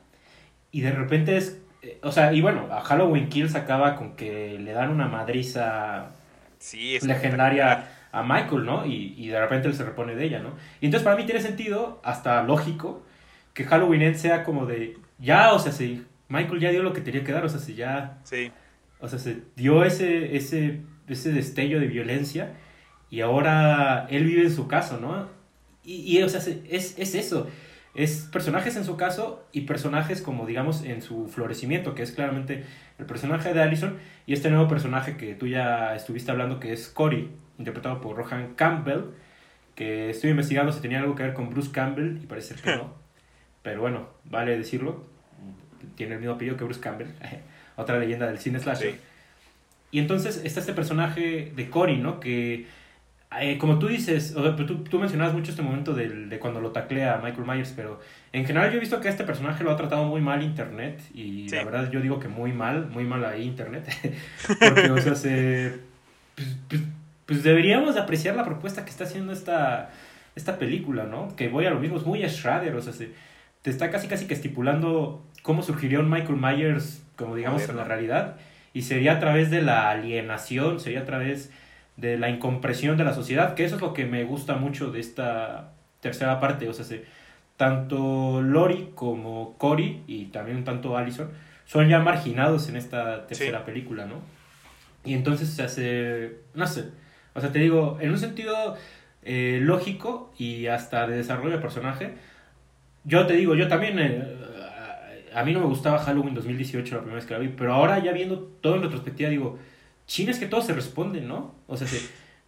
Y 0.72 0.82
de 0.82 0.92
repente 0.92 1.38
es... 1.38 1.60
Eh, 1.84 2.00
o 2.02 2.12
sea, 2.12 2.34
y 2.34 2.42
bueno, 2.42 2.68
a 2.72 2.82
Halloween 2.82 3.30
Kills 3.30 3.56
acaba 3.56 3.96
con 3.96 4.16
que 4.16 4.58
le 4.60 4.72
dan 4.72 4.90
una 4.90 5.08
madriza 5.08 6.12
sí, 6.58 6.98
legendaria 7.02 7.88
a 8.12 8.24
Michael, 8.24 8.66
¿no? 8.66 8.86
Y, 8.86 9.14
y 9.18 9.28
de 9.28 9.40
repente 9.40 9.68
él 9.68 9.76
se 9.76 9.84
repone 9.84 10.16
de 10.16 10.26
ella, 10.26 10.40
¿no? 10.40 10.56
Y 10.82 10.86
entonces 10.86 11.04
para 11.04 11.16
mí 11.16 11.26
tiene 11.26 11.42
sentido, 11.42 12.02
hasta 12.04 12.42
lógico, 12.44 13.06
que 13.54 13.66
Halloween 13.66 14.02
End 14.02 14.16
sea 14.16 14.44
como 14.44 14.66
de... 14.66 14.98
Ya, 15.20 15.54
o 15.54 15.60
sea, 15.60 15.72
sí 15.72 16.06
Michael 16.34 16.60
ya 16.60 16.72
dio 16.72 16.82
lo 16.82 16.94
que 16.94 17.02
tenía 17.02 17.24
que 17.24 17.32
dar, 17.32 17.46
o 17.46 17.50
sea, 17.50 17.60
se 17.60 17.76
ya... 17.76 18.18
Sí. 18.24 18.52
O 19.00 19.08
sea, 19.08 19.20
se 19.20 19.44
dio 19.56 19.84
ese, 19.84 20.36
ese, 20.36 20.82
ese 21.08 21.32
destello 21.32 21.80
de 21.80 21.88
violencia 21.88 22.54
y 23.10 23.22
ahora 23.22 24.08
él 24.10 24.24
vive 24.24 24.44
en 24.44 24.56
su 24.56 24.68
caso, 24.68 24.98
¿no? 25.00 25.28
Y, 25.84 26.18
y 26.18 26.24
o 26.24 26.30
sea, 26.30 26.40
es, 26.40 26.98
es 26.98 27.16
eso. 27.16 27.48
Es 27.96 28.28
personajes 28.32 28.76
en 28.76 28.86
su 28.86 28.98
caso 28.98 29.46
y 29.52 29.62
personajes 29.62 30.22
como, 30.22 30.46
digamos, 30.46 30.84
en 30.84 31.02
su 31.02 31.28
florecimiento, 31.28 31.94
que 31.94 32.02
es 32.02 32.12
claramente 32.12 32.64
el 32.98 33.06
personaje 33.06 33.54
de 33.54 33.62
Allison 33.62 33.98
y 34.26 34.34
este 34.34 34.50
nuevo 34.50 34.68
personaje 34.68 35.16
que 35.16 35.36
tú 35.36 35.48
ya 35.48 35.96
estuviste 35.96 36.32
hablando, 36.32 36.60
que 36.60 36.74
es 36.74 36.88
Cory, 36.88 37.30
interpretado 37.60 38.02
por 38.02 38.18
Rohan 38.18 38.56
Campbell, 38.56 39.12
que 39.76 40.10
estoy 40.10 40.32
investigando 40.32 40.72
si 40.72 40.82
tenía 40.82 41.00
algo 41.00 41.16
que 41.16 41.24
ver 41.24 41.34
con 41.34 41.50
Bruce 41.50 41.72
Campbell 41.72 42.20
y 42.24 42.26
parece 42.26 42.56
que 42.56 42.76
no. 42.76 42.94
Pero 43.62 43.82
bueno, 43.82 44.10
vale 44.26 44.58
decirlo 44.58 45.14
tiene 45.96 46.16
el 46.16 46.20
mismo 46.20 46.36
apellido 46.36 46.58
que 46.58 46.64
Bruce 46.64 46.80
Campbell, 46.80 47.08
otra 47.76 48.00
leyenda 48.00 48.28
del 48.28 48.39
cine 48.39 48.60
slasher. 48.60 48.96
Y 49.91 50.00
entonces 50.00 50.41
está 50.44 50.60
este 50.60 50.74
personaje 50.74 51.52
de 51.56 51.70
Cory, 51.70 51.98
¿no? 51.98 52.20
Que, 52.20 52.66
eh, 53.42 53.58
como 53.58 53.80
tú 53.80 53.88
dices, 53.88 54.36
o 54.36 54.56
tú, 54.56 54.84
tú, 54.84 55.00
mencionabas 55.00 55.34
mucho 55.34 55.52
este 55.52 55.64
momento 55.64 55.94
de, 55.94 56.08
de 56.08 56.40
cuando 56.40 56.62
lo 56.62 56.72
taclea 56.72 57.20
Michael 57.24 57.46
Myers, 57.46 57.74
pero 57.76 58.00
en 58.32 58.46
general 58.46 58.70
yo 58.72 58.78
he 58.78 58.80
visto 58.80 59.00
que 59.02 59.10
este 59.10 59.24
personaje 59.24 59.64
lo 59.64 59.72
ha 59.72 59.76
tratado 59.76 60.06
muy 60.06 60.22
mal 60.22 60.44
Internet, 60.44 61.02
y 61.14 61.50
la 61.50 61.64
verdad 61.64 61.92
yo 61.92 62.02
digo 62.02 62.20
que 62.20 62.28
muy 62.28 62.52
mal, 62.52 62.88
muy 62.88 63.06
mal 63.06 63.24
ahí 63.26 63.44
Internet, 63.44 63.88
porque, 64.60 64.92
o 64.92 64.98
sea, 65.00 65.16
se, 65.16 65.80
pues, 66.36 66.58
pues, 66.68 66.82
pues, 67.26 67.44
deberíamos 67.44 67.98
apreciar 67.98 68.36
la 68.36 68.44
propuesta 68.44 68.84
que 68.84 68.92
está 68.92 69.06
haciendo 69.06 69.34
esta, 69.34 69.90
esta 70.36 70.58
película, 70.58 71.06
¿no? 71.06 71.36
Que 71.36 71.50
voy 71.50 71.66
a 71.66 71.70
lo 71.70 71.80
mismo, 71.80 71.98
es 71.98 72.06
muy 72.06 72.20
Shredder, 72.20 72.76
o 72.76 72.82
sea, 72.82 72.94
se, 72.94 73.12
te 73.62 73.70
está 73.70 73.90
casi 73.90 74.08
casi 74.08 74.28
que 74.28 74.34
estipulando 74.34 75.24
cómo 75.42 75.64
surgiría 75.64 76.00
un 76.00 76.10
Michael 76.10 76.38
Myers, 76.40 77.04
como 77.16 77.36
digamos, 77.36 77.68
en 77.70 77.78
la 77.78 77.84
realidad. 77.84 78.38
y 78.74 78.82
sería 78.82 79.14
a 79.14 79.20
través 79.20 79.52
de 79.52 79.62
la 79.62 79.92
alienación, 79.92 80.80
sería 80.80 81.02
a 81.02 81.06
través 81.06 81.52
de 81.98 82.18
la 82.18 82.30
incompresión 82.30 82.98
de 82.98 83.04
la 83.04 83.14
sociedad, 83.14 83.54
que 83.54 83.66
eso 83.66 83.76
es 83.76 83.82
lo 83.82 83.94
que 83.94 84.06
me 84.06 84.24
gusta 84.24 84.56
mucho 84.56 84.91
de 84.91 85.00
esta 85.00 85.74
tercera 86.00 86.39
parte, 86.39 86.68
o 86.68 86.74
sea, 86.74 86.86
se, 86.86 87.06
tanto 87.58 88.41
Lori 88.41 88.91
como 88.96 89.58
Cory 89.58 90.04
y 90.08 90.26
también 90.26 90.64
tanto 90.64 90.98
Allison 90.98 91.30
son 91.66 91.88
ya 91.88 92.00
marginados 92.00 92.68
en 92.70 92.76
esta 92.76 93.26
tercera 93.28 93.64
película, 93.64 94.06
¿no? 94.06 94.16
Y 95.06 95.14
entonces 95.14 95.50
se 95.50 95.64
hace, 95.64 96.38
no 96.54 96.68
sé, 96.68 96.86
o 97.34 97.41
sea, 97.41 97.52
te 97.52 97.60
digo, 97.60 97.98
en 98.02 98.12
un 98.12 98.18
sentido 98.18 98.76
eh, 99.24 99.60
lógico 99.62 100.34
y 100.38 100.68
hasta 100.68 101.08
de 101.08 101.18
desarrollo 101.18 101.56
de 101.56 101.62
personaje, 101.62 102.14
yo 103.06 103.26
te 103.28 103.34
digo, 103.34 103.56
yo 103.56 103.68
también, 103.68 104.00
eh, 104.00 105.30
a 105.34 105.44
mí 105.44 105.54
no 105.54 105.60
me 105.60 105.66
gustaba 105.66 106.00
Halloween 106.00 106.34
2018 106.34 106.96
la 106.96 107.02
primera 107.02 107.16
vez 107.16 107.26
que 107.26 107.34
la 107.34 107.39
vi, 107.39 107.50
pero 107.50 107.74
ahora 107.74 108.00
ya 108.00 108.12
viendo 108.12 108.39
todo 108.62 108.76
en 108.76 108.84
retrospectiva 108.84 109.30
digo, 109.30 109.60
china 110.08 110.32
es 110.32 110.39
que 110.39 110.47
todo 110.47 110.62
se 110.62 110.74
responde, 110.74 111.22
¿no? 111.22 111.56
O 111.68 111.78
sea, 111.78 111.88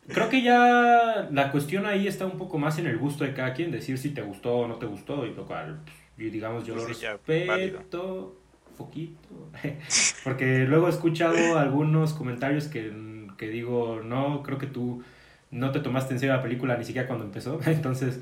creo 0.08 0.30
que 0.30 0.42
ya 0.42 1.28
la 1.32 1.52
cuestión 1.52 1.86
ahí 1.86 2.08
está 2.08 2.26
un 2.26 2.38
poco 2.38 2.58
más 2.58 2.78
en 2.80 2.88
el 2.88 2.98
gusto 2.98 3.24
de 3.24 3.34
cada 3.34 3.54
quien, 3.54 3.72
decir 3.72 3.98
si 3.98 4.12
te 4.12 4.22
gustó 4.22 4.58
o 4.58 4.68
no 4.68 4.76
te 4.76 4.86
gustó, 4.86 5.26
y 5.26 5.34
lo 5.34 5.46
cual, 5.46 5.80
pues, 6.16 6.32
digamos, 6.32 6.66
yo 6.66 6.76
lo 6.76 6.86
respeto 6.86 8.36
poquito, 8.76 9.50
porque 10.24 10.66
luego 10.66 10.88
he 10.88 10.90
escuchado 10.90 11.58
algunos 11.58 12.14
comentarios 12.14 12.68
que, 12.68 12.94
que 13.38 13.50
digo, 13.50 14.02
no, 14.04 14.44
creo 14.44 14.58
que 14.58 14.68
tú 14.68 15.04
no 15.52 15.72
te 15.72 15.80
tomaste 15.80 16.14
en 16.14 16.20
serio 16.20 16.36
la 16.36 16.42
película 16.42 16.78
ni 16.78 16.86
siquiera 16.86 17.08
cuando 17.08 17.26
empezó, 17.26 17.60
entonces, 17.66 18.20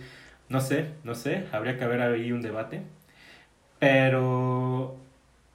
no 0.50 0.62
sé, 0.62 0.92
no 1.04 1.16
sé, 1.16 1.46
habría 1.52 1.78
que 1.78 1.84
haber 1.84 2.02
ahí 2.02 2.32
un 2.32 2.42
debate, 2.42 2.82
pero 3.80 4.96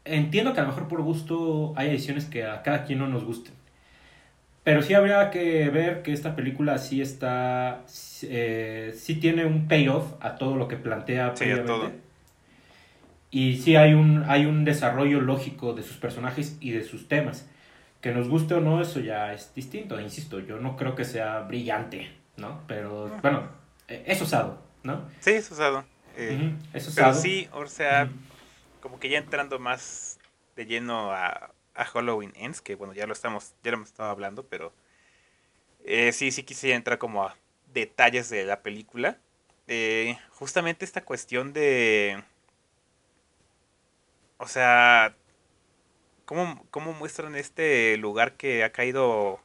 entiendo 0.05 0.53
que 0.53 0.61
a 0.61 0.65
lo 0.65 0.71
mejor 0.71 0.89
por 0.89 1.03
gusto 1.03 1.73
hay 1.77 1.91
ediciones 1.91 2.27
que 2.27 2.45
a 2.45 2.63
cada 2.63 2.85
quien 2.85 2.99
no 2.99 3.07
nos 3.07 3.25
gusten. 3.25 3.58
Pero 4.65 4.83
sí 4.83 4.95
habría 4.95 5.31
que 5.31 5.71
ver 5.71 6.03
que 6.03 6.13
esta 6.13 6.37
película 6.37 6.79
sí 6.79 7.01
está, 7.01 7.85
eh, 8.23 8.95
sí 8.97 9.15
tiene 9.17 9.47
un 9.47 9.67
payoff 9.67 10.13
a 10.21 10.37
todo 10.37 10.57
lo 10.57 10.69
que 10.69 10.77
plantea 10.77 11.35
sí, 11.35 11.45
previamente. 11.45 12.01
Y 13.31 13.57
sí 13.59 13.77
hay 13.77 13.95
un, 13.95 14.25
hay 14.29 14.47
un 14.47 14.65
desarrollo 14.65 15.21
lógico 15.21 15.75
de 15.75 15.83
sus 15.83 15.97
personajes 15.97 16.57
y 16.61 16.73
de 16.73 16.85
sus 16.85 17.09
temas. 17.09 17.49
Que 18.01 18.13
nos 18.13 18.29
guste 18.29 18.55
o 18.55 18.61
no, 18.61 18.81
eso 18.81 19.01
ya 19.01 19.33
es 19.33 19.55
distinto. 19.55 20.01
Insisto, 20.01 20.41
yo 20.41 20.59
no 20.59 20.77
creo 20.77 20.95
que 20.95 21.05
sea 21.05 21.41
brillante, 21.41 22.11
¿no? 22.37 22.61
Pero, 22.67 23.11
bueno, 23.23 23.49
e, 23.89 24.05
es 24.07 24.21
usado, 24.23 24.63
¿no? 24.83 25.09
Sí, 25.21 25.31
es 25.33 25.51
usado. 25.51 25.85
Eh, 26.17 26.55
es 26.73 26.87
usado. 26.87 27.09
Pero 27.09 27.21
sí, 27.21 27.49
o 27.53 27.67
sea, 27.67 28.09
como 28.81 29.01
que 29.01 29.09
ya 29.09 29.19
entrando 29.19 29.59
más 29.59 30.19
de 30.57 30.67
lleno 30.67 31.13
a, 31.13 31.51
a 31.79 31.85
Halloween 31.85 32.33
Ends, 32.37 32.61
que 32.61 32.75
bueno, 32.75 32.93
ya 32.93 33.07
lo 33.07 33.13
estamos, 33.13 33.55
ya 33.63 33.71
lo 33.71 33.79
hemos 33.79 33.89
estado 33.89 34.11
hablando, 34.11 34.45
pero 34.45 34.73
eh, 35.85 36.13
sí, 36.13 36.33
sí 36.33 36.43
quisiera 36.43 36.77
entrar 36.77 36.99
como 36.99 37.25
a 37.25 37.37
detalles 37.73 38.29
de 38.29 38.45
la 38.45 38.63
película. 38.63 39.19
Eh, 39.69 40.19
justamente 40.33 40.85
esta 40.85 41.05
cuestión 41.05 41.53
de... 41.53 42.23
O 44.39 44.47
sea, 44.49 45.17
¿cómo, 46.25 46.65
¿cómo 46.71 46.93
muestran 46.93 47.35
este 47.37 47.97
lugar 47.97 48.37
que 48.37 48.65
ha 48.65 48.73
caído 48.73 49.41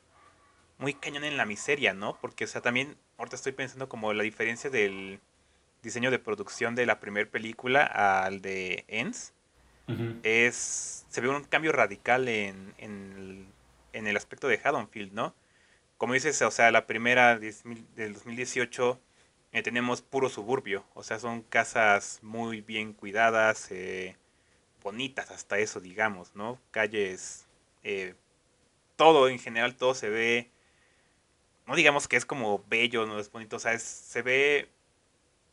muy 0.78 0.94
cañón 0.94 1.24
en 1.24 1.38
la 1.38 1.46
miseria, 1.46 1.94
¿no? 1.94 2.18
Porque, 2.20 2.46
o 2.46 2.48
sea, 2.48 2.62
también 2.62 2.98
ahorita 3.18 3.36
estoy 3.36 3.54
pensando 3.54 3.90
como 3.90 4.14
la 4.14 4.24
diferencia 4.24 4.70
del 4.70 5.20
diseño 5.84 6.12
de 6.12 6.20
producción 6.20 6.76
de 6.76 6.86
la 6.86 7.00
primera 7.00 7.30
película 7.30 7.84
al 7.86 8.42
de 8.42 8.86
Ends 8.88 9.34
es 10.24 10.94
se 11.14 11.22
ve 11.22 11.30
un 11.30 11.44
cambio 11.44 11.72
radical 11.72 12.28
en, 12.28 12.74
en, 12.80 13.48
el, 13.94 14.18
aspecto 14.18 14.48
de 14.48 14.60
Haddonfield, 14.64 15.14
¿no? 15.14 15.36
Como 16.00 16.16
dices, 16.16 16.42
o 16.42 16.50
sea, 16.50 16.72
la 16.72 16.88
primera 16.88 17.38
del 17.38 18.14
2018 18.16 19.00
eh, 19.52 19.62
tenemos 19.62 20.02
puro 20.02 20.30
suburbio, 20.30 20.86
o 20.96 21.04
sea, 21.04 21.20
son 21.20 21.44
casas 21.44 22.18
muy 22.24 22.62
bien 22.62 22.94
cuidadas, 22.94 23.68
eh, 23.70 24.18
bonitas 24.82 25.30
hasta 25.30 25.60
eso, 25.60 25.80
digamos, 25.80 26.36
¿no? 26.36 26.60
Calles, 26.72 27.46
eh, 27.84 28.16
todo 28.96 29.30
en 29.30 29.38
general, 29.38 29.76
todo 29.76 29.94
se 29.94 30.10
ve, 30.10 30.50
no 31.68 31.76
digamos 31.76 32.08
que 32.08 32.18
es 32.18 32.26
como 32.26 32.64
bello, 32.68 33.06
no 33.06 33.20
es 33.20 33.32
bonito, 33.32 33.58
o 33.58 33.60
sea, 33.60 33.78
se 33.78 34.24
ve 34.24 34.68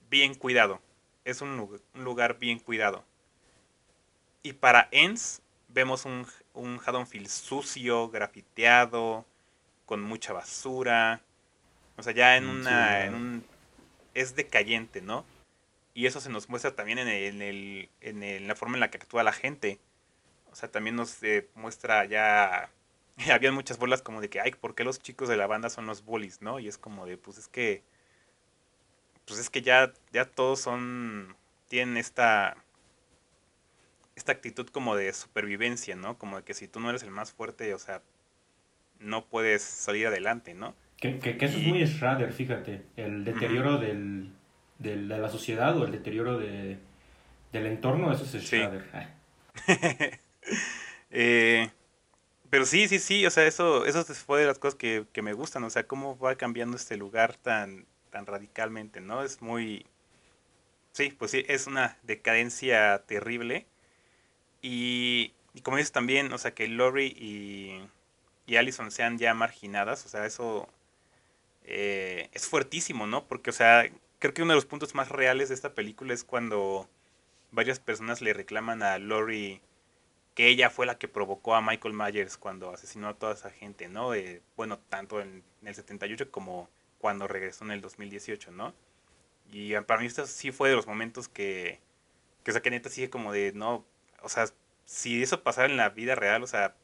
bien 0.09 0.35
cuidado, 0.35 0.81
es 1.27 1.43
un 1.43 1.69
lugar 1.93 2.39
bien 2.39 2.59
cuidado. 2.61 3.05
Y 4.43 4.55
para 4.55 4.89
Ends 4.91 5.43
vemos 5.69 6.05
un, 6.05 6.27
un 6.55 6.81
Haddonfield 6.85 7.29
sucio, 7.29 8.09
grafiteado, 8.09 9.25
con 9.87 10.03
mucha 10.03 10.33
basura. 10.33 11.21
O 11.97 12.03
sea, 12.03 12.13
ya 12.13 12.37
en 12.37 12.49
una... 12.49 13.05
En 13.05 13.15
un, 13.15 13.45
es 14.15 14.35
decayente, 14.35 15.03
¿no? 15.03 15.25
Y 15.95 16.07
eso 16.07 16.21
se 16.21 16.31
nos 16.31 16.49
muestra 16.49 16.75
también 16.75 16.99
en, 16.99 17.09
el, 17.09 17.89
en, 18.01 18.23
el, 18.23 18.49
la 18.49 18.55
forma 18.55 18.77
en 18.77 18.81
la 18.81 18.91
que 18.91 18.97
actúa 18.97 19.23
la 19.23 19.33
gente. 19.33 19.79
O 20.51 20.57
sea, 20.57 20.71
también 20.71 20.97
nos 20.97 21.23
eh, 21.23 21.49
muestra 21.55 22.05
ya... 22.07 22.71
Había 23.33 23.53
muchas 23.53 23.79
bolas 23.79 24.03
como 24.03 24.21
de 24.21 24.31
que, 24.31 24.41
ay, 24.41 24.53
¿por 24.53 24.75
qué 24.75 24.85
los 24.85 25.01
chicos 25.01 25.29
de 25.29 25.37
la 25.37 25.47
banda 25.47 25.69
son 25.69 25.87
los 25.87 26.05
bullies, 26.05 26.41
no? 26.43 26.59
Y 26.59 26.69
es 26.69 26.79
como 26.79 27.07
de, 27.07 27.17
pues 27.17 27.39
es 27.39 27.49
que... 27.49 27.83
Pues 29.27 29.39
es 29.39 29.51
que 29.51 29.63
ya, 29.63 29.93
ya 30.13 30.25
todos 30.25 30.61
son... 30.61 31.37
Tienen 31.69 31.97
esta 31.97 32.57
esta 34.17 34.33
actitud 34.33 34.67
como 34.69 34.97
de 34.97 35.13
supervivencia, 35.13 35.97
¿no? 35.97 36.19
Como 36.19 36.39
de 36.39 36.43
que 36.43 36.55
si 36.55 36.69
tú 36.69 36.81
no 36.81 36.91
eres 36.91 37.03
el 37.03 37.11
más 37.11 37.33
fuerte, 37.33 37.75
o 37.75 37.79
sea, 37.79 38.03
no 38.99 39.25
puedes 39.27 39.63
salir 39.63 40.07
adelante, 40.07 40.55
¿no? 40.55 40.75
Que, 40.99 41.19
que, 41.19 41.31
eso 41.41 41.57
es 41.57 41.67
muy 41.67 41.87
Schrader, 41.87 42.33
fíjate, 42.33 42.83
el 42.97 43.25
deterioro 43.25 43.79
del, 43.79 44.33
de 44.79 44.97
la 44.97 45.31
sociedad 45.31 45.77
o 45.79 45.87
el 45.87 45.93
deterioro 45.93 46.39
de, 46.39 46.77
del 47.53 47.67
entorno, 47.67 48.13
eso 48.13 48.25
es 48.25 48.45
Schrader. 48.45 48.85
Eh, 51.13 51.69
pero 52.51 52.65
sí, 52.67 52.87
sí, 52.87 53.01
sí, 53.01 53.27
o 53.27 53.31
sea, 53.31 53.45
eso, 53.45 53.85
eso 53.85 54.05
fue 54.05 54.41
de 54.41 54.47
las 54.47 54.61
cosas 54.61 54.77
que, 54.77 55.07
que, 55.13 55.23
me 55.23 55.33
gustan, 55.33 55.65
o 55.65 55.71
sea, 55.71 55.85
cómo 55.89 56.17
va 56.17 56.37
cambiando 56.37 56.77
este 56.77 56.97
lugar 56.97 57.35
tan, 57.35 57.85
tan 58.11 58.27
radicalmente, 58.27 59.01
¿no? 59.01 59.25
Es 59.25 59.43
muy... 59.43 59.87
Sí, 60.93 61.11
pues 61.11 61.33
sí, 61.33 61.45
es 61.49 61.67
una 61.67 61.99
decadencia 62.05 63.03
terrible 63.07 63.67
y, 64.63 65.33
como 65.63 65.77
dices 65.77 65.93
también, 65.93 66.33
o 66.33 66.39
sea, 66.39 66.55
que 66.55 66.69
Lori 66.69 67.07
y, 67.07 67.81
y 68.47 68.57
Allison 68.57 68.91
sean 68.91 69.19
ya 69.19 69.35
marginadas, 69.35 70.05
o 70.07 70.09
sea, 70.09 70.27
eso 70.27 70.69
eh, 71.65 72.29
es 72.33 72.47
fuertísimo, 72.47 73.07
¿no? 73.07 73.27
Porque, 73.27 73.51
o 73.51 73.53
sea, 73.53 73.89
creo 74.19 74.35
que 74.35 74.43
uno 74.43 74.53
de 74.53 74.57
los 74.57 74.67
puntos 74.67 74.95
más 74.95 75.09
reales 75.09 75.49
de 75.49 75.55
esta 75.55 75.75
película 75.75 76.15
es 76.15 76.25
cuando 76.25 76.89
varias 77.53 77.81
personas 77.81 78.21
le 78.23 78.33
reclaman 78.33 78.83
a 78.83 78.99
Lori 78.99 79.61
que 80.35 80.49
ella 80.49 80.71
fue 80.71 80.87
la 80.87 80.99
que 80.99 81.09
provocó 81.09 81.55
a 81.55 81.61
Michael 81.61 81.95
Myers 81.95 82.37
cuando 82.37 82.73
asesinó 82.73 83.09
a 83.09 83.15
toda 83.15 83.35
esa 83.35 83.51
gente, 83.51 83.89
¿no? 83.89 84.13
Bueno, 84.57 84.79
tanto 84.89 85.21
en, 85.21 85.43
el 85.65 85.75
78 85.75 86.31
como 86.31 86.69
cuando 86.99 87.27
regresó 87.29 87.65
en 87.65 87.73
el 87.73 87.81
2018, 87.81 88.51
¿no? 88.53 88.73
Y 89.53 89.75
para 89.81 90.01
mí 90.01 90.07
esto 90.07 90.27
sí 90.27 90.53
fue 90.53 90.71
de 90.71 90.77
los 90.77 90.87
momentos 90.87 91.29
que, 91.29 91.81
que 92.45 92.53
o 92.53 92.55
sea, 92.55 92.63
que 92.63 92.71
neta 92.71 92.89
sigue 92.89 93.11
como 93.11 93.33
de, 93.33 93.53
no, 93.53 93.85
o 94.23 94.29
sea, 94.29 94.47
si 94.85 95.23
eso 95.23 95.43
pasara 95.43 95.69
en 95.69 95.77
la 95.77 95.91
vida 95.91 96.15
real, 96.15 96.43
o 96.43 96.47
sea, 96.47 96.75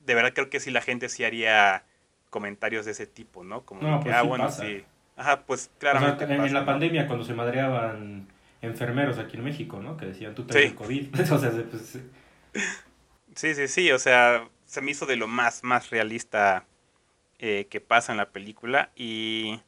de 0.00 0.14
verdad 0.14 0.32
creo 0.34 0.48
que 0.48 0.60
sí 0.60 0.70
la 0.70 0.80
gente 0.80 1.08
sí 1.08 1.24
haría 1.24 1.84
comentarios 2.30 2.86
de 2.86 2.92
ese 2.92 3.06
tipo, 3.06 3.44
¿no? 3.44 3.64
Como 3.64 3.80
que, 4.00 4.04
pues 4.04 4.16
ah, 4.16 4.22
bueno, 4.22 4.50
sí. 4.50 4.84
Ajá, 5.16 5.42
pues 5.46 5.70
claramente. 5.78 6.24
en, 6.24 6.52
la 6.52 6.64
pandemia, 6.64 7.06
cuando 7.06 7.24
se 7.24 7.34
madreaban 7.34 8.28
enfermeros 8.60 9.18
aquí 9.18 9.36
en 9.36 9.44
México, 9.44 9.80
¿no? 9.80 9.96
Que 9.96 10.06
decían, 10.06 10.34
tú 10.34 10.44
tienes 10.44 10.74
COVID. 10.74 11.20
o 11.32 11.38
sea, 11.38 11.50
pues, 11.70 11.98
sí, 13.34 13.54
sí, 13.54 13.68
sí, 13.68 13.92
o 13.92 13.98
sea, 13.98 14.48
se 14.64 14.80
me 14.80 14.90
hizo 14.90 15.06
de 15.06 15.16
lo 15.16 15.28
más, 15.28 15.64
más 15.64 15.90
realista 15.90 16.64
eh, 17.38 17.66
que 17.70 17.80
pasa 17.80 18.12
en 18.12 18.18
la 18.18 18.30
película 18.30 18.90
y... 18.94 19.60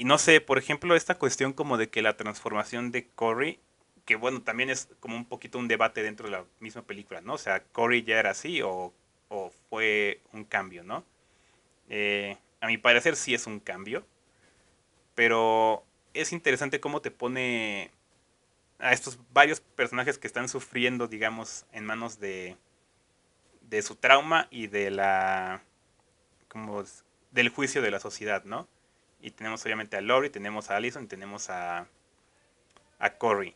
Y 0.00 0.04
no 0.04 0.16
sé, 0.16 0.40
por 0.40 0.58
ejemplo, 0.58 0.94
esta 0.94 1.16
cuestión 1.16 1.52
como 1.52 1.76
de 1.76 1.90
que 1.90 2.02
la 2.02 2.16
transformación 2.16 2.92
de 2.92 3.08
Corey 3.08 3.58
que 4.08 4.16
bueno, 4.16 4.40
también 4.40 4.70
es 4.70 4.88
como 5.00 5.16
un 5.16 5.26
poquito 5.26 5.58
un 5.58 5.68
debate 5.68 6.02
dentro 6.02 6.30
de 6.30 6.32
la 6.32 6.46
misma 6.60 6.80
película, 6.80 7.20
¿no? 7.20 7.34
O 7.34 7.38
sea, 7.38 7.62
Corey 7.62 8.04
ya 8.04 8.18
era 8.18 8.30
así 8.30 8.62
o, 8.62 8.94
fue 9.68 10.22
un 10.32 10.44
cambio, 10.44 10.82
¿no? 10.82 11.04
Eh, 11.90 12.38
a 12.62 12.68
mi 12.68 12.78
parecer 12.78 13.16
sí 13.16 13.34
es 13.34 13.46
un 13.46 13.60
cambio, 13.60 14.06
pero 15.14 15.84
es 16.14 16.32
interesante 16.32 16.80
cómo 16.80 17.02
te 17.02 17.10
pone 17.10 17.90
a 18.78 18.94
estos 18.94 19.18
varios 19.34 19.60
personajes 19.60 20.16
que 20.16 20.26
están 20.26 20.48
sufriendo, 20.48 21.06
digamos, 21.06 21.66
en 21.72 21.84
manos 21.84 22.18
de, 22.18 22.56
de 23.60 23.82
su 23.82 23.94
trauma 23.94 24.48
y 24.50 24.68
de 24.68 24.90
la, 24.90 25.62
como, 26.48 26.82
del 27.30 27.50
juicio 27.50 27.82
de 27.82 27.90
la 27.90 28.00
sociedad, 28.00 28.42
¿no? 28.44 28.68
Y 29.20 29.32
tenemos 29.32 29.62
obviamente 29.66 29.98
a 29.98 30.00
Lori, 30.00 30.30
tenemos 30.30 30.70
a 30.70 30.76
Allison 30.76 31.04
y 31.04 31.08
tenemos 31.08 31.50
a, 31.50 31.88
a 32.98 33.10
Corey. 33.18 33.54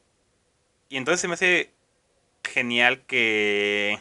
Y 0.93 0.99
entonces 0.99 1.23
se 1.23 1.29
me 1.29 1.33
hace 1.33 1.71
genial 2.45 3.01
que, 3.07 3.99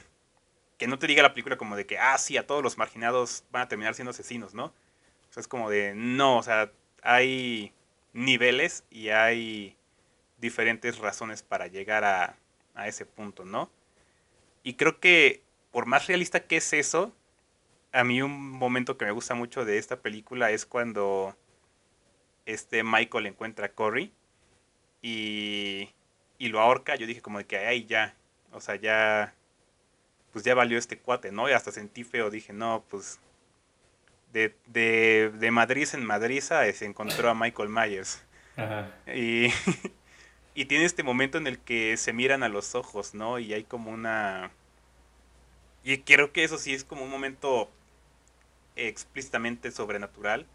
que 0.77 0.87
no 0.87 0.99
te 0.99 1.07
diga 1.07 1.23
la 1.23 1.33
película 1.33 1.57
como 1.57 1.77
de 1.77 1.85
que, 1.85 1.97
ah, 1.97 2.17
sí, 2.17 2.35
a 2.35 2.45
todos 2.45 2.61
los 2.61 2.77
marginados 2.77 3.45
van 3.49 3.61
a 3.61 3.69
terminar 3.69 3.95
siendo 3.95 4.09
asesinos, 4.09 4.53
¿no? 4.53 4.65
O 4.65 5.33
sea, 5.33 5.39
es 5.39 5.47
como 5.47 5.69
de, 5.69 5.93
no, 5.95 6.37
o 6.37 6.43
sea, 6.43 6.69
hay 7.01 7.71
niveles 8.11 8.83
y 8.89 9.07
hay 9.07 9.77
diferentes 10.41 10.97
razones 10.97 11.43
para 11.43 11.67
llegar 11.67 12.03
a, 12.03 12.35
a 12.75 12.89
ese 12.89 13.05
punto, 13.05 13.45
¿no? 13.45 13.71
Y 14.61 14.73
creo 14.73 14.99
que 14.99 15.43
por 15.71 15.85
más 15.85 16.07
realista 16.07 16.45
que 16.45 16.57
es 16.57 16.73
eso, 16.73 17.15
a 17.93 18.03
mí 18.03 18.21
un 18.21 18.51
momento 18.51 18.97
que 18.97 19.05
me 19.05 19.11
gusta 19.11 19.33
mucho 19.33 19.63
de 19.63 19.77
esta 19.77 20.01
película 20.01 20.51
es 20.51 20.65
cuando 20.65 21.37
este 22.45 22.83
Michael 22.83 23.27
encuentra 23.27 23.67
a 23.67 23.71
Corey 23.71 24.11
y, 25.01 25.87
y 26.41 26.49
lo 26.49 26.59
ahorca. 26.59 26.95
Yo 26.95 27.05
dije 27.05 27.21
como 27.21 27.37
de 27.37 27.45
que, 27.45 27.57
ay, 27.57 27.85
ya, 27.85 28.15
o 28.51 28.59
sea, 28.59 28.75
ya 28.75 29.35
pues 30.33 30.43
ya 30.43 30.55
valió 30.55 30.79
este 30.79 30.97
cuate, 30.97 31.31
¿no? 31.31 31.47
Y 31.47 31.51
hasta 31.51 31.71
sentí 31.71 32.03
feo, 32.03 32.31
dije, 32.31 32.51
no, 32.51 32.83
pues 32.89 33.19
de, 34.33 34.55
de, 34.65 35.31
de 35.35 35.51
Madrid 35.51 35.87
en 35.93 36.03
Madrid 36.03 36.41
se 36.41 36.85
encontró 36.85 37.29
a 37.29 37.35
Michael 37.35 37.69
Myers. 37.69 38.23
Ajá. 38.57 38.89
Y, 39.13 39.49
y 40.55 40.65
tiene 40.65 40.85
este 40.85 41.03
momento 41.03 41.37
en 41.37 41.45
el 41.45 41.59
que 41.59 41.95
se 41.95 42.11
miran 42.11 42.41
a 42.41 42.49
los 42.49 42.73
ojos, 42.73 43.13
¿no? 43.13 43.37
Y 43.37 43.53
hay 43.53 43.63
como 43.63 43.91
una... 43.91 44.49
Y 45.83 45.99
creo 45.99 46.31
que 46.31 46.43
eso 46.43 46.57
sí 46.57 46.73
es 46.73 46.83
como 46.83 47.03
un 47.03 47.11
momento 47.11 47.69
explícitamente 48.75 49.69
sobrenatural, 49.69 50.47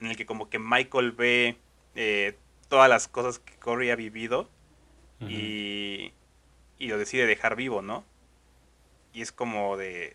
en 0.00 0.06
el 0.06 0.16
que 0.16 0.24
como 0.24 0.48
que 0.48 0.58
Michael 0.58 1.12
ve 1.12 1.58
eh, 1.96 2.34
todas 2.70 2.88
las 2.88 3.08
cosas 3.08 3.40
que 3.40 3.54
Corey 3.56 3.90
ha 3.90 3.96
vivido 3.96 4.48
y, 5.20 6.12
y 6.78 6.88
lo 6.88 6.98
decide 6.98 7.26
dejar 7.26 7.56
vivo, 7.56 7.82
¿no? 7.82 8.04
y 9.18 9.22
es 9.22 9.32
como 9.32 9.76
de, 9.76 10.14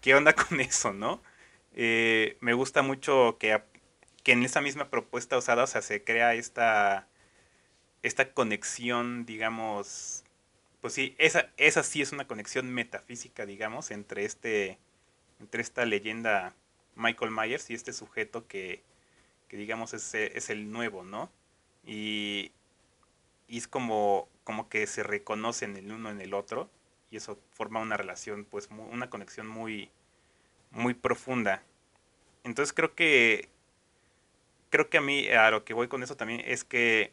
¿qué 0.00 0.14
onda 0.14 0.34
con 0.34 0.60
eso, 0.60 0.92
no? 0.92 1.22
Eh, 1.74 2.36
me 2.40 2.52
gusta 2.52 2.82
mucho 2.82 3.36
que, 3.38 3.62
que, 4.24 4.32
en 4.32 4.44
esa 4.44 4.60
misma 4.60 4.90
propuesta 4.90 5.38
usada, 5.38 5.66
se 5.66 6.02
crea 6.02 6.34
esta, 6.34 7.06
esta 8.02 8.32
conexión, 8.32 9.24
digamos, 9.24 10.24
pues 10.80 10.94
sí, 10.94 11.14
esa, 11.18 11.50
esa 11.58 11.82
sí 11.84 12.02
es 12.02 12.12
una 12.12 12.26
conexión 12.26 12.70
metafísica, 12.70 13.46
digamos, 13.46 13.90
entre, 13.92 14.24
este, 14.24 14.78
entre 15.38 15.62
esta 15.62 15.84
leyenda 15.84 16.54
Michael 16.96 17.30
Myers 17.30 17.70
y 17.70 17.74
este 17.74 17.92
sujeto 17.92 18.48
que, 18.48 18.82
que 19.48 19.56
digamos, 19.56 19.94
es, 19.94 20.14
es 20.14 20.50
el 20.50 20.72
nuevo, 20.72 21.04
¿no? 21.04 21.30
Y, 21.86 22.52
y 23.50 23.58
es 23.58 23.66
como, 23.66 24.28
como 24.44 24.68
que 24.68 24.86
se 24.86 25.02
reconocen 25.02 25.76
el 25.76 25.90
uno 25.90 26.08
en 26.08 26.20
el 26.20 26.34
otro 26.34 26.70
y 27.10 27.16
eso 27.16 27.36
forma 27.50 27.80
una 27.80 27.96
relación, 27.96 28.44
pues 28.44 28.68
una 28.70 29.10
conexión 29.10 29.48
muy, 29.48 29.90
muy 30.70 30.94
profunda. 30.94 31.64
Entonces 32.44 32.72
creo 32.72 32.94
que, 32.94 33.48
creo 34.70 34.88
que 34.88 34.98
a 34.98 35.00
mí, 35.00 35.28
a 35.30 35.50
lo 35.50 35.64
que 35.64 35.74
voy 35.74 35.88
con 35.88 36.04
eso 36.04 36.16
también 36.16 36.42
es 36.46 36.62
que 36.62 37.12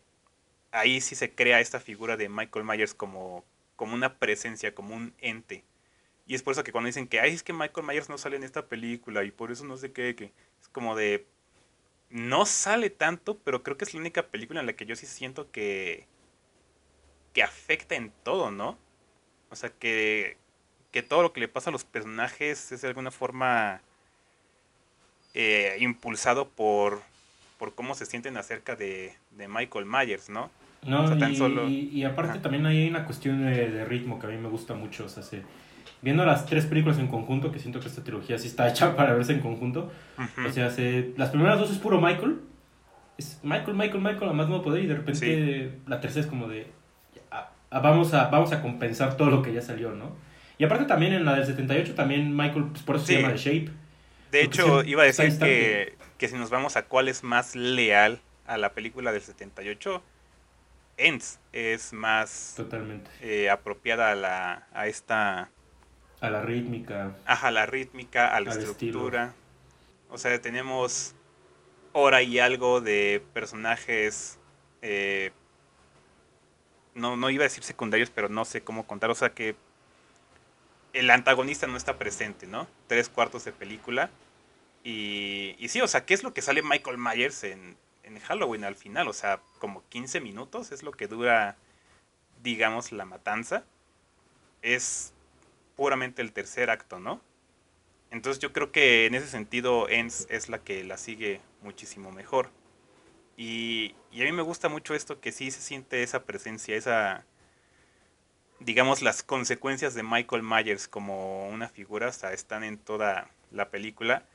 ahí 0.71 1.01
sí 1.01 1.15
se 1.15 1.31
crea 1.31 1.59
esta 1.59 1.79
figura 1.79 2.17
de 2.17 2.29
Michael 2.29 2.65
Myers 2.65 2.93
como, 2.93 3.43
como 3.75 3.95
una 3.95 4.19
presencia, 4.19 4.75
como 4.75 4.95
un 4.95 5.15
ente. 5.17 5.63
Y 6.27 6.35
es 6.35 6.43
por 6.43 6.51
eso 6.51 6.63
que 6.63 6.71
cuando 6.71 6.85
dicen 6.85 7.07
que, 7.07 7.19
ay, 7.19 7.33
es 7.33 7.41
que 7.41 7.53
Michael 7.53 7.87
Myers 7.87 8.09
no 8.09 8.19
sale 8.19 8.35
en 8.35 8.43
esta 8.43 8.67
película 8.67 9.23
y 9.23 9.31
por 9.31 9.51
eso 9.51 9.65
no 9.65 9.75
sé 9.75 9.91
qué, 9.91 10.15
que 10.15 10.25
es 10.61 10.67
como 10.71 10.95
de, 10.95 11.25
no 12.11 12.45
sale 12.45 12.91
tanto, 12.91 13.39
pero 13.39 13.63
creo 13.63 13.75
que 13.75 13.85
es 13.85 13.93
la 13.95 14.01
única 14.01 14.27
película 14.27 14.59
en 14.59 14.67
la 14.67 14.73
que 14.73 14.85
yo 14.85 14.95
sí 14.95 15.07
siento 15.07 15.49
que, 15.51 16.05
que 17.37 17.43
afecta 17.43 17.93
en 17.93 18.11
todo, 18.23 18.49
¿no? 18.49 18.79
O 19.51 19.55
sea, 19.55 19.69
que, 19.69 20.37
que 20.91 21.03
todo 21.03 21.21
lo 21.21 21.33
que 21.33 21.39
le 21.39 21.47
pasa 21.47 21.69
a 21.69 21.71
los 21.71 21.83
personajes 21.83 22.71
es 22.71 22.81
de 22.81 22.87
alguna 22.87 23.11
forma 23.11 23.81
eh, 25.35 25.77
impulsado 25.79 26.49
por, 26.49 27.03
por 27.59 27.75
cómo 27.75 27.93
se 27.93 28.07
sienten 28.07 28.37
acerca 28.37 28.75
de, 28.75 29.13
de 29.29 29.47
Michael 29.47 29.85
Myers, 29.85 30.29
¿no? 30.29 30.49
No, 30.81 31.05
y, 31.69 31.91
y, 31.93 32.05
aparte 32.05 32.39
también 32.39 32.65
hay 32.65 32.89
una 32.89 33.05
cuestión 33.05 33.45
de, 33.45 33.85
ritmo 33.85 34.17
que 34.17 34.25
a 34.25 34.29
mí 34.31 34.37
me 34.37 34.49
gusta 34.49 34.73
mucho. 34.73 35.05
O 35.05 35.07
sea, 35.07 35.21
viendo 36.01 36.25
las 36.25 36.47
tres 36.47 36.65
películas 36.65 36.97
en 36.97 37.07
conjunto, 37.07 37.51
que 37.51 37.59
siento 37.59 37.79
que 37.79 37.87
esta 37.87 38.03
trilogía 38.03 38.39
sí 38.39 38.47
está 38.47 38.67
hecha 38.71 38.95
para 38.95 39.13
verse 39.13 39.33
en 39.33 39.41
conjunto. 39.41 39.91
O 40.43 40.51
sea, 40.51 40.73
las 41.17 41.29
primeras 41.29 41.59
dos 41.59 41.69
es 41.69 41.77
puro 41.77 42.01
Michael. 42.01 42.39
Es 43.15 43.39
Michael, 43.43 43.77
Michael, 43.77 44.01
Michael, 44.01 44.31
a 44.31 44.33
más 44.33 44.49
no 44.49 44.63
poder. 44.63 44.83
Y 44.83 44.87
de 44.87 44.95
repente 44.95 45.79
la 45.85 46.01
tercera 46.01 46.25
es 46.25 46.27
como 46.31 46.47
de 46.47 46.75
vamos 47.71 48.13
a, 48.13 48.27
vamos 48.29 48.51
a 48.51 48.61
compensar 48.61 49.17
todo 49.17 49.29
lo 49.29 49.41
que 49.41 49.53
ya 49.53 49.61
salió, 49.61 49.91
¿no? 49.91 50.15
Y 50.57 50.63
aparte 50.63 50.85
también 50.85 51.13
en 51.13 51.25
la 51.25 51.35
del 51.35 51.45
78 51.45 51.95
también 51.95 52.35
Michael, 52.35 52.65
pues 52.71 52.83
por 52.83 52.95
eso 52.95 53.05
se 53.05 53.21
llama 53.21 53.33
The 53.33 53.37
Shape. 53.37 53.71
De 54.31 54.41
hecho, 54.41 54.83
iba 54.83 55.03
a 55.03 55.05
decir 55.05 55.37
que, 55.37 55.95
que, 56.17 56.27
si 56.27 56.35
nos 56.35 56.49
vamos 56.49 56.75
a 56.75 56.85
cuál 56.85 57.07
es 57.07 57.23
más 57.23 57.55
leal 57.55 58.19
a 58.45 58.57
la 58.57 58.73
película 58.73 59.11
del 59.11 59.21
78, 59.21 60.01
Ends 60.97 61.39
es 61.53 61.93
más 61.93 62.53
Totalmente. 62.57 63.09
Eh, 63.21 63.49
apropiada 63.49 64.11
a, 64.11 64.15
la, 64.15 64.67
a 64.73 64.87
esta... 64.87 65.51
A 66.19 66.29
la 66.29 66.41
rítmica. 66.41 67.15
Ajá, 67.25 67.49
a 67.49 67.51
la 67.51 67.67
rítmica, 67.67 68.35
a 68.35 68.41
la 68.41 68.51
estructura. 68.51 69.33
O 70.09 70.17
sea, 70.17 70.41
tenemos 70.41 71.15
hora 71.93 72.23
y 72.23 72.39
algo 72.39 72.81
de 72.81 73.23
personajes 73.33 74.39
eh, 74.81 75.31
no, 76.97 77.15
no 77.15 77.29
iba 77.29 77.43
a 77.43 77.49
decir 77.49 77.63
secundarios, 77.63 78.09
pero 78.09 78.27
no 78.27 78.43
sé 78.43 78.61
cómo 78.61 78.85
contar. 78.85 79.09
O 79.09 79.15
sea 79.15 79.29
que 79.29 79.55
el 80.93 81.09
antagonista 81.09 81.67
no 81.67 81.77
está 81.77 81.97
presente, 81.97 82.47
¿no? 82.47 82.67
Tres 82.87 83.07
cuartos 83.07 83.45
de 83.45 83.53
película. 83.53 84.09
Y, 84.83 85.55
y 85.59 85.69
sí, 85.69 85.81
o 85.81 85.87
sea, 85.87 86.05
¿qué 86.05 86.13
es 86.13 86.23
lo 86.23 86.33
que 86.33 86.41
sale 86.41 86.61
Michael 86.63 86.97
Myers 86.97 87.43
en, 87.43 87.77
en 88.03 88.19
Halloween 88.19 88.63
al 88.63 88.75
final? 88.75 89.07
O 89.07 89.13
sea, 89.13 89.41
como 89.59 89.83
15 89.89 90.21
minutos 90.21 90.71
es 90.71 90.83
lo 90.83 90.91
que 90.91 91.07
dura, 91.07 91.55
digamos, 92.41 92.91
la 92.91 93.05
matanza. 93.05 93.63
Es 94.61 95.13
puramente 95.75 96.21
el 96.21 96.33
tercer 96.33 96.69
acto, 96.69 96.99
¿no? 96.99 97.21
Entonces 98.09 98.41
yo 98.41 98.53
creo 98.53 98.71
que 98.71 99.05
en 99.05 99.15
ese 99.15 99.27
sentido 99.27 99.89
Ens 99.89 100.27
es 100.29 100.49
la 100.49 100.59
que 100.59 100.83
la 100.83 100.97
sigue 100.97 101.41
muchísimo 101.61 102.11
mejor. 102.11 102.49
Y, 103.37 103.95
a 104.13 104.23
mí 104.23 104.31
me 104.31 104.41
gusta 104.41 104.67
mucho 104.67 104.95
esto 104.95 105.21
que 105.21 105.31
sí 105.31 105.51
se 105.51 105.61
siente 105.61 106.01
esa 106.01 106.23
presencia, 106.23 106.75
esa, 106.75 107.23
digamos, 108.59 109.03
las 109.03 109.21
consecuencias 109.21 109.93
de 109.93 110.01
Michael 110.01 110.41
Myers 110.41 110.87
como 110.87 111.47
una 111.47 111.69
figura, 111.69 112.07
o 112.07 112.11
sea, 112.11 112.33
están 112.33 112.63
en 112.63 112.79
toda 112.79 113.29
la 113.51 113.69
película. 113.69 114.25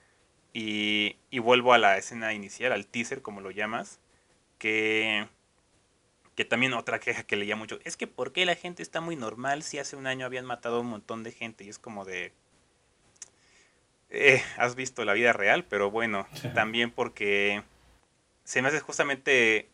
Y, 0.54 1.16
y 1.30 1.40
vuelvo 1.40 1.72
a 1.72 1.78
la 1.78 1.96
escena 1.98 2.32
inicial, 2.32 2.72
al 2.72 2.86
teaser, 2.86 3.22
como 3.22 3.40
lo 3.40 3.50
llamas, 3.50 3.98
que, 4.58 5.26
que 6.36 6.44
también 6.44 6.74
otra 6.74 7.00
queja 7.00 7.24
que 7.24 7.36
leía 7.36 7.56
mucho, 7.56 7.80
es 7.84 7.96
que 7.96 8.06
¿por 8.06 8.32
qué 8.32 8.46
la 8.46 8.54
gente 8.54 8.82
está 8.82 9.00
muy 9.00 9.16
normal 9.16 9.62
si 9.62 9.78
hace 9.78 9.96
un 9.96 10.06
año 10.06 10.26
habían 10.26 10.44
matado 10.44 10.76
a 10.76 10.80
un 10.80 10.88
montón 10.88 11.24
de 11.24 11.32
gente? 11.32 11.64
Y 11.64 11.68
es 11.68 11.78
como 11.78 12.04
de... 12.04 12.32
Eh, 14.10 14.42
has 14.58 14.74
visto 14.76 15.04
la 15.06 15.14
vida 15.14 15.32
real, 15.32 15.64
pero 15.64 15.90
bueno, 15.90 16.28
también 16.54 16.90
porque 16.90 17.62
se 18.52 18.60
me 18.60 18.68
hace 18.68 18.80
justamente 18.80 19.70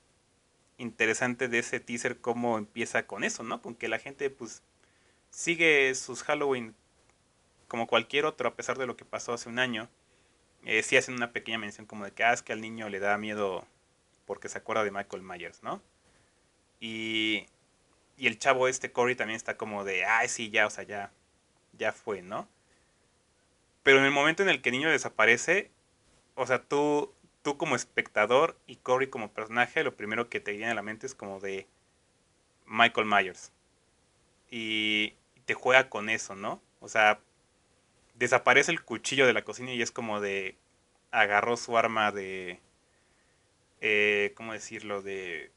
interesante 0.76 1.49
de 1.49 1.59
ese 1.59 1.81
teaser 1.81 2.20
cómo 2.20 2.59
empieza 2.59 3.09
con 3.09 3.24
eso, 3.24 3.43
¿no? 3.43 3.61
Con 3.61 3.74
que 3.74 3.89
la 3.89 3.99
gente 3.99 4.31
pues 4.31 4.62
sigue 5.31 5.93
sus 5.97 6.22
Halloween 6.22 6.76
como 7.66 7.89
cualquier 7.89 8.24
otro 8.24 8.49
a 8.49 8.55
pesar 8.55 8.79
de 8.79 8.87
lo 8.87 8.97
que 8.97 9.05
pasó 9.05 9.33
hace 9.33 9.49
un 9.49 9.59
año. 9.59 9.89
Eh, 10.62 10.85
sí 10.85 10.97
hacen 10.97 11.16
una 11.16 11.33
pequeña 11.33 11.59
mención 11.59 11.89
como 11.89 12.05
de 12.05 12.12
que, 12.12 12.22
ah, 12.22 12.33
es 12.33 12.43
que 12.43 12.53
al 12.53 12.61
niño 12.61 12.89
le 12.89 13.01
da 13.01 13.18
miedo 13.18 13.66
porque 14.26 14.49
se 14.49 14.59
acuerda 14.59 14.85
de 14.85 14.93
Michael 14.93 15.24
Myers, 15.24 15.61
¿no? 15.64 15.83
Y, 16.79 17.47
y 18.16 18.29
el 18.29 18.39
chavo 18.39 18.68
este, 18.68 18.93
Corey, 18.93 19.16
también 19.16 19.39
está 19.39 19.57
como 19.57 19.83
de, 19.83 20.05
ah, 20.05 20.29
sí, 20.29 20.51
ya, 20.51 20.68
o 20.68 20.70
sea, 20.70 20.85
ya, 20.85 21.11
ya 21.72 21.91
fue, 21.91 22.22
¿no? 22.22 22.47
Pero 23.83 23.99
en 23.99 24.05
el 24.05 24.12
momento 24.12 24.45
en 24.45 24.51
el 24.51 24.62
que 24.62 24.68
el 24.68 24.76
niño 24.76 24.89
desaparece, 24.89 25.72
o 26.37 26.47
sea, 26.47 26.62
tú 26.62 27.12
tú 27.49 27.57
como 27.57 27.76
espectador 27.76 28.59
y 28.66 28.76
Corey 28.76 29.09
como 29.09 29.32
personaje, 29.32 29.82
lo 29.82 29.96
primero 29.96 30.28
que 30.28 30.38
te 30.38 30.51
viene 30.53 30.70
a 30.70 30.74
la 30.74 30.82
mente 30.82 31.07
es 31.07 31.14
como 31.14 31.40
de 31.40 31.66
Michael 32.66 33.07
Myers. 33.07 33.53
Y 34.51 35.14
te 35.46 35.55
juega 35.55 35.88
con 35.88 36.11
eso, 36.11 36.34
¿no? 36.34 36.61
O 36.80 36.88
sea, 36.88 37.20
desaparece 38.16 38.70
el 38.70 38.82
cuchillo 38.82 39.26
de 39.26 39.32
la 39.32 39.44
cocina 39.44 39.72
y 39.72 39.80
es 39.80 39.90
como 39.90 40.20
de 40.20 40.57
agarró 41.11 41.57
su 41.57 41.78
arma 41.78 42.12
de 42.12 42.61
eh, 43.80 44.34
¿cómo 44.36 44.53
decirlo? 44.53 45.01
de 45.01 45.51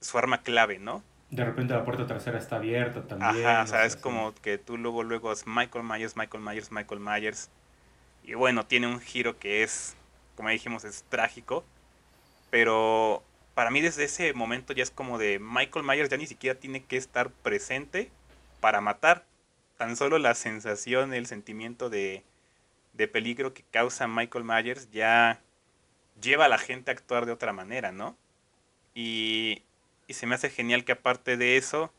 su 0.00 0.16
arma 0.16 0.40
clave, 0.40 0.78
¿no? 0.78 1.02
De 1.28 1.44
repente 1.44 1.74
la 1.74 1.84
puerta 1.84 2.06
trasera 2.06 2.38
está 2.38 2.56
abierta 2.56 3.06
también. 3.06 3.46
Ajá, 3.46 3.64
o 3.64 3.66
sea, 3.66 3.84
es 3.84 3.96
como 3.96 4.34
que 4.36 4.56
tú 4.56 4.78
luego 4.78 5.02
luego 5.02 5.30
es 5.30 5.46
Michael 5.46 5.84
Myers, 5.84 6.16
Michael 6.16 6.42
Myers, 6.42 6.72
Michael 6.72 7.00
Myers. 7.00 7.50
Y 8.24 8.32
bueno, 8.32 8.64
tiene 8.64 8.86
un 8.86 9.00
giro 9.00 9.38
que 9.38 9.62
es 9.62 9.94
como 10.38 10.50
dijimos, 10.50 10.84
es 10.84 11.02
trágico. 11.08 11.64
Pero 12.48 13.24
para 13.54 13.70
mí 13.70 13.80
desde 13.80 14.04
ese 14.04 14.32
momento 14.34 14.72
ya 14.72 14.84
es 14.84 14.92
como 14.92 15.18
de 15.18 15.40
Michael 15.40 15.84
Myers 15.84 16.08
ya 16.08 16.16
ni 16.16 16.28
siquiera 16.28 16.60
tiene 16.60 16.84
que 16.84 16.96
estar 16.96 17.30
presente 17.30 18.12
para 18.60 18.80
matar. 18.80 19.24
tan 19.78 19.96
solo 19.96 20.18
la 20.18 20.34
sensación, 20.34 21.12
el 21.12 21.26
sentimiento 21.26 21.90
de, 21.90 22.22
de 22.92 23.08
peligro 23.08 23.52
que 23.52 23.64
causa 23.64 24.06
Michael 24.06 24.44
Myers 24.44 24.90
ya 24.92 25.40
lleva 26.20 26.44
a 26.44 26.48
la 26.48 26.58
gente 26.58 26.90
a 26.90 26.94
actuar 26.94 27.26
de 27.26 27.32
otra 27.32 27.52
manera, 27.52 27.90
¿no? 27.90 28.16
Y, 28.94 29.62
y 30.06 30.14
se 30.14 30.26
me 30.26 30.36
hace 30.36 30.50
genial 30.50 30.84
que 30.84 30.92
aparte 30.92 31.36
de 31.36 31.56
eso, 31.56 31.92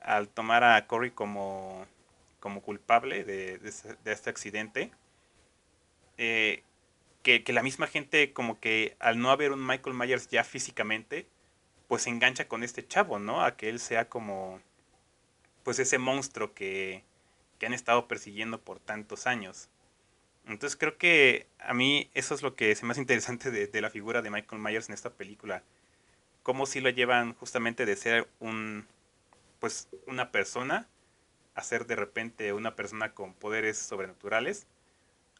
al 0.00 0.28
tomar 0.28 0.64
a 0.64 0.86
Corey 0.86 1.10
como, 1.10 1.86
como 2.40 2.62
culpable 2.62 3.24
de, 3.24 3.58
de, 3.58 4.12
este 4.12 4.30
accidente, 4.30 4.90
eh, 6.18 6.62
que, 7.24 7.42
que, 7.42 7.52
la 7.52 7.64
misma 7.64 7.88
gente 7.88 8.32
como 8.32 8.60
que 8.60 8.96
al 9.00 9.18
no 9.18 9.30
haber 9.30 9.50
un 9.50 9.66
Michael 9.66 9.96
Myers 9.96 10.28
ya 10.28 10.44
físicamente, 10.44 11.26
pues 11.88 12.02
se 12.02 12.10
engancha 12.10 12.46
con 12.48 12.62
este 12.62 12.86
chavo, 12.86 13.18
¿no? 13.18 13.42
A 13.44 13.56
que 13.56 13.68
él 13.68 13.80
sea 13.80 14.08
como, 14.08 14.60
pues 15.64 15.78
ese 15.80 15.98
monstruo 15.98 16.54
que, 16.54 17.02
que 17.58 17.66
han 17.66 17.74
estado 17.74 18.06
persiguiendo 18.06 18.60
por 18.60 18.78
tantos 18.78 19.26
años. 19.26 19.68
Entonces 20.46 20.76
creo 20.76 20.98
que 20.98 21.48
a 21.58 21.74
mí 21.74 22.10
eso 22.14 22.34
es 22.34 22.42
lo 22.42 22.54
que 22.54 22.70
es 22.70 22.82
más 22.82 22.98
interesante 22.98 23.50
de, 23.50 23.66
de, 23.66 23.80
la 23.80 23.90
figura 23.90 24.22
de 24.22 24.30
Michael 24.30 24.62
Myers 24.62 24.88
en 24.88 24.94
esta 24.94 25.10
película. 25.10 25.62
Cómo 26.42 26.66
si 26.66 26.80
lo 26.80 26.90
llevan 26.90 27.34
justamente 27.34 27.86
de 27.86 27.96
ser 27.96 28.28
un, 28.40 28.86
pues 29.60 29.88
una 30.06 30.30
persona 30.30 30.86
a 31.54 31.62
ser 31.62 31.86
de 31.86 31.96
repente 31.96 32.52
una 32.52 32.76
persona 32.76 33.14
con 33.14 33.32
poderes 33.34 33.78
sobrenaturales 33.78 34.66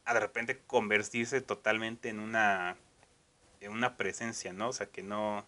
a 0.05 0.15
de 0.15 0.21
repente 0.21 0.61
convertirse 0.67 1.41
totalmente 1.41 2.09
en 2.09 2.21
una 2.21 2.77
en 3.61 3.73
una 3.73 3.97
presencia, 3.97 4.53
¿no? 4.53 4.69
O 4.69 4.73
sea, 4.73 4.87
que 4.87 5.03
no 5.03 5.47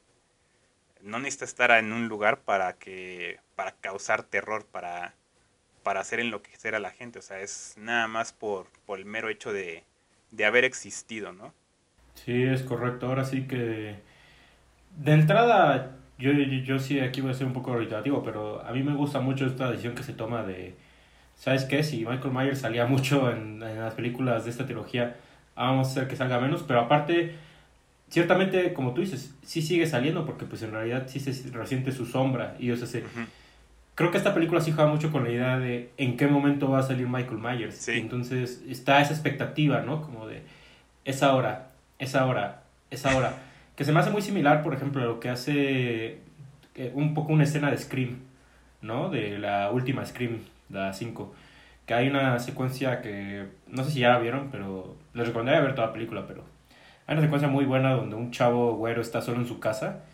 no 1.03 1.19
necesita 1.19 1.45
estar 1.45 1.71
en 1.73 1.93
un 1.93 2.09
lugar 2.09 2.41
para 2.41 2.75
que 2.75 3.39
para 3.55 3.73
causar 3.73 4.23
terror, 4.25 4.67
para 4.67 5.15
para 5.83 6.01
hacer 6.01 6.21
enloquecer 6.21 6.75
a 6.75 6.81
la 6.81 6.91
gente, 6.91 7.21
o 7.21 7.23
sea, 7.23 7.41
es 7.41 7.75
nada 7.79 8.09
más 8.09 8.33
por, 8.33 8.67
por 8.87 8.99
el 8.99 9.05
mero 9.05 9.29
hecho 9.29 9.53
de, 9.53 9.85
de 10.33 10.45
haber 10.45 10.65
existido, 10.65 11.33
¿no? 11.33 11.55
Sí, 12.15 12.43
es 12.43 12.63
correcto. 12.63 13.07
Ahora 13.07 13.25
sí 13.25 13.47
que 13.47 13.97
de 14.97 15.13
entrada 15.13 15.97
yo, 16.19 16.33
yo, 16.33 16.79
sí 16.79 17.01
aquí 17.01 17.21
voy 17.21 17.31
a 17.33 17.35
ser 17.35 17.47
un 17.47 17.53
poco 17.53 17.75
reiterativo, 17.77 18.23
pero 18.23 18.63
a 18.63 18.73
mí 18.73 18.83
me 18.83 18.95
gusta 18.95 19.21
mucho 19.21 19.47
esta 19.47 19.71
decisión 19.71 19.95
que 19.95 20.03
se 20.03 20.15
toma 20.15 20.43
de, 20.43 20.75
¿sabes 21.37 21.65
qué? 21.65 21.83
Si 21.83 22.05
Michael 22.05 22.35
Myers 22.35 22.61
salía 22.61 22.87
mucho 22.87 23.31
en, 23.31 23.63
en 23.63 23.81
las 23.81 23.95
películas 23.95 24.45
de 24.45 24.51
esta 24.51 24.67
trilogía, 24.67 25.17
vamos 25.55 25.89
a 25.89 25.91
hacer 25.91 26.09
que 26.09 26.17
salga 26.17 26.41
menos, 26.41 26.63
pero 26.63 26.81
aparte, 26.81 27.35
ciertamente, 28.11 28.73
como 28.73 28.93
tú 28.93 29.01
dices, 29.01 29.35
sí 29.43 29.63
sigue 29.63 29.87
saliendo 29.87 30.27
porque 30.27 30.45
pues 30.45 30.63
en 30.63 30.73
realidad 30.73 31.05
sí 31.09 31.21
se 31.21 31.51
resiente 31.51 31.93
su 31.93 32.07
sombra 32.07 32.57
y 32.59 32.71
o 32.71 32.77
sea, 32.77 32.87
se, 32.87 33.05
creo 33.95 34.11
que 34.11 34.19
esta 34.19 34.35
película 34.35 34.61
sí 34.61 34.73
juega 34.73 34.91
mucho 34.91 35.11
con 35.11 35.25
la 35.25 35.31
idea 35.31 35.59
de 35.59 35.91
en 35.97 36.17
qué 36.17 36.27
momento 36.27 36.71
va 36.71 36.81
a 36.81 36.83
salir 36.83 37.09
Michael 37.09 37.39
Myers. 37.39 37.77
Sí. 37.77 37.93
Entonces 37.93 38.63
está 38.69 39.01
esa 39.01 39.13
expectativa, 39.13 39.81
¿no? 39.81 40.03
Como 40.03 40.27
de 40.27 40.43
esa 41.05 41.35
hora, 41.35 41.71
esa 41.99 42.27
hora, 42.27 42.63
esa 42.91 43.17
hora 43.17 43.35
que 43.77 43.85
se 43.85 43.93
me 43.93 44.01
hace 44.01 44.11
muy 44.11 44.23
similar, 44.23 44.63
por 44.63 44.75
ejemplo, 44.75 45.03
a 45.03 45.05
lo 45.05 45.21
que 45.21 45.29
hace 45.29 46.19
eh, 46.75 46.93
un 46.95 47.15
poco 47.15 47.33
una 47.33 47.45
escena 47.45 47.71
de 47.71 47.77
Scream, 47.77 48.17
¿no? 48.81 49.11
De 49.11 49.39
la 49.39 49.71
última 49.71 50.05
Scream, 50.05 50.41
la 50.71 50.93
5. 50.93 51.35
Que 51.87 51.95
hay 51.95 52.09
una 52.09 52.39
secuencia 52.39 53.01
que, 53.01 53.47
no 53.69 53.85
sé 53.85 53.93
si 53.93 54.01
ya 54.01 54.11
la 54.11 54.19
vieron, 54.19 54.49
pero 54.51 54.97
les 55.15 55.27
recomendaría 55.27 55.61
ver 55.61 55.75
toda 55.75 55.89
la 55.89 55.93
película, 55.93 56.27
pero 56.27 56.45
hay 57.07 57.15
una 57.15 57.23
secuencia 57.23 57.49
muy 57.49 57.65
buena 57.65 57.93
donde 57.93 58.17
un 58.17 58.33
chavo 58.33 58.75
güero 58.75 59.01
está 59.01 59.21
solo 59.21 59.41
en 59.41 59.47
su 59.47 59.61
casa 59.61 60.05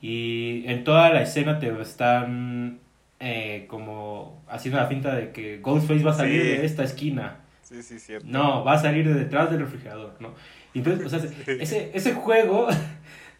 y 0.00 0.64
en 0.66 0.84
toda 0.84 1.10
la 1.10 1.22
escena 1.22 1.58
te 1.58 1.68
están 1.80 2.80
eh, 3.18 3.64
como 3.68 4.42
haciendo 4.48 4.78
la 4.78 4.86
finta 4.86 5.14
de 5.14 5.32
que 5.32 5.58
Ghostface 5.58 6.04
va 6.04 6.10
a 6.10 6.14
salir 6.14 6.42
de 6.42 6.66
esta 6.66 6.84
esquina. 6.84 7.38
Sí, 7.62 7.82
sí, 7.82 7.98
cierto. 7.98 8.26
No, 8.28 8.62
va 8.62 8.74
a 8.74 8.78
salir 8.78 9.08
de 9.08 9.14
detrás 9.14 9.50
del 9.50 9.60
refrigerador, 9.60 10.14
¿no? 10.20 10.34
entonces, 10.74 11.06
o 11.06 11.08
sea, 11.08 11.20
ese, 11.60 11.90
ese 11.94 12.12
juego 12.12 12.68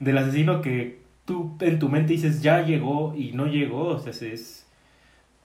del 0.01 0.17
asesino 0.17 0.63
que 0.63 1.01
tú 1.27 1.57
en 1.61 1.79
tu 1.79 1.91
mente 1.91 2.15
dices 2.15 2.41
ya 2.41 2.63
llegó 2.63 3.15
y 3.15 3.33
no 3.33 3.47
llegó, 3.47 3.89
o 3.89 3.99
sea, 3.99 4.13
es, 4.13 4.56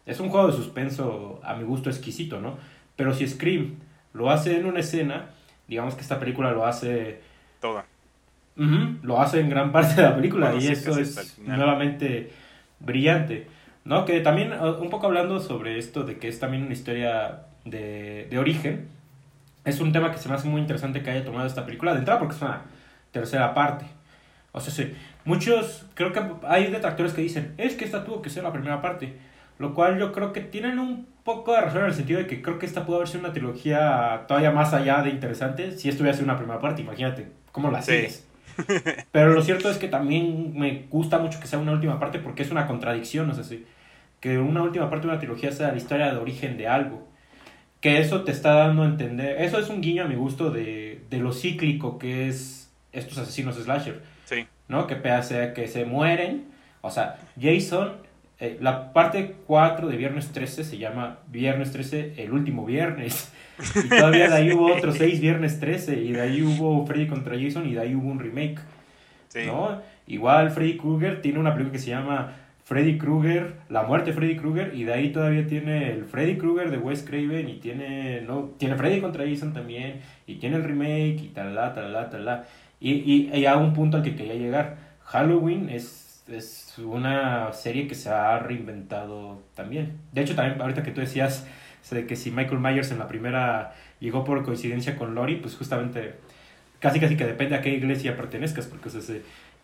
es 0.05 0.19
un 0.19 0.29
juego 0.29 0.47
de 0.47 0.53
suspenso 0.53 1.39
a 1.43 1.55
mi 1.55 1.63
gusto 1.63 1.89
exquisito, 1.89 2.39
¿no? 2.39 2.57
Pero 2.95 3.13
si 3.13 3.27
Scream 3.27 3.75
lo 4.13 4.29
hace 4.29 4.57
en 4.57 4.65
una 4.65 4.79
escena, 4.79 5.29
digamos 5.67 5.95
que 5.95 6.01
esta 6.01 6.19
película 6.19 6.51
lo 6.51 6.65
hace... 6.65 7.21
Toda. 7.59 7.85
lo 8.55 9.21
hace 9.21 9.39
en 9.39 9.49
gran 9.49 9.71
parte 9.71 9.95
de 9.95 10.01
la 10.01 10.15
película 10.15 10.55
y 10.55 10.67
eso 10.67 10.97
es 10.99 11.37
nuevamente 11.39 12.31
brillante. 12.79 13.47
¿No? 13.83 14.05
Que 14.05 14.19
también, 14.21 14.53
un 14.53 14.89
poco 14.89 15.07
hablando 15.07 15.39
sobre 15.39 15.79
esto 15.79 16.03
de 16.03 16.17
que 16.17 16.27
es 16.27 16.39
también 16.39 16.63
una 16.63 16.73
historia 16.73 17.47
de, 17.65 18.27
de 18.29 18.37
origen, 18.37 18.87
es 19.65 19.79
un 19.79 19.91
tema 19.91 20.11
que 20.11 20.17
se 20.17 20.29
me 20.29 20.35
hace 20.35 20.47
muy 20.47 20.61
interesante 20.61 21.01
que 21.01 21.09
haya 21.09 21.25
tomado 21.25 21.47
esta 21.47 21.65
película 21.65 21.93
de 21.93 21.99
entrada 21.99 22.19
porque 22.19 22.35
es 22.35 22.41
una 22.41 22.63
tercera 23.11 23.53
parte. 23.53 23.85
O 24.51 24.59
sea, 24.59 24.73
sí, 24.73 24.93
muchos, 25.23 25.85
creo 25.93 26.11
que 26.11 26.21
hay 26.47 26.67
detractores 26.67 27.13
que 27.13 27.21
dicen, 27.21 27.53
es 27.57 27.75
que 27.75 27.85
esta 27.85 28.03
tuvo 28.03 28.21
que 28.21 28.29
ser 28.29 28.43
la 28.43 28.51
primera 28.51 28.81
parte. 28.81 29.17
Lo 29.61 29.75
cual 29.75 29.99
yo 29.99 30.11
creo 30.11 30.33
que 30.33 30.41
tienen 30.41 30.79
un 30.79 31.07
poco 31.23 31.53
de 31.53 31.61
razón 31.61 31.81
en 31.81 31.87
el 31.87 31.93
sentido 31.93 32.19
de 32.19 32.25
que 32.25 32.41
creo 32.41 32.57
que 32.57 32.65
esta 32.65 32.83
pudo 32.83 32.95
haber 32.97 33.07
sido 33.07 33.19
una 33.19 33.31
trilogía 33.31 34.25
todavía 34.27 34.49
más 34.49 34.73
allá 34.73 35.03
de 35.03 35.11
interesante 35.11 35.77
si 35.77 35.87
esto 35.87 36.01
hubiera 36.01 36.17
sido 36.17 36.25
una 36.25 36.37
primera 36.37 36.59
parte. 36.59 36.81
Imagínate, 36.81 37.27
¿cómo 37.51 37.69
la 37.69 37.77
haces? 37.77 38.27
Pero 39.11 39.29
lo 39.33 39.43
cierto 39.43 39.69
es 39.69 39.77
que 39.77 39.87
también 39.87 40.57
me 40.57 40.87
gusta 40.89 41.19
mucho 41.19 41.39
que 41.39 41.45
sea 41.45 41.59
una 41.59 41.73
última 41.73 41.99
parte 41.99 42.17
porque 42.17 42.41
es 42.41 42.49
una 42.49 42.65
contradicción, 42.65 43.29
o 43.29 43.35
sea, 43.35 43.43
sí, 43.43 43.65
que 44.19 44.39
una 44.39 44.63
última 44.63 44.89
parte 44.89 45.05
de 45.05 45.13
una 45.13 45.19
trilogía 45.19 45.51
sea 45.51 45.71
la 45.71 45.77
historia 45.77 46.11
de 46.11 46.17
origen 46.17 46.57
de 46.57 46.67
algo. 46.67 47.07
Que 47.81 47.99
eso 47.99 48.23
te 48.23 48.31
está 48.31 48.53
dando 48.55 48.81
a 48.81 48.87
entender, 48.87 49.41
eso 49.41 49.59
es 49.59 49.69
un 49.69 49.81
guiño 49.81 50.03
a 50.03 50.07
mi 50.07 50.15
gusto 50.15 50.49
de, 50.49 51.03
de 51.09 51.17
lo 51.19 51.33
cíclico 51.33 51.97
que 51.97 52.27
es 52.27 52.71
estos 52.91 53.17
asesinos 53.17 53.55
slasher 53.55 54.01
¿No? 54.67 54.87
Que 54.87 54.95
pese 54.95 55.53
que 55.53 55.67
se 55.67 55.85
mueren, 55.85 56.45
o 56.81 56.89
sea, 56.89 57.17
Jason, 57.39 57.97
eh, 58.41 58.57
la 58.59 58.91
parte 58.91 59.35
4 59.45 59.87
de 59.87 59.95
Viernes 59.95 60.31
13 60.31 60.63
se 60.63 60.77
llama 60.77 61.19
Viernes 61.27 61.71
13, 61.71 62.15
el 62.17 62.33
último 62.33 62.65
viernes. 62.65 63.31
Y 63.75 63.87
todavía 63.87 64.27
de 64.29 64.35
ahí 64.35 64.51
hubo 64.51 64.73
otros 64.75 64.97
6 64.97 65.21
Viernes 65.21 65.59
13, 65.59 66.01
y 66.01 66.13
de 66.13 66.21
ahí 66.21 66.41
hubo 66.41 66.85
Freddy 66.87 67.05
contra 67.07 67.39
Jason, 67.39 67.69
y 67.69 67.75
de 67.75 67.81
ahí 67.81 67.95
hubo 67.95 68.09
un 68.09 68.19
remake. 68.19 68.59
¿no? 69.45 69.81
Igual 70.07 70.49
Freddy 70.49 70.75
Krueger 70.77 71.21
tiene 71.21 71.39
una 71.39 71.53
película 71.53 71.73
que 71.73 71.79
se 71.79 71.91
llama 71.91 72.33
Freddy 72.63 72.97
Krueger, 72.97 73.57
La 73.69 73.83
muerte 73.83 74.09
de 74.09 74.15
Freddy 74.15 74.37
Krueger, 74.37 74.73
y 74.73 74.85
de 74.85 74.93
ahí 74.93 75.11
todavía 75.11 75.45
tiene 75.45 75.91
el 75.91 76.05
Freddy 76.05 76.37
Krueger 76.37 76.71
de 76.71 76.77
Wes 76.77 77.03
Craven, 77.03 77.47
y 77.47 77.57
tiene, 77.59 78.21
no, 78.21 78.51
tiene 78.57 78.75
Freddy 78.75 79.01
contra 79.01 79.23
Jason 79.27 79.53
también, 79.53 80.01
y 80.25 80.35
tiene 80.35 80.55
el 80.55 80.63
remake, 80.63 81.21
y 81.21 81.31
tal, 81.33 81.53
tal, 81.53 81.75
tal, 81.75 82.09
tal. 82.09 82.43
Y, 82.79 83.29
y, 83.31 83.45
a 83.45 83.57
un 83.57 83.73
punto 83.73 83.97
al 83.97 84.03
que 84.03 84.15
quería 84.15 84.33
llegar. 84.33 84.77
Halloween 85.03 85.69
es, 85.69 86.00
es 86.27 86.77
una 86.77 87.51
serie 87.53 87.87
que 87.87 87.95
se 87.95 88.09
ha 88.09 88.39
reinventado 88.39 89.41
también. 89.55 89.97
De 90.11 90.21
hecho, 90.21 90.35
también 90.35 90.59
ahorita 90.61 90.83
que 90.83 90.91
tú 90.91 91.01
decías 91.01 91.45
de 91.89 92.05
que 92.05 92.15
si 92.15 92.31
Michael 92.31 92.59
Myers 92.59 92.91
en 92.91 92.99
la 92.99 93.07
primera 93.07 93.73
llegó 93.99 94.23
por 94.23 94.43
coincidencia 94.43 94.95
con 94.95 95.15
Lori, 95.15 95.37
pues 95.37 95.55
justamente 95.55 96.15
casi 96.79 96.99
casi 96.99 97.17
que 97.17 97.25
depende 97.25 97.55
a 97.55 97.61
qué 97.61 97.69
iglesia 97.69 98.15
pertenezcas, 98.15 98.67
porque 98.67 98.89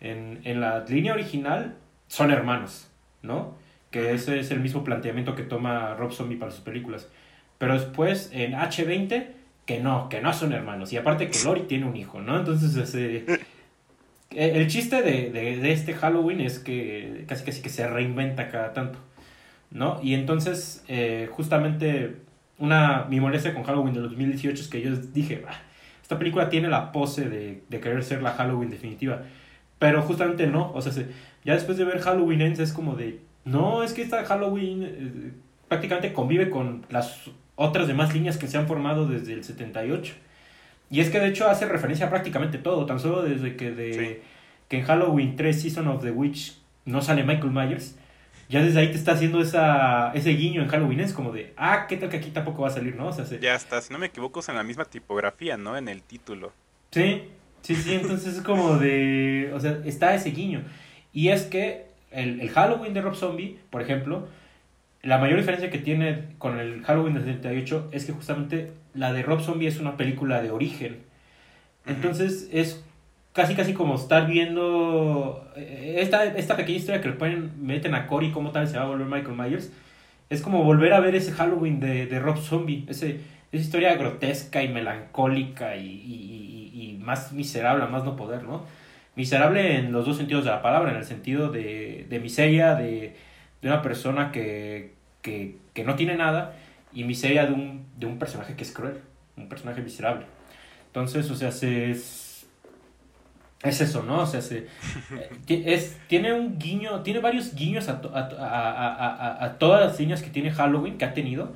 en, 0.00 0.40
en 0.44 0.60
la 0.60 0.84
línea 0.84 1.14
original 1.14 1.76
son 2.06 2.30
hermanos, 2.30 2.90
¿no? 3.22 3.54
Que 3.90 4.12
ese 4.12 4.38
es 4.38 4.50
el 4.50 4.60
mismo 4.60 4.84
planteamiento 4.84 5.34
que 5.34 5.42
toma 5.42 5.94
Rob 5.94 6.12
Zombie 6.12 6.36
para 6.36 6.52
sus 6.52 6.60
películas. 6.60 7.08
Pero 7.58 7.74
después 7.74 8.30
en 8.32 8.52
H20 8.52 9.38
que 9.68 9.80
no, 9.80 10.08
que 10.08 10.22
no 10.22 10.32
son 10.32 10.54
hermanos. 10.54 10.94
Y 10.94 10.96
aparte 10.96 11.28
que 11.28 11.38
Lori 11.44 11.62
tiene 11.62 11.84
un 11.84 11.94
hijo, 11.94 12.22
¿no? 12.22 12.38
Entonces, 12.38 12.74
ese, 12.74 13.26
el 14.30 14.66
chiste 14.68 15.02
de, 15.02 15.30
de, 15.30 15.72
este 15.72 15.94
Halloween 15.94 16.40
es 16.40 16.58
que 16.58 17.24
casi 17.26 17.44
casi 17.44 17.62
que 17.62 17.70
se 17.70 17.86
reinventa 17.88 18.48
cada 18.48 18.72
tanto, 18.72 18.98
¿no? 19.70 20.00
Y 20.02 20.14
entonces, 20.14 20.84
eh, 20.88 21.28
justamente, 21.32 22.16
una, 22.58 23.06
mi 23.08 23.20
molestia 23.20 23.54
con 23.54 23.62
Halloween 23.62 23.94
de 23.94 24.00
2018 24.00 24.62
es 24.62 24.68
que 24.68 24.82
yo 24.82 24.94
dije, 24.96 25.44
esta 26.02 26.18
película 26.18 26.50
tiene 26.50 26.68
la 26.68 26.92
pose 26.92 27.28
de, 27.28 27.62
de, 27.68 27.80
querer 27.80 28.02
ser 28.04 28.22
la 28.22 28.32
Halloween 28.32 28.70
definitiva. 28.70 29.22
Pero 29.78 30.02
justamente 30.02 30.46
no, 30.46 30.72
o 30.72 30.82
sea, 30.82 30.92
ya 31.44 31.54
después 31.54 31.78
de 31.78 31.84
ver 31.84 32.00
Halloween 32.00 32.42
Ends 32.42 32.58
es 32.58 32.72
como 32.72 32.96
de, 32.96 33.20
no, 33.44 33.82
es 33.82 33.92
que 33.92 34.02
esta 34.02 34.24
Halloween 34.24 34.82
eh, 34.82 35.32
prácticamente 35.68 36.12
convive 36.12 36.50
con 36.50 36.84
las 36.90 37.30
otras 37.54 37.86
demás 37.86 38.12
líneas 38.14 38.36
que 38.36 38.46
se 38.48 38.58
han 38.58 38.66
formado 38.66 39.06
desde 39.06 39.32
el 39.32 39.44
78. 39.44 40.14
Y 40.90 41.00
es 41.00 41.10
que 41.10 41.20
de 41.20 41.28
hecho 41.28 41.48
hace 41.48 41.66
referencia 41.66 42.06
a 42.06 42.10
prácticamente 42.10 42.58
todo, 42.58 42.86
tan 42.86 42.98
solo 42.98 43.22
desde 43.22 43.56
que, 43.56 43.70
de, 43.70 44.22
que 44.68 44.78
en 44.78 44.84
Halloween 44.84 45.36
3 45.36 45.60
Season 45.60 45.86
of 45.88 46.02
the 46.02 46.10
Witch 46.10 46.58
no 46.84 47.02
sale 47.02 47.24
Michael 47.24 47.50
Myers, 47.50 47.96
ya 48.48 48.62
desde 48.62 48.80
ahí 48.80 48.88
te 48.88 48.96
está 48.96 49.12
haciendo 49.12 49.42
esa, 49.42 50.12
ese 50.14 50.30
guiño 50.30 50.62
en 50.62 50.68
Halloween, 50.68 51.00
es 51.00 51.12
como 51.12 51.32
de, 51.32 51.52
ah, 51.58 51.86
¿qué 51.86 51.98
tal 51.98 52.08
que 52.08 52.16
aquí 52.16 52.30
tampoco 52.30 52.62
va 52.62 52.68
a 52.68 52.70
salir, 52.70 52.96
no? 52.96 53.08
O 53.08 53.12
sea, 53.12 53.24
Ya 53.38 53.54
está, 53.54 53.82
si 53.82 53.92
no 53.92 53.98
me 53.98 54.06
equivoco, 54.06 54.40
es 54.40 54.48
en 54.48 54.54
la 54.54 54.62
misma 54.62 54.86
tipografía, 54.86 55.58
¿no? 55.58 55.76
En 55.76 55.88
el 55.88 56.02
título. 56.02 56.52
Sí, 56.90 57.24
sí, 57.60 57.74
sí, 57.74 57.94
entonces 57.94 58.36
es 58.36 58.42
como 58.42 58.78
de, 58.78 59.50
o 59.52 59.60
sea, 59.60 59.78
está 59.84 60.14
ese 60.14 60.30
guiño. 60.30 60.62
Y 61.12 61.28
es 61.28 61.42
que 61.42 61.88
el, 62.10 62.40
el 62.40 62.48
Halloween 62.48 62.94
de 62.94 63.02
Rob 63.02 63.14
Zombie, 63.14 63.58
por 63.68 63.82
ejemplo, 63.82 64.26
la 65.02 65.18
mayor 65.18 65.38
diferencia 65.38 65.70
que 65.70 65.78
tiene 65.78 66.24
con 66.38 66.58
el 66.58 66.82
Halloween 66.82 67.14
del 67.14 67.24
78 67.24 67.90
es 67.92 68.04
que 68.04 68.12
justamente 68.12 68.72
la 68.94 69.12
de 69.12 69.22
Rob 69.22 69.40
Zombie 69.40 69.68
es 69.68 69.78
una 69.78 69.96
película 69.96 70.42
de 70.42 70.50
origen. 70.50 70.98
Entonces 71.86 72.48
es 72.52 72.84
casi 73.32 73.54
casi 73.54 73.72
como 73.72 73.94
estar 73.94 74.26
viendo 74.26 75.48
eh, 75.56 75.96
esta, 75.98 76.24
esta 76.24 76.56
pequeña 76.56 76.78
historia 76.78 77.00
que 77.00 77.08
le 77.08 77.14
ponen, 77.14 77.52
meten 77.64 77.94
a 77.94 78.06
Cory 78.08 78.32
como 78.32 78.50
tal 78.50 78.66
se 78.66 78.76
va 78.76 78.84
a 78.84 78.86
volver 78.88 79.06
Michael 79.06 79.36
Myers. 79.36 79.72
Es 80.28 80.42
como 80.42 80.64
volver 80.64 80.92
a 80.92 81.00
ver 81.00 81.14
ese 81.14 81.32
Halloween 81.32 81.80
de, 81.80 82.06
de 82.06 82.18
Rob 82.18 82.38
Zombie, 82.38 82.84
ese, 82.88 83.20
esa 83.52 83.62
historia 83.62 83.94
grotesca 83.94 84.62
y 84.62 84.68
melancólica 84.68 85.76
y, 85.76 85.86
y, 85.86 86.70
y, 86.74 86.98
más 86.98 87.32
miserable, 87.32 87.86
más 87.86 88.04
no 88.04 88.16
poder, 88.16 88.42
¿no? 88.42 88.64
Miserable 89.14 89.76
en 89.76 89.92
los 89.92 90.04
dos 90.04 90.16
sentidos 90.16 90.44
de 90.44 90.50
la 90.50 90.60
palabra, 90.60 90.90
en 90.90 90.98
el 90.98 91.04
sentido 91.04 91.50
de, 91.50 92.06
de 92.10 92.20
miseria 92.20 92.74
de, 92.74 93.14
de 93.62 93.68
una 93.68 93.82
persona 93.82 94.30
que, 94.30 94.94
que, 95.22 95.56
que, 95.74 95.84
no 95.84 95.96
tiene 95.96 96.16
nada 96.16 96.54
y 96.92 97.04
miseria 97.04 97.46
de 97.46 97.52
un, 97.52 97.86
de 97.96 98.06
un 98.06 98.18
personaje 98.18 98.54
que 98.54 98.62
es 98.62 98.72
cruel, 98.72 99.00
un 99.36 99.48
personaje 99.48 99.82
miserable. 99.82 100.26
Entonces, 100.86 101.30
o 101.30 101.34
sea, 101.34 101.52
se, 101.52 101.90
es, 101.90 102.46
es 103.62 103.80
eso, 103.80 104.02
¿no? 104.02 104.20
O 104.20 104.26
sea, 104.26 104.40
se, 104.40 104.68
es, 105.48 105.98
tiene 106.06 106.32
un 106.32 106.58
guiño, 106.58 107.02
tiene 107.02 107.20
varios 107.20 107.54
guiños 107.54 107.88
a, 107.88 108.00
a, 108.12 108.20
a, 108.20 109.44
a, 109.44 109.58
todas 109.58 109.84
las 109.84 109.98
líneas 109.98 110.22
que 110.22 110.30
tiene 110.30 110.50
Halloween, 110.50 110.98
que 110.98 111.04
ha 111.04 111.14
tenido, 111.14 111.54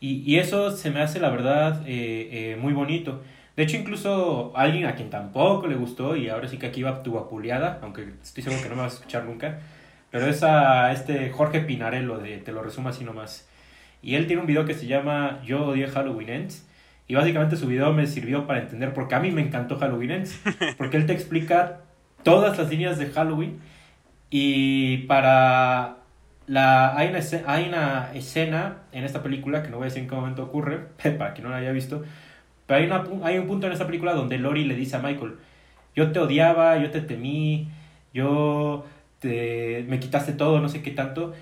y, 0.00 0.22
y 0.30 0.38
eso 0.38 0.70
se 0.70 0.90
me 0.90 1.00
hace, 1.00 1.20
la 1.20 1.30
verdad, 1.30 1.82
eh, 1.86 2.52
eh, 2.52 2.56
muy 2.56 2.72
bonito. 2.72 3.22
De 3.56 3.62
hecho, 3.62 3.76
incluso 3.76 4.52
alguien 4.56 4.86
a 4.86 4.96
quien 4.96 5.10
tampoco 5.10 5.68
le 5.68 5.76
gustó, 5.76 6.16
y 6.16 6.28
ahora 6.28 6.48
sí 6.48 6.58
que 6.58 6.66
aquí 6.66 6.82
va 6.82 7.02
tu 7.02 7.16
apuleada, 7.16 7.78
aunque 7.82 8.12
estoy 8.22 8.42
seguro 8.42 8.62
que 8.62 8.68
no 8.68 8.74
me 8.74 8.82
vas 8.82 8.92
a 8.92 8.96
escuchar 8.96 9.24
nunca, 9.24 9.60
pero 10.14 10.28
es 10.28 10.44
a 10.44 10.92
este 10.92 11.30
Jorge 11.30 11.58
Pinarello, 11.58 12.18
de, 12.18 12.36
te 12.36 12.52
lo 12.52 12.62
resumo 12.62 12.88
así 12.88 13.04
nomás. 13.04 13.48
Y 14.00 14.14
él 14.14 14.28
tiene 14.28 14.42
un 14.42 14.46
video 14.46 14.64
que 14.64 14.74
se 14.74 14.86
llama 14.86 15.40
Yo 15.44 15.66
odié 15.66 15.88
Halloween 15.88 16.28
Ends. 16.28 16.68
Y 17.08 17.16
básicamente 17.16 17.56
su 17.56 17.66
video 17.66 17.92
me 17.92 18.06
sirvió 18.06 18.46
para 18.46 18.60
entender, 18.60 18.94
porque 18.94 19.16
a 19.16 19.18
mí 19.18 19.32
me 19.32 19.42
encantó 19.42 19.76
Halloween 19.76 20.12
Ends. 20.12 20.40
Porque 20.78 20.98
él 20.98 21.06
te 21.06 21.14
explica 21.14 21.80
todas 22.22 22.56
las 22.56 22.70
líneas 22.70 22.96
de 22.96 23.06
Halloween. 23.06 23.58
Y 24.30 24.98
para 25.08 25.96
la, 26.46 26.96
hay, 26.96 27.08
una 27.08 27.18
escena, 27.18 27.52
hay 27.52 27.66
una 27.66 28.12
escena 28.14 28.82
en 28.92 29.02
esta 29.02 29.20
película, 29.20 29.64
que 29.64 29.70
no 29.70 29.78
voy 29.78 29.86
a 29.86 29.88
decir 29.88 30.04
en 30.04 30.08
qué 30.08 30.14
momento 30.14 30.44
ocurre, 30.44 30.78
para 31.18 31.34
quien 31.34 31.42
no 31.42 31.50
la 31.50 31.56
haya 31.56 31.72
visto. 31.72 32.04
Pero 32.66 32.78
hay, 32.78 32.86
una, 32.86 33.04
hay 33.24 33.38
un 33.38 33.48
punto 33.48 33.66
en 33.66 33.72
esta 33.72 33.86
película 33.86 34.12
donde 34.12 34.38
Lori 34.38 34.64
le 34.64 34.76
dice 34.76 34.94
a 34.94 35.00
Michael, 35.00 35.38
yo 35.96 36.12
te 36.12 36.20
odiaba, 36.20 36.76
yo 36.78 36.92
te 36.92 37.00
temí, 37.00 37.68
yo 38.12 38.86
este, 39.24 39.84
me 39.88 40.00
quitaste 40.00 40.32
todo, 40.32 40.60
no 40.60 40.68
sé 40.68 40.82
qué 40.82 40.90
tanto, 40.90 41.32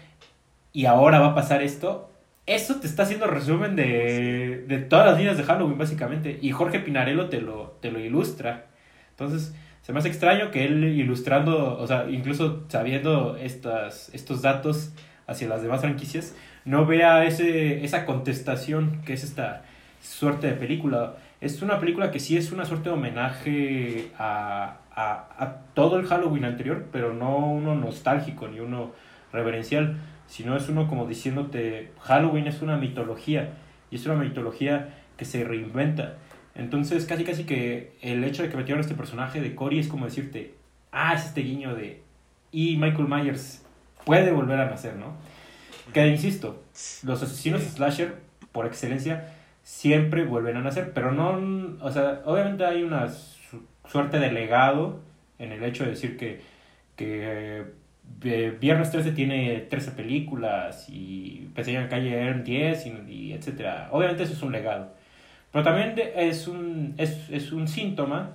y 0.72 0.86
ahora 0.86 1.18
va 1.20 1.28
a 1.28 1.34
pasar 1.34 1.62
esto. 1.62 2.10
Eso 2.46 2.76
te 2.76 2.86
está 2.86 3.04
haciendo 3.04 3.26
resumen 3.26 3.76
de, 3.76 4.64
de 4.66 4.78
todas 4.78 5.06
las 5.06 5.18
líneas 5.18 5.36
de 5.36 5.44
Halloween, 5.44 5.78
básicamente. 5.78 6.38
Y 6.40 6.50
Jorge 6.50 6.80
Pinarello 6.80 7.28
te 7.28 7.40
lo, 7.40 7.76
te 7.80 7.90
lo 7.90 8.00
ilustra. 8.00 8.66
Entonces, 9.10 9.54
se 9.82 9.92
me 9.92 9.98
hace 9.98 10.08
extraño 10.08 10.50
que 10.50 10.64
él 10.64 10.84
ilustrando, 10.84 11.78
o 11.78 11.86
sea, 11.86 12.08
incluso 12.10 12.64
sabiendo 12.68 13.36
estas, 13.36 14.10
estos 14.14 14.42
datos 14.42 14.92
hacia 15.26 15.48
las 15.48 15.62
demás 15.62 15.80
franquicias, 15.80 16.34
no 16.64 16.86
vea 16.86 17.24
ese, 17.24 17.84
esa 17.84 18.06
contestación 18.06 19.02
que 19.04 19.12
es 19.12 19.24
esta 19.24 19.62
suerte 20.00 20.48
de 20.48 20.54
película. 20.54 21.16
Es 21.40 21.62
una 21.62 21.78
película 21.78 22.10
que 22.10 22.18
sí 22.20 22.36
es 22.36 22.50
una 22.52 22.64
suerte 22.64 22.88
de 22.88 22.94
homenaje 22.94 24.10
a, 24.18 24.81
a, 24.94 25.26
a, 25.38 25.56
todo 25.74 25.98
el 25.98 26.06
Halloween 26.06 26.44
anterior, 26.44 26.86
pero 26.92 27.14
no 27.14 27.38
uno 27.38 27.74
nostálgico 27.74 28.48
ni 28.48 28.60
uno 28.60 28.92
reverencial, 29.32 29.96
sino 30.26 30.56
es 30.56 30.68
uno 30.68 30.88
como 30.88 31.06
diciéndote, 31.06 31.92
Halloween 32.00 32.46
es 32.46 32.62
una 32.62 32.76
mitología 32.76 33.50
y 33.90 33.96
es 33.96 34.06
una 34.06 34.16
mitología 34.16 34.94
que 35.16 35.24
se 35.24 35.44
reinventa. 35.44 36.16
Entonces 36.54 37.06
casi 37.06 37.24
casi 37.24 37.44
que 37.44 37.92
el 38.02 38.22
hecho 38.24 38.42
de 38.42 38.50
que 38.50 38.56
metieron 38.56 38.80
este 38.80 38.94
personaje 38.94 39.40
de 39.40 39.54
Cory 39.54 39.78
es 39.78 39.88
como 39.88 40.04
decirte, 40.04 40.54
ah, 40.90 41.14
es 41.14 41.26
este 41.26 41.42
guiño 41.42 41.74
de... 41.74 42.02
Y 42.50 42.76
Michael 42.76 43.08
Myers 43.08 43.64
puede 44.04 44.30
volver 44.32 44.60
a 44.60 44.68
nacer, 44.68 44.96
¿no? 44.96 45.14
Que 45.92 46.06
insisto, 46.08 46.62
los 47.02 47.22
asesinos 47.22 47.62
slasher, 47.62 48.16
por 48.52 48.66
excelencia, 48.66 49.32
siempre 49.62 50.24
vuelven 50.24 50.56
a 50.56 50.60
nacer, 50.60 50.92
pero 50.92 51.12
no, 51.12 51.78
o 51.80 51.90
sea, 51.90 52.22
obviamente 52.24 52.64
hay 52.64 52.82
unas 52.82 53.31
suerte 53.86 54.18
de 54.18 54.32
legado 54.32 55.00
en 55.38 55.52
el 55.52 55.62
hecho 55.64 55.84
de 55.84 55.90
decir 55.90 56.16
que, 56.16 56.40
que 56.96 57.64
eh, 58.24 58.56
Viernes 58.60 58.90
13 58.90 59.12
tiene 59.12 59.60
13 59.68 59.92
películas 59.92 60.86
y 60.88 61.48
Pesadilla 61.54 61.82
en 61.82 61.88
Calle 61.88 62.14
eran 62.14 62.44
10 62.44 62.86
y, 62.86 63.12
y, 63.12 63.32
etcétera. 63.32 63.88
Obviamente 63.90 64.22
eso 64.24 64.34
es 64.34 64.42
un 64.42 64.52
legado. 64.52 64.92
Pero 65.50 65.64
también 65.64 65.94
es 66.16 66.48
un, 66.48 66.94
es, 66.98 67.28
es 67.30 67.52
un 67.52 67.68
síntoma 67.68 68.30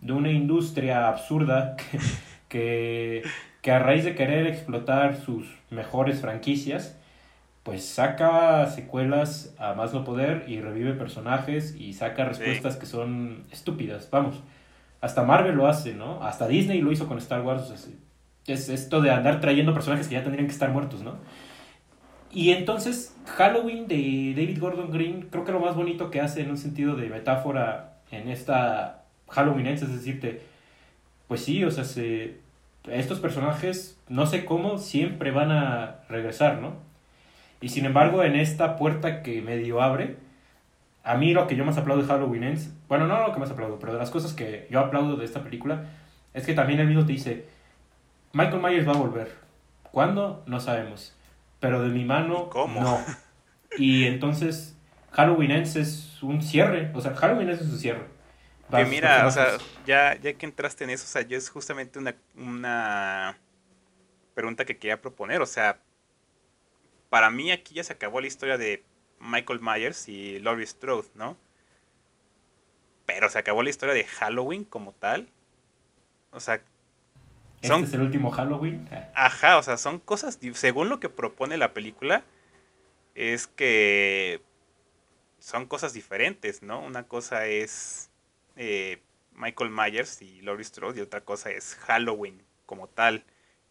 de 0.00 0.12
una 0.12 0.30
industria 0.30 1.08
absurda 1.08 1.76
que, 1.76 1.98
que, 2.48 3.22
que, 3.62 3.70
a 3.70 3.78
raíz 3.78 4.04
de 4.04 4.14
querer 4.14 4.46
explotar 4.46 5.16
sus 5.16 5.46
mejores 5.70 6.20
franquicias, 6.20 6.98
pues 7.62 7.84
saca 7.84 8.66
secuelas 8.66 9.54
a 9.58 9.74
más 9.74 9.94
no 9.94 10.04
poder 10.04 10.44
y 10.48 10.60
revive 10.60 10.92
personajes 10.94 11.74
y 11.76 11.92
saca 11.94 12.24
respuestas 12.24 12.74
sí. 12.74 12.80
que 12.80 12.86
son 12.86 13.44
estúpidas. 13.50 14.08
Vamos. 14.10 14.42
Hasta 15.02 15.24
Marvel 15.24 15.56
lo 15.56 15.66
hace, 15.66 15.94
¿no? 15.94 16.22
Hasta 16.22 16.48
Disney 16.48 16.80
lo 16.80 16.92
hizo 16.92 17.06
con 17.06 17.18
Star 17.18 17.42
Wars. 17.42 17.70
Es 18.46 18.68
esto 18.70 19.02
de 19.02 19.10
andar 19.10 19.40
trayendo 19.40 19.74
personajes 19.74 20.08
que 20.08 20.14
ya 20.14 20.22
tendrían 20.22 20.46
que 20.46 20.52
estar 20.52 20.70
muertos, 20.70 21.02
¿no? 21.02 21.16
Y 22.32 22.52
entonces, 22.52 23.14
Halloween 23.36 23.88
de 23.88 24.32
David 24.34 24.58
Gordon 24.58 24.90
Green, 24.90 25.28
creo 25.30 25.44
que 25.44 25.52
lo 25.52 25.60
más 25.60 25.76
bonito 25.76 26.10
que 26.10 26.20
hace 26.20 26.40
en 26.40 26.50
un 26.50 26.56
sentido 26.56 26.96
de 26.96 27.10
metáfora 27.10 27.98
en 28.10 28.28
esta 28.28 29.02
Halloween 29.28 29.66
es 29.66 29.80
decirte, 29.80 30.42
pues 31.28 31.44
sí, 31.44 31.64
o 31.64 31.70
sea, 31.70 31.84
se, 31.84 32.38
estos 32.88 33.20
personajes, 33.20 33.98
no 34.08 34.26
sé 34.26 34.44
cómo, 34.44 34.78
siempre 34.78 35.30
van 35.30 35.50
a 35.50 35.96
regresar, 36.08 36.60
¿no? 36.60 36.74
Y 37.60 37.70
sin 37.70 37.86
embargo, 37.86 38.22
en 38.24 38.36
esta 38.36 38.76
puerta 38.76 39.22
que 39.22 39.42
medio 39.42 39.82
abre, 39.82 40.16
a 41.04 41.16
mí 41.16 41.32
lo 41.34 41.46
que 41.46 41.56
yo 41.56 41.64
más 41.64 41.78
aplaudo 41.78 42.02
de 42.02 42.08
Halloween 42.08 42.44
Ends, 42.44 42.70
bueno, 42.88 43.06
no 43.06 43.26
lo 43.26 43.32
que 43.32 43.40
más 43.40 43.50
aplaudo, 43.50 43.78
pero 43.78 43.92
de 43.92 43.98
las 43.98 44.10
cosas 44.10 44.34
que 44.34 44.68
yo 44.70 44.80
aplaudo 44.80 45.16
de 45.16 45.24
esta 45.24 45.42
película, 45.42 45.86
es 46.34 46.46
que 46.46 46.54
también 46.54 46.80
el 46.80 46.86
mismo 46.86 47.04
te 47.04 47.12
dice, 47.12 47.46
Michael 48.32 48.62
Myers 48.62 48.86
va 48.86 48.92
a 48.92 48.96
volver. 48.96 49.32
¿Cuándo? 49.90 50.42
No 50.46 50.60
sabemos. 50.60 51.14
Pero 51.60 51.82
de 51.82 51.88
mi 51.90 52.04
mano, 52.04 52.48
¿Cómo? 52.48 52.80
no. 52.80 52.98
Y 53.78 54.04
entonces, 54.04 54.76
Halloween 55.12 55.50
Ends 55.50 55.76
es 55.76 56.22
un 56.22 56.42
cierre. 56.42 56.90
O 56.94 57.00
sea, 57.00 57.14
Halloween 57.14 57.50
Ends 57.50 57.62
es 57.62 57.70
un 57.70 57.78
cierre. 57.78 58.06
Que 58.70 58.84
mira, 58.86 59.26
o 59.26 59.30
sea, 59.30 59.58
ya, 59.86 60.18
ya 60.18 60.32
que 60.32 60.46
entraste 60.46 60.84
en 60.84 60.90
eso, 60.90 61.04
o 61.04 61.08
sea, 61.08 61.22
yo 61.22 61.36
es 61.36 61.50
justamente 61.50 61.98
una, 61.98 62.14
una 62.34 63.36
pregunta 64.34 64.64
que 64.64 64.78
quería 64.78 65.00
proponer. 65.00 65.42
O 65.42 65.46
sea, 65.46 65.78
para 67.10 67.30
mí 67.30 67.50
aquí 67.50 67.74
ya 67.74 67.84
se 67.84 67.92
acabó 67.92 68.20
la 68.20 68.28
historia 68.28 68.56
de 68.56 68.82
Michael 69.22 69.60
Myers 69.60 70.08
y 70.08 70.38
Laurie 70.40 70.66
Strode, 70.66 71.08
¿no? 71.14 71.36
Pero 73.06 73.28
se 73.28 73.38
acabó 73.38 73.62
la 73.62 73.70
historia 73.70 73.94
de 73.94 74.04
Halloween 74.04 74.64
como 74.64 74.92
tal. 74.92 75.28
O 76.32 76.40
sea, 76.40 76.60
son, 77.62 77.84
¿Este 77.84 77.88
es 77.88 77.94
el 77.94 78.02
último 78.02 78.30
Halloween? 78.30 78.88
Ajá, 79.14 79.58
o 79.58 79.62
sea, 79.62 79.76
son 79.76 80.00
cosas, 80.00 80.38
según 80.54 80.88
lo 80.88 80.98
que 80.98 81.08
propone 81.08 81.56
la 81.56 81.72
película, 81.72 82.24
es 83.14 83.46
que 83.46 84.42
son 85.38 85.66
cosas 85.66 85.92
diferentes, 85.92 86.62
¿no? 86.62 86.80
Una 86.80 87.04
cosa 87.04 87.46
es 87.46 88.10
eh, 88.56 89.00
Michael 89.32 89.70
Myers 89.70 90.22
y 90.22 90.40
Laurie 90.42 90.64
Strode 90.64 90.98
y 90.98 91.02
otra 91.02 91.20
cosa 91.20 91.50
es 91.50 91.76
Halloween 91.76 92.42
como 92.66 92.88
tal, 92.88 93.24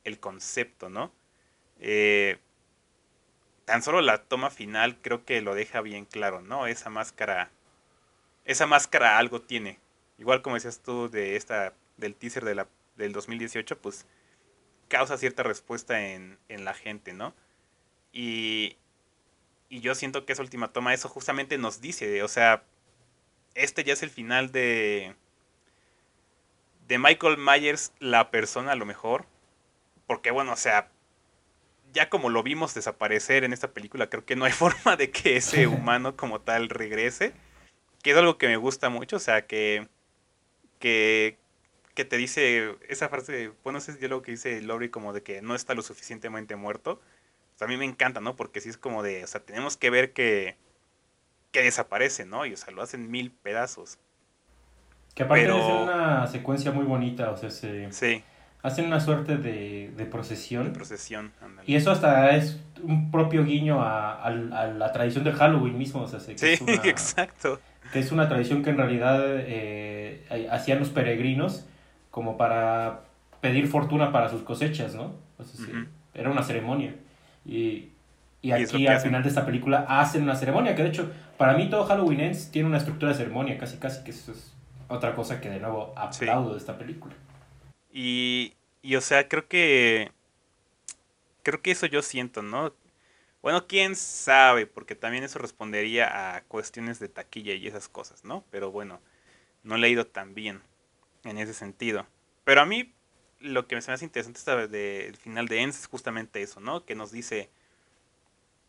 el 0.06 0.20
concepto, 0.20 0.90
¿no? 0.90 1.12
Eh, 1.80 2.38
tan 3.72 3.84
solo 3.84 4.02
la 4.02 4.18
toma 4.18 4.50
final 4.50 4.98
creo 5.02 5.24
que 5.24 5.40
lo 5.40 5.56
deja 5.56 5.80
bien 5.80 6.04
claro, 6.04 6.42
¿no? 6.42 6.68
Esa 6.68 6.90
máscara, 6.90 7.52
esa 8.44 8.68
máscara 8.68 9.18
algo 9.18 9.40
tiene. 9.40 9.80
Igual 10.18 10.42
como 10.42 10.56
decías 10.56 10.82
tú 10.82 11.10
de 11.10 11.38
esta, 11.38 11.74
del 11.96 12.14
teaser 12.14 12.44
de 12.44 12.66
del 12.98 13.14
2018, 13.14 13.80
pues 13.80 14.06
causa 14.90 15.18
cierta 15.18 15.44
respuesta 15.44 16.06
en, 16.06 16.38
en 16.50 16.66
la 16.66 16.74
gente, 16.74 17.14
¿no? 17.14 17.34
Y, 18.12 18.76
y 19.70 19.80
yo 19.80 19.96
siento 19.96 20.26
que 20.26 20.34
esa 20.34 20.42
última 20.42 20.74
toma, 20.74 20.94
eso 20.94 21.08
justamente 21.08 21.58
nos 21.58 21.80
dice, 21.80 22.24
o 22.24 22.28
sea, 22.28 22.66
este 23.56 23.86
ya 23.86 23.94
es 23.94 24.04
el 24.04 24.10
final 24.10 24.52
de, 24.52 25.16
de 26.90 27.00
Michael 27.00 27.38
Myers, 27.38 27.94
la 28.00 28.32
persona 28.32 28.74
a 28.74 28.76
lo 28.76 28.86
mejor, 28.86 29.28
porque 30.08 30.32
bueno, 30.32 30.52
o 30.52 30.58
sea, 30.58 30.92
ya 31.94 32.10
como 32.10 32.30
lo 32.30 32.44
vimos 32.44 32.74
desaparecer 32.74 33.44
en 33.44 33.54
esta 33.54 33.72
película, 33.72 34.10
creo 34.10 34.26
que 34.26 34.36
no 34.36 34.46
hay 34.46 34.52
forma 34.52 34.96
de 34.96 35.12
que 35.12 35.38
ese 35.38 35.68
humano 35.68 36.16
como 36.16 36.42
tal 36.42 36.70
regrese. 36.70 37.34
Que 38.04 38.12
es 38.12 38.18
algo 38.18 38.38
que 38.38 38.48
me 38.48 38.58
gusta 38.58 38.90
mucho, 38.90 39.18
o 39.18 39.20
sea, 39.20 39.46
que, 39.46 39.88
que, 40.80 41.38
que 41.94 42.04
te 42.04 42.18
dice 42.18 42.76
esa 42.90 43.10
frase, 43.10 43.52
bueno, 43.64 43.78
ese 43.78 43.92
es 43.92 44.02
lo 44.02 44.24
que 44.24 44.32
dice 44.32 44.60
Lori 44.62 44.90
como 44.90 45.14
de 45.14 45.22
que 45.22 45.42
no 45.44 45.54
está 45.54 45.76
lo 45.76 45.84
suficientemente 45.84 46.56
muerto. 46.56 47.00
sea, 47.58 47.66
a 47.66 47.70
mí 47.70 47.78
me 47.78 47.86
encanta, 47.86 48.20
¿no? 48.20 48.36
Porque 48.36 48.60
sí 48.60 48.70
es 48.70 48.78
como 48.78 49.04
de, 49.04 49.24
o 49.24 49.28
sea, 49.28 49.42
tenemos 49.42 49.78
que 49.78 49.92
ver 49.92 50.14
que, 50.14 50.58
que 51.52 51.62
desaparece, 51.62 52.26
¿no? 52.26 52.46
Y, 52.48 52.54
o 52.54 52.58
sea, 52.58 52.74
lo 52.74 52.82
hacen 52.82 53.12
mil 53.12 53.32
pedazos. 53.32 54.00
Que 55.14 55.24
aparte 55.24 55.46
es 55.46 55.52
una 55.52 56.26
secuencia 56.26 56.72
muy 56.72 56.86
bonita, 56.86 57.30
o 57.30 57.38
sea, 57.38 57.52
se... 57.52 57.92
Sí. 57.92 58.24
Hacen 58.64 58.86
una 58.86 59.00
suerte 59.00 59.38
de, 59.38 59.92
de 59.96 60.06
procesión. 60.06 60.66
De 60.66 60.72
procesión, 60.72 61.32
Y 61.66 61.76
eso 61.76 61.92
hasta 61.92 62.36
es 62.36 62.60
un 62.84 63.12
propio 63.12 63.44
guiño 63.44 63.82
a, 63.82 64.30
la 64.30 64.92
tradición 64.92 65.24
del 65.24 65.34
Halloween 65.34 65.78
mismo, 65.78 66.02
o 66.02 66.08
sea, 66.08 66.20
que 66.20 66.38
sí, 66.38 66.48
es 66.48 66.62
una, 66.62 66.74
exacto. 66.84 67.60
Que 67.92 68.00
es 68.00 68.12
una 68.12 68.28
tradición 68.28 68.64
que 68.64 68.70
en 68.70 68.78
realidad 68.78 69.20
eh, 69.26 70.48
hacían 70.52 70.80
los 70.80 70.90
peregrinos 70.90 71.66
como 72.12 72.38
para 72.38 73.02
pedir 73.40 73.68
fortuna 73.68 74.12
para 74.12 74.30
sus 74.30 74.44
cosechas, 74.44 74.96
¿no? 74.96 75.16
O 75.38 75.44
sea, 75.44 75.66
Era 76.14 76.30
una 76.30 76.44
ceremonia. 76.44 76.96
Y, 77.46 77.90
y 78.42 78.52
aquí 78.52 78.88
al 78.88 79.00
final 79.00 79.24
de 79.24 79.30
esta 79.30 79.46
película 79.46 79.86
hacen 79.88 80.24
una 80.24 80.36
ceremonia, 80.36 80.76
que 80.76 80.84
de 80.84 80.90
hecho, 80.90 81.12
para 81.38 81.54
mí 81.54 81.70
todo 81.70 81.86
Halloween 81.86 82.20
Ends 82.22 82.52
tiene 82.52 82.68
una 82.68 82.78
estructura 82.78 83.12
de 83.12 83.18
ceremonia, 83.18 83.58
casi 83.58 83.78
casi, 83.78 84.04
que 84.04 84.12
eso 84.12 84.32
es 84.32 84.54
otra 84.88 85.16
cosa 85.16 85.42
que 85.42 85.50
de 85.50 85.60
nuevo 85.60 85.94
aplaudo 85.96 86.52
de 86.52 86.58
esta 86.58 86.78
película. 86.78 87.16
Y, 87.92 88.54
y, 88.82 88.96
o 88.96 89.02
sea, 89.02 89.28
creo 89.28 89.48
que. 89.48 90.12
Creo 91.44 91.62
que 91.62 91.72
eso 91.72 91.88
yo 91.88 92.02
siento, 92.02 92.42
¿no? 92.44 92.74
Bueno, 93.42 93.66
quién 93.68 93.96
sabe, 93.96 94.68
porque 94.68 94.96
también 94.96 95.24
eso 95.24 95.40
respondería 95.40 96.36
a 96.36 96.42
cuestiones 96.44 97.00
de 97.00 97.10
taquilla 97.10 97.54
y 97.54 97.68
esas 97.68 97.90
cosas, 97.90 98.24
¿no? 98.24 98.46
Pero 98.52 98.72
bueno, 98.72 99.02
no 99.64 99.78
le 99.78 99.88
he 99.88 99.92
ido 99.92 100.06
tan 100.06 100.36
bien 100.36 100.62
en 101.24 101.40
ese 101.40 101.54
sentido. 101.54 102.06
Pero 102.44 102.62
a 102.62 102.66
mí 102.66 102.94
lo 103.40 103.68
que 103.68 103.76
me 103.76 103.80
hace 103.80 104.06
interesante 104.06 104.40
esta 104.40 104.68
del 104.68 105.18
final 105.18 105.48
de 105.48 105.62
Ends 105.62 105.80
es 105.80 105.88
justamente 105.88 106.42
eso, 106.42 106.60
¿no? 106.60 106.86
Que 106.86 106.94
nos 106.94 107.12
dice, 107.12 107.50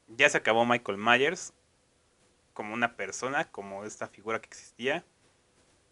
ya 0.09 0.29
se 0.29 0.39
acabó 0.39 0.65
Michael 0.65 0.99
Myers 0.99 1.53
como 2.55 2.75
una 2.75 2.97
persona, 2.97 3.51
como 3.51 3.85
esta 3.85 4.09
figura 4.09 4.41
que 4.41 4.49
existía. 4.49 5.05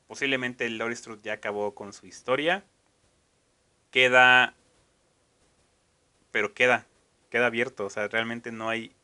Posiblemente 0.09 0.69
Laurie 0.69 0.97
Strode 0.97 1.23
ya 1.23 1.35
acabó 1.35 1.75
con 1.75 1.93
su 1.93 2.07
historia. 2.07 2.65
Queda, 3.91 4.55
pero 6.33 6.55
queda, 6.55 6.87
queda 7.31 7.47
abierto, 7.47 7.87
o 7.87 7.91
sea, 7.91 8.09
realmente 8.09 8.53
no 8.53 8.69
hay, 8.69 8.95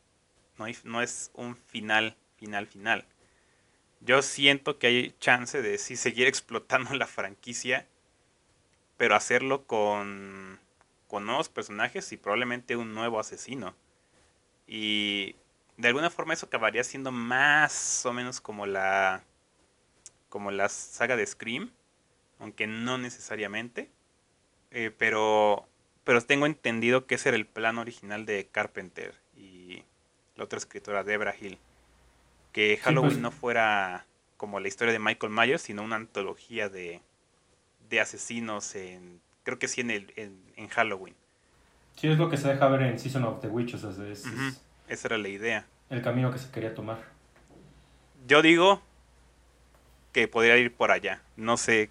no 0.57 0.65
hay, 0.65 0.77
no 0.83 1.01
es 1.01 1.31
un 1.33 1.55
final, 1.55 2.15
final, 2.37 2.67
final. 2.67 3.05
Yo 4.01 4.21
siento 4.21 4.79
que 4.79 4.87
hay 4.87 5.15
chance 5.19 5.61
de 5.61 5.77
sí 5.77 5.95
seguir 5.97 6.27
explotando 6.27 6.93
la 6.95 7.07
franquicia 7.07 7.87
pero 8.97 9.15
hacerlo 9.15 9.65
con, 9.65 10.59
con 11.07 11.25
nuevos 11.25 11.49
personajes 11.49 12.11
y 12.11 12.17
probablemente 12.17 12.75
un 12.75 12.93
nuevo 12.93 13.19
asesino. 13.19 13.75
Y 14.67 15.35
de 15.77 15.87
alguna 15.89 16.09
forma 16.09 16.33
eso 16.33 16.47
acabaría 16.47 16.83
siendo 16.83 17.11
más 17.11 18.05
o 18.05 18.13
menos 18.13 18.41
como 18.41 18.65
la 18.65 19.23
como 20.29 20.51
la 20.51 20.67
saga 20.69 21.15
de 21.15 21.25
Scream, 21.25 21.71
aunque 22.39 22.67
no 22.67 22.97
necesariamente. 22.97 23.89
Eh, 24.71 24.91
pero 24.97 25.67
pero 26.03 26.21
tengo 26.21 26.45
entendido 26.45 27.05
que 27.05 27.15
ese 27.15 27.29
era 27.29 27.37
el 27.37 27.45
plan 27.45 27.77
original 27.77 28.25
de 28.25 28.47
Carpenter 28.49 29.13
y 29.35 29.83
la 30.35 30.45
otra 30.45 30.57
escritora 30.57 31.03
Debra 31.03 31.35
Hill, 31.39 31.57
que 32.53 32.77
Halloween 32.77 33.11
pues. 33.11 33.21
no 33.21 33.31
fuera 33.31 34.05
como 34.37 34.59
la 34.59 34.69
historia 34.69 34.93
de 34.93 34.99
Michael 34.99 35.33
Myers, 35.33 35.63
sino 35.63 35.83
una 35.83 35.97
antología 35.97 36.69
de 36.69 37.01
de 37.89 38.01
asesinos 38.01 38.75
en, 38.75 39.21
creo 39.43 39.59
que 39.59 39.67
sí 39.67 39.81
en, 39.81 39.91
el, 39.91 40.13
en, 40.15 40.67
Halloween. 40.69 41.15
Sí, 41.95 42.07
es 42.07 42.17
lo 42.17 42.29
que 42.29 42.37
se 42.37 42.47
deja 42.49 42.67
ver 42.67 42.81
en 42.83 42.99
Season 42.99 43.23
of 43.23 43.41
the 43.41 43.47
Witch, 43.47 43.73
o 43.73 43.77
sea, 43.77 43.89
es, 44.07 44.25
esa 44.87 45.07
era 45.07 45.17
la 45.17 45.29
idea. 45.29 45.65
El 45.89 46.01
camino 46.01 46.31
que 46.31 46.37
se 46.37 46.51
quería 46.51 46.75
tomar. 46.75 46.97
Yo 48.27 48.41
digo 48.41 48.81
que 50.11 50.27
podría 50.27 50.57
ir 50.57 50.73
por 50.73 50.91
allá, 50.91 51.21
no 51.35 51.57
sé, 51.57 51.89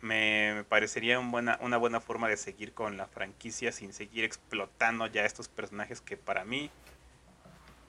me, 0.00 0.64
parecería 0.68 1.18
un 1.18 1.30
buena, 1.30 1.58
una 1.62 1.76
buena 1.76 2.00
forma 2.00 2.28
de 2.28 2.36
seguir 2.36 2.72
con 2.72 2.96
la 2.96 3.06
franquicia 3.06 3.72
sin 3.72 3.92
seguir 3.92 4.24
explotando 4.24 5.06
ya 5.06 5.24
estos 5.24 5.48
personajes 5.48 6.00
que 6.00 6.16
para 6.16 6.44
mí 6.44 6.70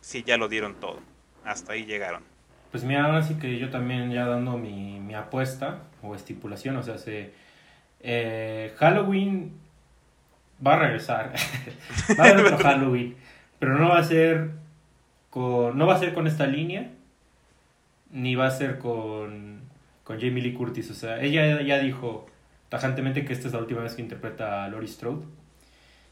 sí 0.01 0.24
ya 0.24 0.38
lo 0.38 0.47
dieron 0.47 0.76
todo, 0.76 0.99
hasta 1.43 1.74
ahí 1.74 1.86
llegaron. 1.86 2.24
Pues 2.72 2.84
mira, 2.84 3.05
ahora 3.05 3.24
sí 3.24 3.36
que 3.36 3.58
yo 3.58 3.70
también 3.70 4.12
ya 4.12 4.26
dando 4.26 4.58
mi, 4.58 4.99
mi 4.99 5.16
apuesta 5.16 5.84
o 6.01 6.16
estipulación, 6.16 6.76
o 6.78 6.84
sea, 6.84 6.97
se, 6.97 7.34
eh, 8.01 8.74
Halloween 8.78 9.53
va 10.66 10.76
a 10.76 10.80
regresar, 10.80 11.34
va 12.20 12.24
a 12.24 12.28
haber 12.28 12.45
otro 12.45 12.58
Halloween, 12.64 13.16
pero 13.60 13.78
no 13.78 13.89
va 13.89 13.99
a 13.99 14.03
ser 14.03 14.51
con, 15.30 15.78
no 15.78 15.88
va 15.88 15.95
a 15.95 15.99
ser 15.99 16.14
con 16.14 16.28
esta 16.28 16.45
línea, 16.45 16.89
ni 18.12 18.36
va 18.36 18.47
a 18.47 18.51
ser 18.51 18.80
con, 18.80 19.62
con 20.08 20.20
Jamie 20.20 20.41
Lee 20.41 20.53
Curtis, 20.53 20.89
o 20.89 20.93
sea, 20.93 21.22
ella 21.22 21.62
ya 21.62 21.80
dijo 21.80 22.26
tajantemente 22.70 23.26
que 23.26 23.34
esta 23.34 23.47
es 23.47 23.53
la 23.53 23.60
última 23.60 23.82
vez 23.82 23.93
que 23.93 24.01
interpreta 24.01 24.64
a 24.64 24.70
Laurie 24.70 24.88
Strode. 24.88 25.26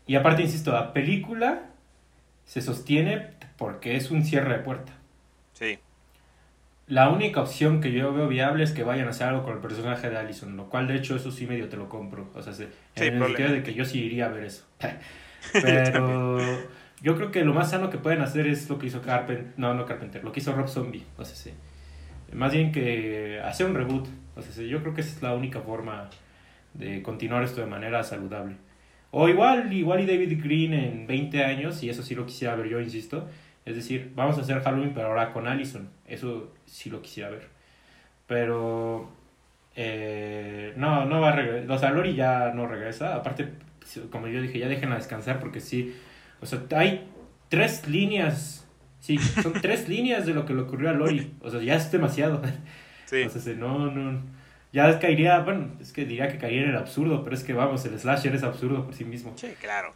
Y 0.05 0.15
aparte, 0.15 0.43
insisto, 0.43 0.71
la 0.71 0.93
película 0.93 1.63
se 2.45 2.61
sostiene 2.61 3.31
porque 3.57 3.95
es 3.95 4.11
un 4.11 4.23
cierre 4.23 4.57
de 4.57 4.63
puerta. 4.63 4.93
Sí 5.53 5.79
la 6.87 7.09
única 7.09 7.41
opción 7.41 7.81
que 7.81 7.91
yo 7.91 8.13
veo 8.13 8.27
viable 8.27 8.63
es 8.63 8.71
que 8.71 8.83
vayan 8.83 9.07
a 9.07 9.09
hacer 9.09 9.27
algo 9.27 9.43
con 9.43 9.53
el 9.53 9.59
personaje 9.59 10.09
de 10.09 10.17
Allison, 10.17 10.55
lo 10.55 10.69
cual 10.69 10.87
de 10.87 10.95
hecho 10.95 11.15
eso 11.15 11.31
sí 11.31 11.47
medio 11.47 11.67
te 11.67 11.77
lo 11.77 11.89
compro. 11.89 12.29
O 12.35 12.41
sea, 12.41 12.53
en 12.95 13.15
el 13.15 13.25
sentido 13.25 13.51
de 13.51 13.63
que 13.63 13.73
yo 13.73 13.85
sí 13.85 14.03
iría 14.03 14.27
a 14.27 14.29
ver 14.29 14.43
eso. 14.43 14.65
Pero 15.53 16.39
yo 17.01 17.15
creo 17.15 17.31
que 17.31 17.43
lo 17.43 17.53
más 17.53 17.71
sano 17.71 17.89
que 17.89 17.97
pueden 17.97 18.21
hacer 18.21 18.47
es 18.47 18.69
lo 18.69 18.77
que 18.77 18.87
hizo 18.87 19.01
Carpenter, 19.01 19.53
no, 19.57 19.73
no 19.73 19.85
Carpenter, 19.85 20.23
lo 20.23 20.31
que 20.31 20.41
hizo 20.41 20.53
Rob 20.53 20.67
Zombie. 20.67 21.03
O 21.17 21.25
sea, 21.25 21.35
sí. 21.35 21.53
Más 22.33 22.53
bien 22.53 22.71
que 22.71 23.39
hacer 23.43 23.67
un 23.67 23.75
reboot. 23.75 24.07
O 24.35 24.41
sea, 24.41 24.65
yo 24.65 24.81
creo 24.81 24.93
que 24.93 25.01
esa 25.01 25.15
es 25.15 25.21
la 25.21 25.33
única 25.33 25.61
forma 25.61 26.09
de 26.73 27.01
continuar 27.01 27.43
esto 27.43 27.61
de 27.61 27.67
manera 27.67 28.03
saludable. 28.03 28.57
O 29.11 29.29
igual, 29.29 29.71
igual 29.71 30.01
y 30.01 30.05
David 30.05 30.43
Green 30.43 30.73
en 30.73 31.07
20 31.07 31.43
años, 31.43 31.81
y 31.83 31.89
eso 31.89 32.03
sí 32.03 32.15
lo 32.15 32.25
quisiera 32.25 32.55
ver 32.55 32.67
yo, 32.67 32.81
insisto, 32.81 33.27
es 33.65 33.75
decir, 33.75 34.11
vamos 34.15 34.37
a 34.37 34.41
hacer 34.41 34.61
Halloween, 34.61 34.93
pero 34.93 35.07
ahora 35.07 35.33
con 35.33 35.47
Allison. 35.47 35.89
Eso 36.05 36.53
sí 36.65 36.89
lo 36.89 37.01
quisiera 37.01 37.29
ver. 37.31 37.47
Pero 38.27 39.09
eh, 39.75 40.73
no, 40.77 41.05
no 41.05 41.19
va 41.19 41.29
a 41.29 41.31
regresar. 41.35 41.71
O 41.71 41.79
sea, 41.79 41.89
Lori 41.89 42.15
ya 42.15 42.51
no 42.53 42.67
regresa. 42.67 43.15
Aparte, 43.15 43.49
como 44.11 44.27
yo 44.27 44.41
dije, 44.41 44.59
ya 44.59 44.67
déjenla 44.67 44.97
descansar 44.97 45.39
porque 45.39 45.59
sí. 45.59 45.95
O 46.41 46.45
sea, 46.45 46.61
hay 46.75 47.09
tres 47.49 47.87
líneas. 47.87 48.64
Sí, 49.05 49.19
son 49.19 49.53
tres 49.61 49.87
líneas 49.87 50.25
de 50.25 50.33
lo 50.33 50.47
que 50.47 50.55
le 50.55 50.61
ocurrió 50.61 50.89
a 50.89 50.93
Lori. 50.93 51.31
O 51.41 51.51
sea, 51.51 51.61
ya 51.61 51.75
es 51.75 51.91
demasiado. 51.91 52.41
Sí. 53.05 53.21
O 53.21 53.29
sea, 53.29 53.53
no, 53.53 53.91
no. 53.91 54.19
Ya 54.73 54.97
caería, 54.97 55.37
bueno, 55.41 55.67
es 55.79 55.93
que 55.93 56.05
diría 56.05 56.27
que 56.27 56.39
caería 56.39 56.63
en 56.63 56.69
el 56.69 56.75
absurdo, 56.75 57.23
pero 57.23 57.35
es 57.35 57.43
que 57.43 57.53
vamos, 57.53 57.85
el 57.85 57.99
slasher 57.99 58.33
es 58.33 58.41
absurdo 58.41 58.83
por 58.83 58.95
sí 58.95 59.05
mismo. 59.05 59.31
Sí, 59.35 59.49
claro. 59.61 59.93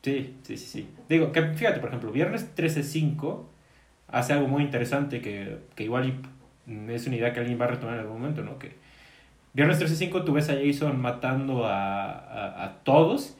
Sí, 0.00 0.36
sí, 0.44 0.56
sí, 0.56 0.66
sí. 0.66 0.88
Digo, 1.08 1.32
que 1.32 1.42
fíjate, 1.42 1.80
por 1.80 1.88
ejemplo, 1.88 2.12
viernes 2.12 2.54
13.5 2.54 3.46
hace 4.06 4.32
algo 4.32 4.46
muy 4.46 4.62
interesante 4.62 5.20
que, 5.20 5.58
que 5.74 5.82
igual 5.82 6.20
es 6.88 7.06
una 7.08 7.16
idea 7.16 7.32
que 7.32 7.40
alguien 7.40 7.60
va 7.60 7.64
a 7.64 7.68
retomar 7.68 7.94
en 7.94 8.00
algún 8.02 8.20
momento, 8.20 8.42
¿no? 8.42 8.60
Que 8.60 8.76
viernes 9.54 9.80
13.5 9.80 10.24
tú 10.24 10.34
ves 10.34 10.48
a 10.50 10.54
Jason 10.54 11.00
matando 11.00 11.66
a, 11.66 12.64
a, 12.64 12.74
todos 12.84 13.36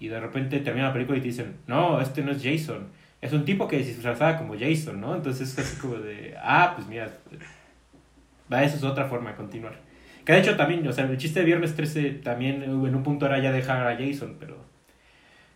y 0.00 0.08
de 0.08 0.18
repente 0.18 0.58
termina 0.58 0.88
la 0.88 0.92
película 0.92 1.18
y 1.18 1.20
te 1.20 1.28
dicen, 1.28 1.58
no, 1.68 2.00
este 2.00 2.22
no 2.22 2.32
es 2.32 2.42
Jason, 2.42 2.88
es 3.26 3.32
un 3.32 3.44
tipo 3.44 3.68
que 3.68 3.82
se 3.82 3.94
disfrazaba 3.94 4.38
como 4.38 4.58
Jason, 4.58 5.00
¿no? 5.00 5.14
Entonces 5.14 5.52
es 5.52 5.58
así 5.58 5.80
como 5.80 5.96
de, 5.96 6.34
ah, 6.40 6.72
pues 6.74 6.86
mira, 6.86 7.10
va, 8.52 8.62
eso 8.62 8.76
es 8.76 8.84
otra 8.84 9.06
forma 9.06 9.30
de 9.30 9.36
continuar. 9.36 9.74
Que 10.24 10.32
de 10.32 10.40
hecho 10.40 10.56
también, 10.56 10.86
o 10.86 10.92
sea, 10.92 11.04
el 11.04 11.16
chiste 11.18 11.40
de 11.40 11.46
viernes 11.46 11.76
13 11.76 12.10
también 12.24 12.62
en 12.62 12.72
un 12.72 13.02
punto 13.02 13.26
era 13.26 13.38
ya 13.38 13.52
dejar 13.52 13.86
a 13.86 13.96
Jason, 13.96 14.36
pero 14.40 14.56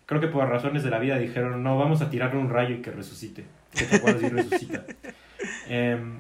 creo 0.07 0.21
que 0.21 0.29
por 0.29 0.49
razones 0.49 0.83
de 0.83 0.91
la 0.91 0.99
vida 0.99 1.19
dijeron, 1.19 1.63
no, 1.63 1.79
vamos 1.79 2.03
a 2.03 2.11
tirarle 2.11 2.41
un 2.41 2.51
rayo 2.51 2.75
y 2.75 2.83
que 2.83 2.91
resucite. 2.91 3.45
Que 3.73 3.85
te 3.85 3.97
acuerdas 3.97 4.23
y 4.23 4.29
resucita. 4.29 4.85
Em, 5.69 6.19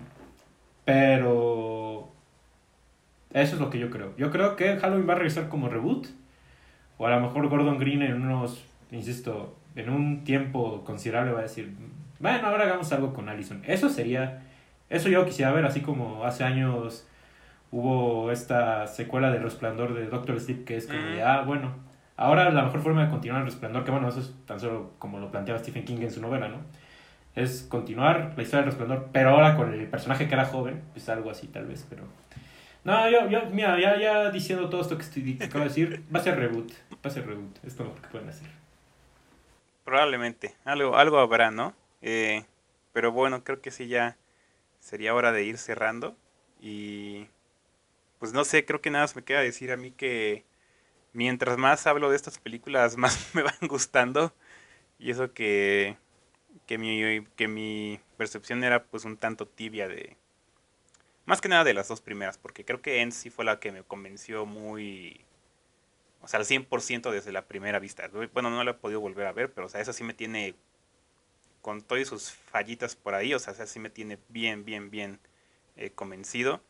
pero 0.84 2.12
eso 3.32 3.54
es 3.54 3.60
lo 3.60 3.70
que 3.70 3.78
yo 3.78 3.90
creo. 3.90 4.14
Yo 4.16 4.30
creo 4.30 4.56
que 4.56 4.76
Halloween 4.78 5.08
va 5.08 5.12
a 5.14 5.16
regresar 5.16 5.48
como 5.48 5.68
reboot. 5.68 6.06
O 6.98 7.06
a 7.06 7.10
lo 7.10 7.20
mejor 7.20 7.48
Gordon 7.48 7.78
Green 7.78 8.02
en 8.02 8.22
unos, 8.22 8.64
insisto, 8.90 9.56
en 9.76 9.90
un 9.90 10.24
tiempo 10.24 10.84
considerable 10.84 11.32
va 11.32 11.40
a 11.40 11.42
decir, 11.42 11.74
bueno, 12.18 12.48
ahora 12.48 12.64
hagamos 12.64 12.90
algo 12.92 13.12
con 13.12 13.28
Allison. 13.28 13.62
Eso 13.66 13.88
sería, 13.88 14.42
eso 14.88 15.08
yo 15.08 15.24
quisiera 15.24 15.52
ver, 15.52 15.64
así 15.64 15.80
como 15.80 16.24
hace 16.24 16.44
años 16.44 17.06
hubo 17.70 18.30
esta 18.32 18.86
secuela 18.86 19.30
de 19.30 19.38
Resplandor 19.38 19.94
de 19.94 20.06
Doctor 20.06 20.40
Sleep, 20.40 20.64
que 20.64 20.76
es 20.76 20.86
como 20.86 21.00
ah, 21.24 21.42
bueno, 21.46 21.72
Ahora 22.20 22.50
la 22.50 22.64
mejor 22.64 22.82
forma 22.82 23.02
de 23.02 23.08
continuar 23.08 23.40
el 23.40 23.46
resplandor, 23.46 23.82
que 23.82 23.90
bueno, 23.90 24.06
eso 24.06 24.20
es 24.20 24.34
tan 24.44 24.60
solo 24.60 24.92
como 24.98 25.18
lo 25.18 25.30
planteaba 25.30 25.58
Stephen 25.58 25.86
King 25.86 26.02
en 26.02 26.10
su 26.10 26.20
novela, 26.20 26.48
¿no? 26.48 26.58
Es 27.34 27.62
continuar 27.62 28.34
la 28.36 28.42
historia 28.42 28.58
del 28.58 28.66
resplandor, 28.66 29.08
pero 29.10 29.30
ahora 29.30 29.56
con 29.56 29.72
el 29.72 29.86
personaje 29.86 30.28
que 30.28 30.34
era 30.34 30.44
joven, 30.44 30.82
pues 30.92 31.08
algo 31.08 31.30
así 31.30 31.46
tal 31.46 31.64
vez, 31.64 31.86
pero... 31.88 32.02
No, 32.84 33.08
yo, 33.08 33.26
yo 33.30 33.40
mira, 33.50 33.80
ya, 33.80 33.98
ya 33.98 34.30
diciendo 34.30 34.68
todo 34.68 34.82
esto 34.82 34.98
que, 34.98 35.02
estoy, 35.02 35.38
acabo 35.42 35.60
de 35.60 35.70
decir, 35.70 36.04
va 36.14 36.20
a 36.20 36.22
ser 36.22 36.38
reboot, 36.38 36.70
va 36.92 36.96
a 37.04 37.10
ser 37.10 37.26
reboot, 37.26 37.56
es 37.64 37.78
lo 37.78 37.94
que 37.94 38.08
pueden 38.08 38.28
hacer. 38.28 38.48
Probablemente, 39.90 40.54
algo, 40.64 40.96
algo 40.96 41.18
habrá, 41.18 41.50
¿no? 41.50 41.74
Eh, 42.00 42.44
pero 42.92 43.10
bueno, 43.10 43.42
creo 43.42 43.60
que 43.60 43.72
sí 43.72 43.88
ya 43.88 44.16
sería 44.78 45.16
hora 45.16 45.32
de 45.32 45.42
ir 45.42 45.58
cerrando. 45.58 46.16
Y 46.60 47.26
pues 48.20 48.32
no 48.32 48.44
sé, 48.44 48.64
creo 48.64 48.80
que 48.80 48.90
nada 48.90 49.02
más 49.02 49.16
me 49.16 49.24
queda 49.24 49.40
decir 49.40 49.72
a 49.72 49.76
mí 49.76 49.90
que 49.90 50.44
mientras 51.12 51.58
más 51.58 51.88
hablo 51.88 52.08
de 52.08 52.14
estas 52.14 52.38
películas, 52.38 52.96
más 52.98 53.34
me 53.34 53.42
van 53.42 53.58
gustando. 53.62 54.32
Y 55.00 55.10
eso 55.10 55.32
que, 55.34 55.96
que, 56.68 56.78
mi, 56.78 57.26
que 57.34 57.48
mi 57.48 57.98
percepción 58.16 58.62
era 58.62 58.84
pues 58.84 59.04
un 59.04 59.16
tanto 59.16 59.48
tibia 59.48 59.88
de... 59.88 60.16
Más 61.24 61.40
que 61.40 61.48
nada 61.48 61.64
de 61.64 61.74
las 61.74 61.88
dos 61.88 62.00
primeras, 62.00 62.38
porque 62.38 62.64
creo 62.64 62.80
que 62.80 63.00
en 63.00 63.10
sí 63.10 63.28
fue 63.28 63.44
la 63.44 63.58
que 63.58 63.72
me 63.72 63.82
convenció 63.82 64.46
muy... 64.46 65.24
O 66.22 66.28
sea, 66.28 66.40
al 66.40 66.46
100% 66.46 67.10
desde 67.10 67.32
la 67.32 67.46
primera 67.46 67.78
vista. 67.78 68.08
Bueno, 68.32 68.50
no 68.50 68.62
la 68.62 68.72
he 68.72 68.74
podido 68.74 69.00
volver 69.00 69.26
a 69.26 69.32
ver, 69.32 69.52
pero 69.52 69.66
o 69.66 69.70
sea, 69.70 69.80
esa 69.80 69.92
sí 69.92 70.04
me 70.04 70.14
tiene 70.14 70.54
con 71.62 71.82
todas 71.82 72.08
sus 72.08 72.32
fallitas 72.32 72.96
por 72.96 73.14
ahí, 73.14 73.34
o 73.34 73.38
sea, 73.38 73.52
esa 73.52 73.66
sí 73.66 73.78
me 73.80 73.90
tiene 73.90 74.18
bien, 74.28 74.64
bien, 74.64 74.90
bien 74.90 75.20
eh, 75.76 75.90
convencido. 75.90 76.62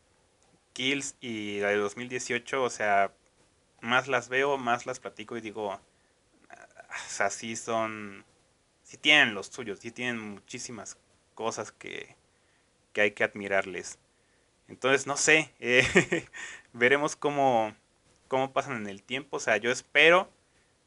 Kills 0.73 1.17
y 1.21 1.61
la 1.61 1.71
de 1.71 1.77
2018, 1.77 2.63
o 2.63 2.71
sea, 2.71 3.13
más 3.81 4.09
las 4.09 4.29
veo, 4.29 4.57
más 4.59 4.87
las 4.87 5.01
platico 5.01 5.37
y 5.37 5.41
digo, 5.41 5.73
ah, 5.73 5.81
o 6.91 7.11
sea, 7.11 7.31
sí 7.31 7.57
son, 7.57 8.25
sí 8.83 8.97
tienen 8.97 9.35
los 9.35 9.47
suyos, 9.49 9.81
sí 9.81 9.91
tienen 9.91 10.19
muchísimas 10.19 10.99
cosas 11.35 11.73
que, 11.73 12.17
que 12.93 13.01
hay 13.03 13.11
que 13.13 13.25
admirarles. 13.25 13.99
Entonces, 14.69 15.07
no 15.07 15.17
sé, 15.17 15.53
eh, 15.59 15.85
veremos 16.73 17.17
cómo, 17.17 17.75
cómo 18.31 18.53
pasan 18.53 18.77
en 18.77 18.87
el 18.87 19.03
tiempo. 19.03 19.37
O 19.39 19.41
sea, 19.41 19.57
yo 19.59 19.71
espero 19.71 20.31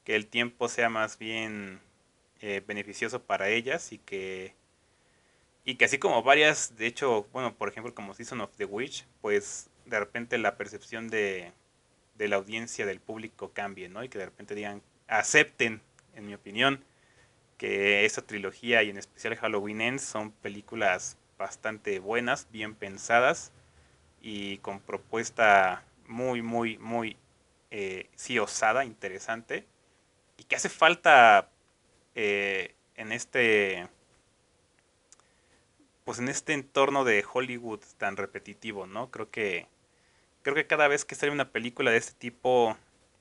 que 0.06 0.16
el 0.16 0.28
tiempo 0.28 0.70
sea 0.70 0.90
más 0.90 1.20
bien 1.20 1.82
eh, 2.42 2.64
beneficioso 2.66 3.22
para 3.22 3.50
ellas 3.50 3.92
y 3.92 4.00
que 4.00 4.56
y 5.66 5.76
que 5.76 5.86
así 5.86 5.98
como 5.98 6.24
varias, 6.24 6.76
de 6.78 6.88
hecho, 6.88 7.28
bueno, 7.32 7.56
por 7.56 7.70
ejemplo, 7.70 7.94
como 7.96 8.14
Season 8.14 8.42
of 8.42 8.52
the 8.58 8.66
Witch, 8.66 9.06
pues 9.22 9.70
de 9.86 10.00
repente 10.00 10.38
la 10.38 10.58
percepción 10.58 11.10
de, 11.10 11.54
de 12.16 12.28
la 12.28 12.36
audiencia, 12.38 12.86
del 12.86 13.00
público 13.00 13.52
cambie, 13.54 13.88
¿no? 13.90 14.04
Y 14.04 14.10
que 14.10 14.18
de 14.18 14.26
repente 14.26 14.56
digan, 14.56 14.82
acepten, 15.08 15.82
en 16.16 16.26
mi 16.26 16.34
opinión, 16.34 16.84
que 17.58 18.06
esta 18.06 18.22
trilogía 18.22 18.84
y 18.84 18.90
en 18.90 18.98
especial 18.98 19.36
Halloween 19.38 19.82
Ends 19.82 20.04
son 20.04 20.32
películas 20.32 21.18
bastante 21.38 22.00
buenas, 22.00 22.48
bien 22.52 22.76
pensadas 22.76 23.54
y 24.22 24.58
con 24.60 24.80
propuesta 24.82 25.86
muy, 26.08 26.42
muy, 26.42 26.78
muy, 26.78 27.18
eh, 27.76 28.08
sí, 28.16 28.38
osada, 28.38 28.86
interesante 28.86 29.66
y 30.38 30.44
que 30.44 30.56
hace 30.56 30.70
falta 30.70 31.50
eh, 32.14 32.76
en 32.96 33.12
este 33.12 33.88
pues 36.04 36.20
en 36.20 36.30
este 36.30 36.54
entorno 36.54 37.04
de 37.04 37.26
Hollywood 37.34 37.80
tan 37.98 38.16
repetitivo, 38.16 38.86
¿no? 38.86 39.10
Creo 39.10 39.32
que 39.32 39.68
creo 40.44 40.54
que 40.56 40.68
cada 40.68 40.88
vez 40.88 41.04
que 41.04 41.16
sale 41.16 41.32
una 41.32 41.50
película 41.52 41.90
de 41.90 41.98
este 41.98 42.14
tipo 42.14 42.78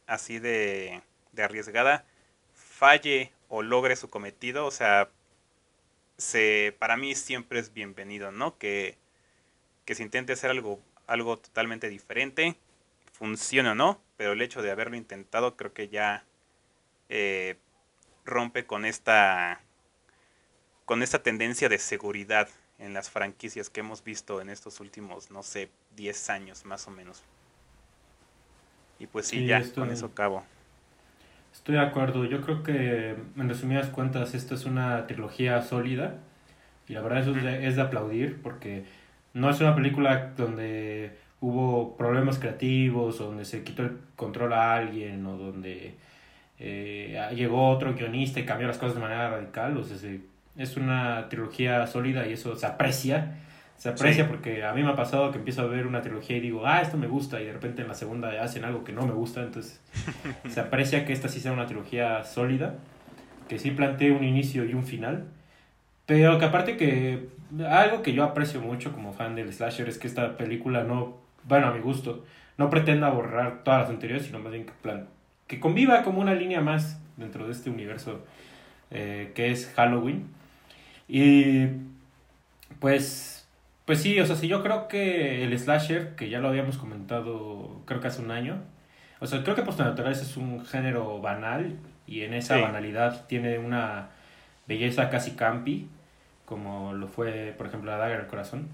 así 0.07 0.39
de, 0.39 1.01
de 1.33 1.43
arriesgada, 1.43 2.05
falle 2.55 3.33
o 3.49 3.63
logre 3.63 3.97
su 3.97 4.11
cometido, 4.11 4.67
o 4.67 4.71
sea, 4.71 5.09
se, 6.19 6.77
para 6.79 6.99
mí 6.99 7.15
siempre 7.15 7.59
es 7.59 7.73
bienvenido, 7.73 8.33
¿no? 8.33 8.59
Que, 8.59 8.99
que 9.87 9.95
se 9.95 10.03
intente 10.03 10.35
hacer 10.35 10.51
algo, 10.51 10.79
algo 11.07 11.39
totalmente 11.39 11.89
diferente, 11.89 12.57
funcione 13.13 13.71
o 13.71 13.75
no, 13.75 14.03
pero 14.23 14.35
el 14.35 14.41
hecho 14.41 14.63
de 14.63 14.71
haberlo 14.71 14.95
intentado 14.95 15.57
creo 15.57 15.73
que 15.73 15.89
ya 15.89 16.23
eh, 17.09 17.57
rompe 18.25 18.67
con 18.67 18.85
esta, 18.85 19.61
con 20.85 21.03
esta 21.03 21.25
tendencia 21.25 21.69
de 21.69 21.79
seguridad 21.79 22.49
en 22.79 22.95
las 22.95 23.11
franquicias 23.11 23.69
que 23.69 23.81
hemos 23.81 24.05
visto 24.05 24.41
en 24.41 24.49
estos 24.49 24.79
últimos, 24.79 25.33
no 25.33 25.43
sé, 25.43 25.71
10 25.97 26.31
años 26.31 26.65
más 26.65 26.87
o 26.87 26.93
menos. 26.93 27.25
Y 29.01 29.09
pues 29.09 29.27
sí, 29.27 29.45
ya, 29.45 29.61
con 29.73 29.91
eso 29.91 30.07
acabo. 30.07 30.45
Estoy 31.53 31.75
de 31.75 31.81
acuerdo, 31.81 32.25
yo 32.25 32.43
creo 32.43 32.63
que 32.63 33.17
en 33.37 33.49
resumidas 33.49 33.89
cuentas 33.89 34.35
esta 34.35 34.55
es 34.55 34.67
una 34.67 35.09
trilogía 35.09 35.63
sólida 35.63 36.21
y 36.87 36.93
la 36.93 37.01
verdad 37.01 37.23
eso 37.23 37.37
es 37.37 37.43
de, 37.43 37.67
es 37.67 37.75
de 37.75 37.83
aplaudir 37.83 38.41
porque 38.41 38.85
no 39.35 39.51
es 39.51 39.61
una 39.61 39.75
película 39.75 40.33
donde 40.37 41.19
hubo 41.43 41.97
problemas 41.97 42.39
creativos 42.39 43.21
o 43.21 43.27
donde 43.27 43.45
se 43.45 43.63
quitó 43.65 43.83
el 43.83 43.99
control 44.17 44.53
a 44.53 44.77
alguien 44.77 45.27
o 45.27 45.37
donde 45.37 45.97
eh, 46.59 47.21
llegó 47.35 47.69
otro 47.69 47.93
guionista 47.95 48.39
y 48.39 48.45
cambió 48.45 48.69
las 48.69 48.79
cosas 48.79 48.95
de 48.95 49.01
manera 49.01 49.29
radical, 49.29 49.77
o 49.77 49.83
sea, 49.83 49.97
es 50.57 50.77
una 50.77 51.29
trilogía 51.29 51.87
sólida 51.87 52.27
y 52.27 52.33
eso 52.35 52.57
se 52.57 52.67
aprecia. 52.67 53.39
Se 53.77 53.89
aprecia 53.89 54.29
porque 54.29 54.65
a 54.65 54.73
mí 54.73 54.85
me 54.85 54.91
ha 54.91 54.95
pasado 54.95 55.33
que 55.33 55.39
empiezo 55.39 55.63
a 55.63 55.67
ver 55.67 55.89
una 55.89 56.03
trilogía 56.03 56.37
y 56.37 56.41
digo, 56.41 56.65
ah, 56.65 56.81
esto 56.83 56.97
me 56.97 57.09
gusta, 57.09 57.41
y 57.41 57.47
de 57.47 57.53
repente 57.53 57.83
en 57.83 57.89
la 57.89 57.95
segunda 57.95 58.31
hacen 58.41 58.65
algo 58.65 58.85
que 58.85 58.93
no 58.93 59.05
me 59.05 59.13
gusta, 59.13 59.43
entonces 59.43 59.81
se 60.49 60.61
aprecia 60.61 61.05
que 61.05 61.13
esta 61.13 61.29
sí 61.29 61.41
sea 61.41 61.51
una 61.51 61.67
trilogía 61.67 62.23
sólida, 62.23 62.77
que 63.49 63.59
sí 63.59 63.73
plantee 63.73 64.13
un 64.13 64.23
inicio 64.23 64.65
y 64.65 64.75
un 64.75 64.85
final, 64.85 65.25
pero 66.07 66.39
que 66.39 66.45
aparte 66.45 66.77
que 66.77 67.27
algo 67.69 68.03
que 68.03 68.13
yo 68.13 68.23
aprecio 68.23 68.61
mucho 68.61 68.93
como 68.93 69.13
fan 69.13 69.35
del 69.35 69.53
slasher 69.53 69.89
es 69.89 69.99
que 69.99 70.07
esta 70.07 70.37
película 70.37 70.85
no, 70.85 71.22
bueno, 71.45 71.69
a 71.69 71.73
mi 71.73 71.81
gusto, 71.81 72.25
no 72.59 72.71
pretenda 72.71 73.11
borrar 73.11 73.65
todas 73.65 73.83
las 73.83 73.91
anteriores, 73.91 74.27
sino 74.27 74.39
más 74.39 74.53
bien 74.53 74.67
que, 74.67 74.73
plan, 74.73 75.09
que 75.47 75.61
conviva 75.61 76.03
como 76.03 76.21
una 76.21 76.35
línea 76.35 76.61
más 76.61 77.01
dentro 77.17 77.47
de 77.47 77.53
este 77.53 77.71
universo 77.71 78.25
eh, 78.91 79.33
que 79.35 79.51
es 79.51 79.73
Halloween. 79.75 80.29
Y 81.09 81.67
pues, 82.79 83.49
pues 83.85 84.01
sí, 84.01 84.19
o 84.21 84.27
sea, 84.27 84.37
sí, 84.37 84.49
yo 84.49 84.63
creo 84.63 84.89
que 84.89 85.45
el 85.45 85.59
slasher, 85.59 86.15
que 86.15 86.29
ya 86.29 86.41
lo 86.41 86.49
habíamos 86.49 86.79
comentado 86.79 87.83
creo 87.87 88.01
que 88.01 88.09
hace 88.09 88.23
un 88.23 88.31
año, 88.31 88.63
o 89.21 89.27
sea, 89.27 89.43
creo 89.43 89.55
que 89.55 89.63
postnaturales 89.63 90.21
es 90.21 90.37
un 90.37 90.65
género 90.65 91.21
banal 91.21 91.77
y 92.07 92.23
en 92.23 92.35
esa 92.35 92.59
banalidad 92.59 93.27
tiene 93.27 93.59
una 93.59 94.09
belleza 94.67 95.11
casi 95.11 95.33
campi, 95.33 95.89
como 96.45 96.93
lo 96.93 97.09
fue, 97.09 97.55
por 97.57 97.69
ejemplo, 97.69 97.91
la 97.91 97.99
daga 97.99 98.17
del 98.17 98.27
corazón. 98.27 98.69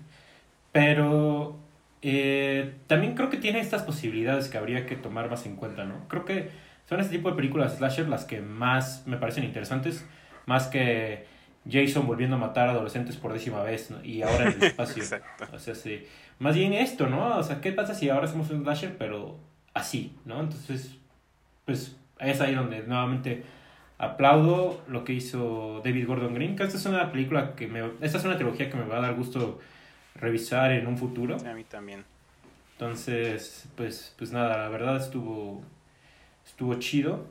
Pero 0.73 1.59
eh, 2.03 2.75
también 2.87 3.15
creo 3.15 3.31
que 3.31 3.37
tiene 3.37 3.61
estas 3.61 3.83
posibilidades 3.83 4.49
que 4.49 4.59
habría 4.59 4.87
que 4.87 4.97
tomar 4.97 5.29
más 5.31 5.47
en 5.47 5.57
cuenta, 5.57 5.85
¿no? 5.85 6.07
Creo 6.09 6.25
que 6.25 6.51
son 6.89 7.01
este 7.01 7.17
tipo 7.17 7.31
de 7.31 7.37
películas 7.37 7.77
slasher 7.77 8.09
las 8.09 8.25
que 8.25 8.41
más 8.41 9.07
me 9.07 9.17
parecen 9.17 9.45
interesantes, 9.45 10.07
más 10.47 10.69
que 10.69 11.27
Jason 11.71 12.07
volviendo 12.07 12.37
a 12.37 12.39
matar 12.39 12.69
a 12.69 12.73
adolescentes 12.73 13.17
por 13.17 13.33
décima 13.33 13.63
vez, 13.63 13.93
Y 14.05 14.23
ahora 14.23 14.47
en 14.51 14.53
el 14.55 14.63
espacio. 14.69 15.03
O 15.53 15.59
sea, 15.59 15.75
sí. 15.75 16.05
Más 16.39 16.55
bien 16.55 16.73
esto, 16.73 17.09
¿no? 17.09 17.37
O 17.37 17.43
sea, 17.43 17.61
¿qué 17.61 17.73
pasa 17.73 17.95
si 17.95 18.09
ahora 18.09 18.27
hacemos 18.27 18.51
un 18.51 18.63
slasher, 18.63 18.97
pero 18.97 19.39
así, 19.75 20.17
¿no? 20.25 20.41
Entonces, 20.41 20.97
pues 21.65 21.97
es 22.21 22.41
ahí 22.41 22.55
donde 22.55 22.83
nuevamente 22.83 23.45
aplaudo 23.99 24.83
lo 24.89 25.05
que 25.05 25.13
hizo 25.13 25.83
David 25.85 26.07
Gordon 26.07 26.35
Green, 26.35 26.57
que 26.57 26.63
esta 26.63 26.77
es 26.79 26.87
una 26.87 27.11
película 27.11 27.55
que 27.55 27.67
me... 27.67 27.83
Esta 28.01 28.19
es 28.19 28.25
una 28.25 28.37
trilogía 28.37 28.71
que 28.71 28.77
me 28.77 28.85
va 28.85 28.99
a 28.99 29.01
dar 29.01 29.15
gusto 29.15 29.59
revisar 30.21 30.73
en 30.73 30.87
un 30.87 30.99
futuro. 30.99 31.37
A 31.37 31.55
mí 31.55 31.65
también. 31.65 32.05
Entonces, 32.73 33.67
pues, 33.77 34.15
pues 34.17 34.31
nada, 34.31 34.57
la 34.59 34.69
verdad 34.69 34.97
estuvo, 34.97 35.63
estuvo 36.47 36.75
chido. 36.77 37.27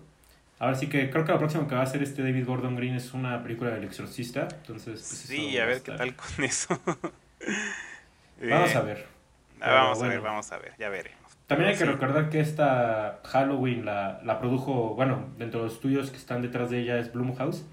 Ahora 0.60 0.76
sí 0.76 0.88
que 0.88 1.10
creo 1.10 1.24
que 1.24 1.32
lo 1.32 1.38
próximo 1.38 1.68
que 1.68 1.76
va 1.76 1.82
a 1.82 1.84
hacer 1.84 2.02
este 2.04 2.24
David 2.24 2.46
Gordon 2.46 2.76
Green 2.76 2.96
es 2.96 3.14
una 3.14 3.42
película 3.44 3.72
del 3.72 3.84
exorcista. 3.84 4.48
Entonces, 4.52 5.06
pues, 5.08 5.22
sí, 5.22 5.58
a 5.58 5.66
ver 5.66 5.82
qué 5.82 5.94
tal 5.94 6.16
con 6.16 6.44
eso. 6.44 6.80
vamos 8.42 8.76
a 8.76 8.82
ver. 8.82 9.06
Ah, 9.62 9.74
vamos 9.74 10.04
a 10.04 10.08
ver, 10.08 10.22
vamos 10.22 10.52
a 10.52 10.58
ver, 10.58 10.74
ya 10.78 10.90
veremos. 10.90 11.18
También 11.48 11.72
hay 11.72 11.78
que 11.78 11.86
recordar 11.86 12.30
que 12.30 12.42
esta 12.42 13.22
Halloween 13.24 13.86
la, 13.86 14.20
la 14.24 14.40
produjo, 14.40 14.96
bueno, 14.96 15.30
dentro 15.38 15.62
de 15.62 15.68
los 15.68 15.76
estudios 15.76 16.12
que 16.12 16.18
están 16.18 16.42
detrás 16.42 16.70
de 16.70 16.80
ella 16.80 17.00
es 17.00 17.14
Blumhouse, 17.14 17.64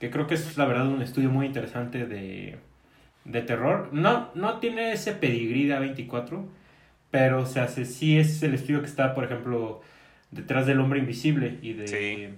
que 0.00 0.10
creo 0.10 0.26
que 0.26 0.34
es 0.34 0.58
la 0.58 0.64
verdad 0.64 0.88
un 0.88 1.00
estudio 1.00 1.30
muy 1.30 1.46
interesante 1.46 2.06
de, 2.06 2.58
de 3.24 3.42
terror. 3.42 3.88
No, 3.92 4.30
no 4.34 4.58
tiene 4.58 4.92
ese 4.92 5.12
pedigrí 5.12 5.66
de 5.66 5.76
A24, 5.76 6.46
pero 7.10 7.42
o 7.42 7.46
sea, 7.46 7.68
sí 7.68 8.18
es 8.18 8.42
el 8.42 8.54
estudio 8.54 8.80
que 8.80 8.86
está, 8.86 9.14
por 9.14 9.24
ejemplo, 9.24 9.82
detrás 10.30 10.66
del 10.66 10.80
hombre 10.80 10.98
invisible 10.98 11.58
y 11.62 11.72
de, 11.74 12.34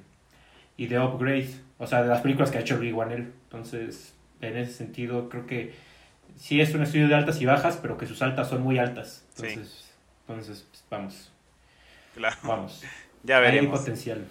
y 0.76 0.86
de 0.86 0.98
Upgrade, 0.98 1.50
o 1.78 1.86
sea, 1.86 2.02
de 2.02 2.08
las 2.08 2.20
películas 2.20 2.50
que 2.50 2.58
ha 2.58 2.60
hecho 2.60 2.78
Lee 2.78 2.92
Wanell. 2.92 3.32
Entonces, 3.44 4.14
en 4.40 4.56
ese 4.56 4.72
sentido, 4.72 5.28
creo 5.28 5.46
que 5.46 5.74
sí 6.36 6.60
es 6.60 6.74
un 6.74 6.82
estudio 6.82 7.08
de 7.08 7.14
altas 7.14 7.40
y 7.40 7.46
bajas, 7.46 7.78
pero 7.80 7.96
que 7.96 8.06
sus 8.06 8.22
altas 8.22 8.48
son 8.48 8.62
muy 8.62 8.78
altas. 8.78 9.24
Entonces, 9.36 9.94
entonces 10.20 10.66
pues, 10.70 10.84
vamos. 10.90 11.32
Claro. 12.14 12.36
Vamos. 12.42 12.82
ya 13.22 13.40
veremos. 13.40 13.72
Hay 13.72 13.78
potencial. 13.78 14.26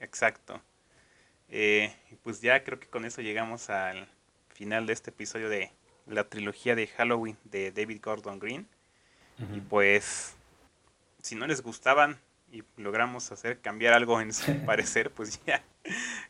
Exacto. 0.00 0.60
Eh, 1.48 1.94
pues 2.22 2.40
ya 2.40 2.64
creo 2.64 2.80
que 2.80 2.88
con 2.88 3.04
eso 3.04 3.20
llegamos 3.20 3.68
al 3.68 4.08
final 4.54 4.86
de 4.86 4.94
este 4.94 5.10
episodio 5.10 5.50
de 5.50 5.70
la 6.06 6.28
trilogía 6.28 6.74
de 6.74 6.86
Halloween 6.86 7.36
de 7.44 7.72
David 7.72 8.00
Gordon 8.02 8.38
Green. 8.38 8.66
Y 9.54 9.60
pues, 9.60 10.36
si 11.20 11.34
no 11.34 11.48
les 11.48 11.62
gustaban 11.62 12.18
y 12.52 12.62
logramos 12.76 13.32
hacer 13.32 13.60
cambiar 13.60 13.94
algo 13.94 14.20
en 14.20 14.32
su 14.32 14.56
parecer, 14.66 15.10
pues 15.10 15.40
ya 15.44 15.64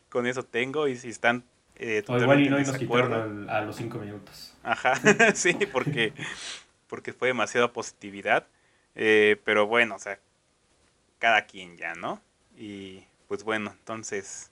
con 0.09 0.25
eso 0.25 0.43
tengo 0.43 0.87
y 0.87 0.95
si 0.95 1.09
están 1.09 1.43
eh, 1.75 2.03
o 2.07 2.17
igual 2.17 2.41
y 2.41 2.49
no 2.49 2.59
nos 2.59 2.77
quitaron 2.77 3.49
a 3.49 3.61
los 3.61 3.75
cinco 3.75 3.97
minutos. 3.97 4.55
Ajá, 4.63 4.95
sí, 5.35 5.53
porque, 5.71 6.13
porque 6.87 7.13
fue 7.13 7.29
demasiada 7.29 7.73
positividad. 7.73 8.47
Eh, 8.95 9.41
pero 9.43 9.67
bueno, 9.67 9.95
o 9.95 9.99
sea, 9.99 10.19
cada 11.19 11.45
quien 11.45 11.77
ya, 11.77 11.93
¿no? 11.95 12.21
Y 12.55 13.05
pues 13.27 13.43
bueno, 13.43 13.71
entonces, 13.71 14.51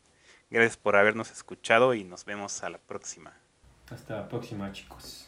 gracias 0.49 0.77
por 0.77 0.95
habernos 0.95 1.31
escuchado 1.31 1.93
y 1.93 2.03
nos 2.03 2.25
vemos 2.25 2.63
a 2.63 2.69
la 2.69 2.79
próxima. 2.79 3.33
Hasta 3.91 4.15
la 4.15 4.27
próxima, 4.27 4.71
chicos. 4.71 5.27